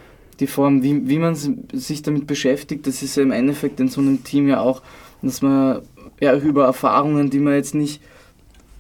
die 0.41 0.47
Form, 0.47 0.83
wie, 0.83 1.09
wie 1.09 1.19
man 1.19 1.35
sich 1.35 2.03
damit 2.03 2.27
beschäftigt, 2.27 2.87
das 2.87 3.03
ist 3.03 3.17
ja 3.17 3.23
im 3.23 3.33
Endeffekt 3.33 3.81
in 3.81 3.89
so 3.89 4.01
einem 4.01 4.23
Team 4.23 4.49
ja 4.49 4.61
auch, 4.61 4.83
dass 5.23 5.43
man 5.43 5.83
ja 6.21 6.37
über 6.37 6.65
Erfahrungen, 6.65 7.31
die 7.31 7.41
man 7.41 7.55
jetzt 7.55 7.75
nicht 7.75 8.01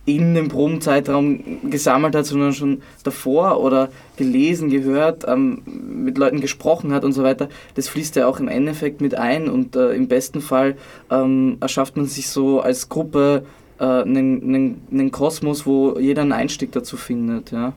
in 0.08 0.34
dem 0.34 0.48
Probenzeitraum 0.48 1.70
gesammelt 1.70 2.14
hat, 2.14 2.24
sondern 2.24 2.54
schon 2.54 2.80
davor 3.04 3.60
oder 3.60 3.90
gelesen, 4.16 4.70
gehört, 4.70 5.24
ähm, 5.28 5.62
mit 5.66 6.16
Leuten 6.16 6.40
gesprochen 6.40 6.94
hat 6.94 7.04
und 7.04 7.12
so 7.12 7.22
weiter, 7.22 7.50
das 7.74 7.88
fließt 7.88 8.16
ja 8.16 8.26
auch 8.26 8.40
im 8.40 8.48
Endeffekt 8.48 9.02
mit 9.02 9.14
ein 9.16 9.50
und 9.50 9.76
äh, 9.76 9.92
im 9.92 10.08
besten 10.08 10.40
Fall 10.40 10.76
ähm, 11.10 11.58
erschafft 11.60 11.98
man 11.98 12.06
sich 12.06 12.30
so 12.30 12.60
als 12.60 12.88
Gruppe 12.88 13.44
äh, 13.79 13.85
einen, 13.85 14.43
einen, 14.43 14.83
einen 14.91 15.11
Kosmos, 15.11 15.66
wo 15.66 15.99
jeder 15.99 16.22
einen 16.22 16.33
Einstieg 16.33 16.72
dazu 16.72 16.97
findet, 16.97 17.53
ja. 17.53 17.72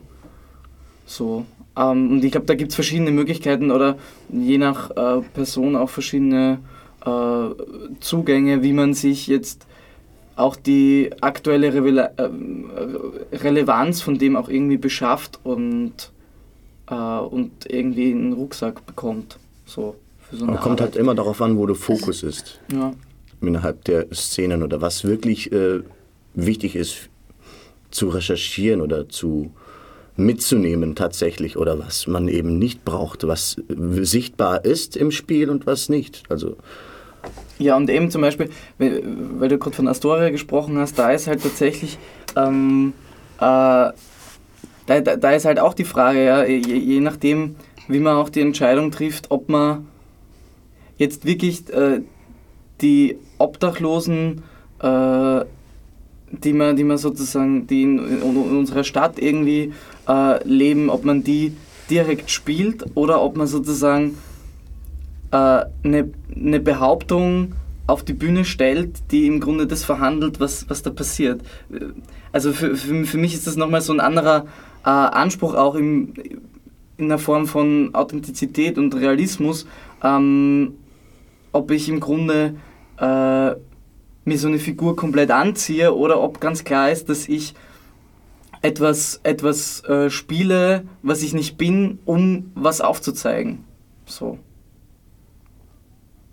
So. 1.06 1.44
Ähm, 1.76 2.10
und 2.12 2.24
ich 2.24 2.32
glaube, 2.32 2.46
da 2.46 2.54
gibt 2.54 2.70
es 2.70 2.74
verschiedene 2.74 3.10
Möglichkeiten 3.10 3.70
oder 3.70 3.96
je 4.30 4.58
nach 4.58 4.90
äh, 4.90 5.22
Person 5.34 5.76
auch 5.76 5.90
verschiedene 5.90 6.58
äh, 7.04 7.48
Zugänge, 8.00 8.62
wie 8.62 8.72
man 8.72 8.94
sich 8.94 9.26
jetzt 9.26 9.66
auch 10.36 10.56
die 10.56 11.10
aktuelle 11.20 11.72
Revela 11.74 12.10
ähm, 12.18 12.70
Relevanz 13.32 14.00
von 14.00 14.18
dem 14.18 14.36
auch 14.36 14.48
irgendwie 14.48 14.78
beschafft 14.78 15.40
und, 15.44 16.10
äh, 16.88 16.94
und 16.94 17.50
irgendwie 17.68 18.12
einen 18.12 18.32
Rucksack 18.32 18.86
bekommt. 18.86 19.38
So, 19.66 19.96
so 20.30 20.46
kommt 20.46 20.80
halt 20.80 20.80
Arbeit. 20.80 20.96
immer 20.96 21.14
darauf 21.14 21.40
an, 21.42 21.56
wo 21.56 21.66
der 21.66 21.76
Fokus 21.76 22.22
ist 22.22 22.60
Ja. 22.72 22.92
Innerhalb 23.48 23.84
der 23.84 24.06
Szenen 24.12 24.62
oder 24.62 24.80
was 24.80 25.04
wirklich 25.04 25.52
äh, 25.52 25.80
wichtig 26.34 26.76
ist 26.76 27.08
zu 27.90 28.08
recherchieren 28.08 28.80
oder 28.80 29.08
zu 29.08 29.52
mitzunehmen 30.16 30.94
tatsächlich 30.94 31.56
oder 31.56 31.78
was 31.78 32.06
man 32.06 32.28
eben 32.28 32.58
nicht 32.58 32.84
braucht, 32.84 33.26
was 33.26 33.56
äh, 33.58 34.04
sichtbar 34.04 34.64
ist 34.64 34.96
im 34.96 35.10
Spiel 35.10 35.48
und 35.50 35.66
was 35.66 35.88
nicht. 35.88 36.22
Also 36.28 36.56
Ja, 37.58 37.76
und 37.76 37.88
eben 37.88 38.10
zum 38.10 38.22
Beispiel, 38.22 38.50
weil 38.78 39.48
du 39.48 39.58
gerade 39.58 39.76
von 39.76 39.88
Astoria 39.88 40.30
gesprochen 40.30 40.78
hast, 40.78 40.98
da 40.98 41.12
ist 41.12 41.26
halt 41.26 41.42
tatsächlich, 41.42 41.98
ähm, 42.36 42.92
äh, 43.38 43.40
da, 43.40 43.92
da, 44.86 45.16
da 45.16 45.30
ist 45.30 45.44
halt 45.44 45.58
auch 45.58 45.74
die 45.74 45.84
Frage, 45.84 46.24
ja, 46.24 46.44
je, 46.44 46.58
je 46.58 47.00
nachdem, 47.00 47.56
wie 47.88 48.00
man 48.00 48.16
auch 48.16 48.28
die 48.28 48.40
Entscheidung 48.40 48.90
trifft, 48.90 49.30
ob 49.30 49.48
man 49.48 49.86
jetzt 50.98 51.24
wirklich 51.24 51.72
äh, 51.72 52.00
die 52.80 53.16
Obdachlosen, 53.42 54.42
äh, 54.80 55.44
die 56.30 56.52
man, 56.52 56.76
die 56.76 56.84
man 56.84 56.98
sozusagen, 56.98 57.66
die 57.66 57.82
in, 57.82 57.98
in 57.98 58.22
unserer 58.22 58.84
Stadt 58.84 59.18
irgendwie 59.18 59.72
äh, 60.08 60.48
leben, 60.48 60.88
ob 60.88 61.04
man 61.04 61.22
die 61.22 61.54
direkt 61.90 62.30
spielt 62.30 62.84
oder 62.94 63.20
ob 63.20 63.36
man 63.36 63.46
sozusagen 63.46 64.16
äh, 65.30 65.36
eine, 65.84 66.10
eine 66.34 66.60
Behauptung 66.60 67.54
auf 67.86 68.04
die 68.04 68.14
Bühne 68.14 68.44
stellt, 68.44 69.10
die 69.10 69.26
im 69.26 69.40
Grunde 69.40 69.66
das 69.66 69.84
verhandelt, 69.84 70.40
was, 70.40 70.68
was 70.70 70.82
da 70.82 70.90
passiert. 70.90 71.42
Also 72.32 72.52
für, 72.52 72.76
für, 72.76 73.04
für 73.04 73.18
mich 73.18 73.34
ist 73.34 73.46
das 73.46 73.56
nochmal 73.56 73.82
so 73.82 73.92
ein 73.92 74.00
anderer 74.00 74.46
äh, 74.84 74.88
Anspruch 74.88 75.54
auch 75.54 75.74
im, 75.74 76.14
in 76.96 77.08
der 77.08 77.18
Form 77.18 77.46
von 77.46 77.94
Authentizität 77.94 78.78
und 78.78 78.94
Realismus, 78.94 79.66
ähm, 80.02 80.74
ob 81.52 81.70
ich 81.70 81.88
im 81.88 82.00
Grunde 82.00 82.54
äh, 83.02 83.56
mir 84.24 84.38
so 84.38 84.48
eine 84.48 84.58
Figur 84.58 84.94
komplett 84.96 85.30
anziehe 85.30 85.94
oder 85.94 86.20
ob 86.20 86.40
ganz 86.40 86.62
klar 86.64 86.90
ist, 86.90 87.08
dass 87.08 87.28
ich 87.28 87.54
etwas, 88.62 89.20
etwas 89.24 89.82
äh, 89.84 90.08
spiele, 90.10 90.84
was 91.02 91.22
ich 91.22 91.34
nicht 91.34 91.58
bin, 91.58 91.98
um 92.04 92.52
was 92.54 92.80
aufzuzeigen. 92.80 93.64
So. 94.06 94.38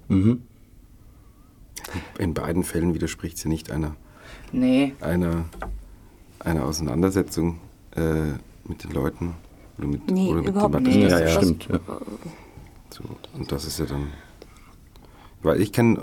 Mhm. 0.08 0.44
In 2.20 2.34
beiden 2.34 2.64
Fällen 2.64 2.94
widerspricht 2.94 3.38
sie 3.38 3.50
nicht 3.50 3.72
einer, 3.72 3.96
Nee. 4.52 4.94
einer, 5.02 5.46
einer 6.40 6.66
Auseinandersetzung 6.66 7.60
äh, 7.96 8.34
mit 8.68 8.84
den 8.84 8.92
Leuten. 8.92 9.34
Oder 9.78 9.88
mit, 9.88 10.12
Nee, 10.12 10.30
oder 10.30 10.42
mit 10.42 10.50
überhaupt 10.50 10.76
dem 10.76 10.84
nicht. 10.84 10.98
Ja, 11.00 11.10
Das- 11.10 11.22
ja, 11.22 11.42
stimmt. 11.42 11.68
Ja. 11.72 11.80
So, 12.92 13.04
und 13.36 13.52
das 13.52 13.66
ist 13.66 13.80
ja 13.80 13.86
dann. 13.86 14.08
Weil 15.42 15.62
ich 15.62 15.72
kenne, 15.72 16.02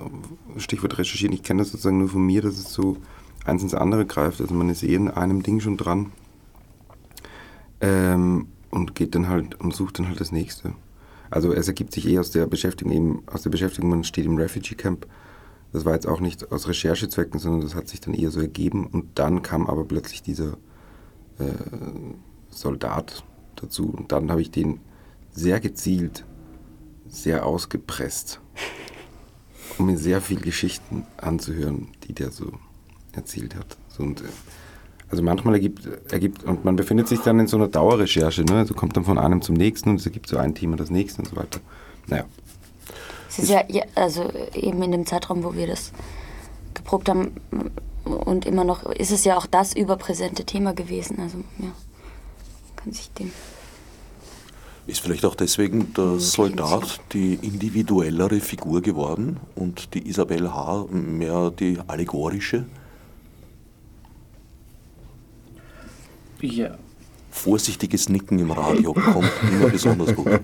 Stichwort 0.57 0.99
recherchieren, 0.99 1.35
ich 1.35 1.43
kenne 1.43 1.63
das 1.63 1.71
sozusagen 1.71 1.99
nur 1.99 2.09
von 2.09 2.25
mir, 2.25 2.43
dass 2.43 2.55
es 2.55 2.73
so 2.73 2.97
eins 3.45 3.63
ins 3.63 3.75
andere 3.75 4.07
greift. 4.07 4.41
Also 4.41 4.55
man 4.55 4.71
ist 4.71 4.83
eh 4.83 4.95
in 4.95 5.11
einem 5.11 5.43
Ding 5.43 5.61
schon 5.61 5.77
dran 5.77 6.13
ähm, 7.81 8.49
und 8.71 8.95
geht 8.95 9.15
dann 9.15 9.29
halt 9.29 9.61
und 9.61 9.75
sucht 9.75 9.99
dann 9.99 10.09
halt 10.09 10.21
das 10.21 10.33
nächste. 10.33 10.73
Also 11.31 11.53
es 11.53 11.69
ergibt 11.69 11.93
sich 11.93 12.07
eh 12.07 12.19
aus 12.19 12.31
der 12.31 12.47
Beschäftigung, 12.47 12.93
eben 12.93 13.23
aus 13.27 13.43
der 13.43 13.51
Beschäftigung, 13.51 13.91
man 13.91 14.05
steht 14.05 14.27
im 14.27 14.37
Refugee 14.37 14.75
Camp. 14.75 15.07
Das 15.73 15.85
war 15.85 15.95
jetzt 15.95 16.07
auch 16.07 16.21
nicht 16.21 16.51
aus 16.53 16.69
Recherchezwecken, 16.69 17.39
sondern 17.39 17.61
das 17.61 17.75
hat 17.75 17.89
sich 17.89 18.01
dann 18.01 18.15
eher 18.15 18.31
so 18.31 18.41
ergeben. 18.41 18.87
Und 18.87 19.19
dann 19.19 19.43
kam 19.43 19.67
aber 19.67 19.85
plötzlich 19.85 20.23
dieser 20.23 20.53
äh, 21.39 21.53
Soldat 22.49 23.25
dazu. 23.57 23.91
Und 23.91 24.13
dann 24.13 24.31
habe 24.31 24.41
ich 24.41 24.51
den 24.51 24.81
sehr 25.33 25.61
gezielt 25.61 26.25
sehr 27.09 27.47
ausgepresst, 27.47 28.41
um 29.79 29.87
mir 29.87 29.99
sehr 29.99 30.21
viel 30.21 30.41
Geschichten 30.41 31.07
anzuhören, 31.17 31.89
die 32.07 32.13
der 32.13 32.31
so 32.31 32.53
erzählt 33.13 33.55
hat. 33.55 33.77
So, 33.89 34.03
und, 34.03 34.21
äh, 34.21 34.25
also 35.09 35.23
manchmal 35.23 35.55
ergibt, 35.55 35.89
ergibt, 36.13 36.45
und 36.45 36.65
man 36.65 36.77
befindet 36.77 37.09
sich 37.09 37.21
dann 37.21 37.39
in 37.39 37.47
so 37.47 37.57
einer 37.57 37.69
Dauerrecherche, 37.69 38.43
ne? 38.45 38.59
also 38.59 38.75
kommt 38.75 38.97
dann 38.97 39.05
von 39.05 39.19
einem 39.19 39.41
zum 39.41 39.55
nächsten 39.55 39.91
und 39.91 40.01
es 40.01 40.07
ergibt 40.07 40.29
so 40.29 40.37
ein 40.37 40.55
Thema 40.55 40.77
das 40.77 40.91
nächste 40.91 41.23
und 41.23 41.29
so 41.29 41.37
weiter. 41.37 41.61
Naja, 42.09 42.25
Es 43.29 43.39
ist 43.39 43.49
ja, 43.51 43.63
also 43.95 44.31
eben 44.55 44.83
in 44.83 44.93
dem 44.93 45.07
Zeitraum, 45.07 45.45
wo 45.45 45.55
wir 45.55 45.67
das 45.67 45.93
geprobt 46.75 47.09
haben 47.09 47.33
und 48.05 48.47
immer 48.47 48.65
noch, 48.65 48.85
ist 48.93 49.11
es 49.11 49.25
ja 49.25 49.37
auch 49.37 49.47
das 49.47 49.75
überpräsente 49.75 50.45
Thema 50.45 50.75
gewesen. 50.75 51.19
Also, 51.21 51.39
ja, 51.59 51.73
kann 52.77 52.93
sich 52.93 53.11
dem. 53.13 53.33
Ist 54.87 55.01
vielleicht 55.01 55.25
auch 55.25 55.35
deswegen 55.35 55.93
der 55.95 56.21
Soldat 56.21 57.01
die 57.13 57.35
individuellere 57.35 58.39
Figur 58.41 58.83
geworden 58.83 59.41
und 59.57 59.95
die 59.95 60.09
Isabel 60.09 60.53
H. 60.53 60.87
mehr 60.91 61.51
die 61.51 61.79
allegorische? 61.89 62.67
Ja. 66.41 66.79
Vorsichtiges 67.31 68.09
Nicken 68.09 68.39
im 68.39 68.53
Radio 68.53 68.93
kommt 68.93 69.31
immer 69.51 69.69
besonders 69.69 70.15
gut. 70.15 70.29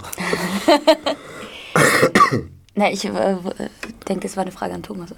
Na, 2.75 2.91
ich 2.91 3.05
äh, 3.05 3.37
denke, 4.09 4.27
es 4.27 4.37
war 4.37 4.43
eine 4.43 4.53
Frage 4.53 4.75
an 4.75 4.83
Thomas. 4.83 5.15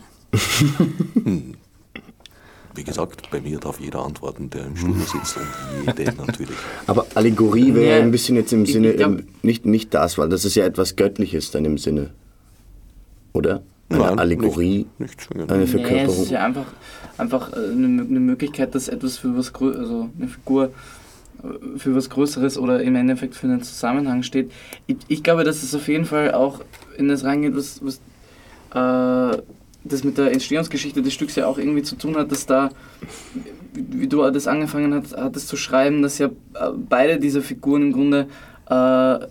Wie 2.77 2.83
gesagt, 2.85 3.31
bei 3.31 3.41
mir 3.41 3.59
darf 3.61 3.79
jeder 3.81 4.05
antworten, 4.05 4.51
der 4.51 4.67
im 4.67 4.77
Studio 4.77 5.03
sitzt 5.03 5.37
und 5.37 5.99
jede 5.99 6.13
natürlich. 6.27 6.57
Aber 6.87 7.07
Allegorie 7.15 7.73
wäre 7.75 7.99
Ja, 7.99 8.03
ein 8.03 8.11
bisschen 8.11 8.37
jetzt 8.37 8.53
im 8.53 8.65
ich- 8.65 8.73
Sinne, 8.73 8.91
ich 8.93 8.97
glaub- 8.97 9.13
im, 9.21 9.27
nicht, 9.43 9.65
nicht 9.65 9.95
das, 9.95 10.19
weil 10.19 10.29
das 10.29 10.45
ist 10.45 10.55
ja 10.57 10.65
etwas 10.65 10.97
Göttliches 10.97 11.51
dann 11.53 11.65
im 11.65 11.79
Sinne. 11.79 12.11
Oder? 13.33 13.63
Eine 13.91 13.99
Nein, 14.01 14.19
Allegorie, 14.19 14.87
nicht- 14.99 15.01
nicht 15.01 15.21
zwingend. 15.21 15.51
eine 15.53 15.59
Nee, 15.59 15.65
es 15.65 15.71
Verkörperung. 15.71 16.23
ist 16.23 16.31
ja 16.31 16.45
einfach, 16.45 16.67
einfach 17.19 17.53
äh, 17.53 17.57
eine, 17.57 18.03
eine 18.03 18.21
Möglichkeit, 18.21 18.75
dass 18.75 18.89
etwas 18.89 19.19
für 19.19 19.37
was 19.37 19.53
also 19.55 20.09
eine 20.19 20.27
Figur 20.29 20.71
äh, 21.45 21.79
für 21.79 21.95
was 21.95 22.09
Größeres 22.11 22.57
oder 22.59 22.83
im 22.83 22.97
Endeffekt 22.97 23.35
für 23.37 23.47
einen 23.47 23.63
Zusammenhang 23.63 24.23
steht. 24.23 24.51
Ich, 24.87 24.97
ich 25.09 25.23
glaube, 25.23 25.45
dass 25.45 25.63
es 25.63 25.75
auf 25.75 25.87
jeden 25.87 26.07
Fall 26.07 26.33
auch 26.33 26.61
in 26.97 27.09
das 27.09 27.25
reingeht, 27.25 27.55
was, 27.55 27.81
was 27.85 28.01
äh, 28.75 29.43
das 29.85 30.03
mit 30.05 30.19
der 30.19 30.33
Entstehungsgeschichte 30.33 31.03
des 31.03 31.13
Stücks 31.13 31.37
ja 31.37 31.47
auch 31.47 31.59
irgendwie 31.59 31.83
zu 31.83 31.97
tun 31.97 32.17
hat, 32.17 32.33
dass 32.33 32.47
da, 32.47 32.71
wie 33.75 34.09
du 34.09 34.29
das 34.31 34.47
angefangen 34.47 34.95
hast, 34.95 35.17
hattest 35.17 35.49
zu 35.49 35.57
schreiben, 35.57 36.03
dass 36.03 36.19
ja 36.19 36.27
äh, 36.27 36.31
beide 36.89 37.19
dieser 37.19 37.43
Figuren 37.43 37.83
im 37.83 37.93
Grunde 37.93 38.27
äh, 38.71 38.75
äh, 38.75 39.27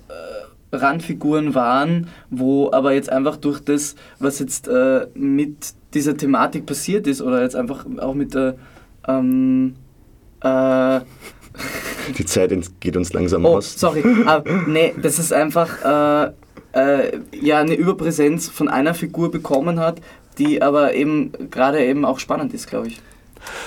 Randfiguren 0.71 1.53
waren, 1.55 2.07
wo 2.29 2.71
aber 2.71 2.93
jetzt 2.93 3.09
einfach 3.11 3.37
durch 3.37 3.59
das, 3.59 3.95
was 4.19 4.39
jetzt 4.39 4.67
äh, 4.67 5.07
mit 5.13 5.73
dieser 5.93 6.17
Thematik 6.17 6.65
passiert 6.65 7.07
ist 7.07 7.21
oder 7.21 7.41
jetzt 7.43 7.55
einfach 7.55 7.85
auch 7.99 8.13
mit 8.15 8.33
der 8.33 8.55
ähm, 9.07 9.75
äh, 10.41 10.99
Die 12.17 12.25
Zeit 12.25 12.51
geht 12.79 12.97
uns 12.97 13.13
langsam 13.13 13.45
Oh, 13.45 13.57
aus. 13.57 13.79
sorry. 13.79 14.03
Aber 14.25 14.49
nee, 14.67 14.93
das 15.01 15.19
ist 15.19 15.31
einfach 15.31 15.69
äh, 15.85 16.31
äh, 16.73 17.19
ja 17.39 17.59
eine 17.59 17.75
Überpräsenz 17.75 18.49
von 18.49 18.67
einer 18.67 18.93
Figur 18.93 19.31
bekommen 19.31 19.79
hat, 19.79 20.01
die 20.35 20.61
aber 20.61 20.93
eben 20.93 21.31
gerade 21.49 21.83
eben 21.85 22.05
auch 22.05 22.19
spannend 22.19 22.53
ist, 22.53 22.67
glaube 22.67 22.87
ich. 22.87 23.01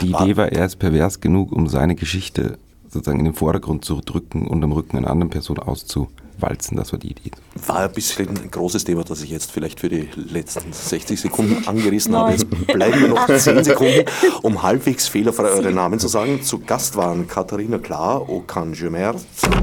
die 0.00 0.10
Idee 0.10 0.36
war, 0.36 0.50
er 0.50 0.66
ist 0.66 0.76
pervers 0.76 1.20
genug, 1.20 1.52
um 1.52 1.68
seine 1.68 1.94
Geschichte 1.94 2.58
sozusagen 2.88 3.18
in 3.18 3.26
den 3.26 3.34
Vordergrund 3.34 3.84
zu 3.84 4.00
drücken 4.00 4.46
und 4.46 4.62
am 4.64 4.72
Rücken 4.72 4.96
einer 4.96 5.10
anderen 5.10 5.30
Person 5.30 5.58
auszuwalzen. 5.58 6.76
Das 6.76 6.92
war 6.92 6.98
die 6.98 7.10
Idee. 7.10 7.30
War 7.66 7.80
ein 7.80 7.92
bisschen 7.92 8.28
ein 8.28 8.50
großes 8.50 8.84
Thema, 8.84 9.04
das 9.04 9.22
ich 9.22 9.30
jetzt 9.30 9.52
vielleicht 9.52 9.80
für 9.80 9.88
die 9.88 10.08
letzten 10.14 10.72
60 10.72 11.20
Sekunden 11.20 11.66
angerissen 11.66 12.16
habe. 12.16 12.32
Jetzt 12.32 12.48
bleiben 12.66 13.00
mir 13.02 13.08
noch 13.08 13.26
10 13.26 13.64
Sekunden, 13.64 14.04
um 14.42 14.62
halbwegs 14.62 15.08
fehlerfrei 15.08 15.48
eure 15.48 15.72
Namen 15.72 15.98
zu 15.98 16.08
sagen. 16.08 16.42
Zu 16.42 16.60
Gast 16.60 16.96
waren 16.96 17.26
Katharina 17.28 17.78
Klar, 17.78 18.28
Okan 18.28 18.72
Gemert, 18.72 19.20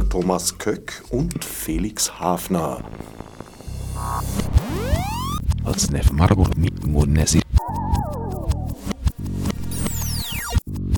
Thomas 0.10 0.58
Köck 0.58 1.04
und 1.10 1.44
Felix 1.44 2.20
Hafner. 2.20 2.82
Als 5.64 5.90
nef 5.92 6.12
Margot 6.12 6.58
mit 6.58 6.86
Monesi. 6.86 7.42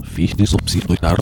Fichte 0.03 0.45
subsidiar 0.45 1.17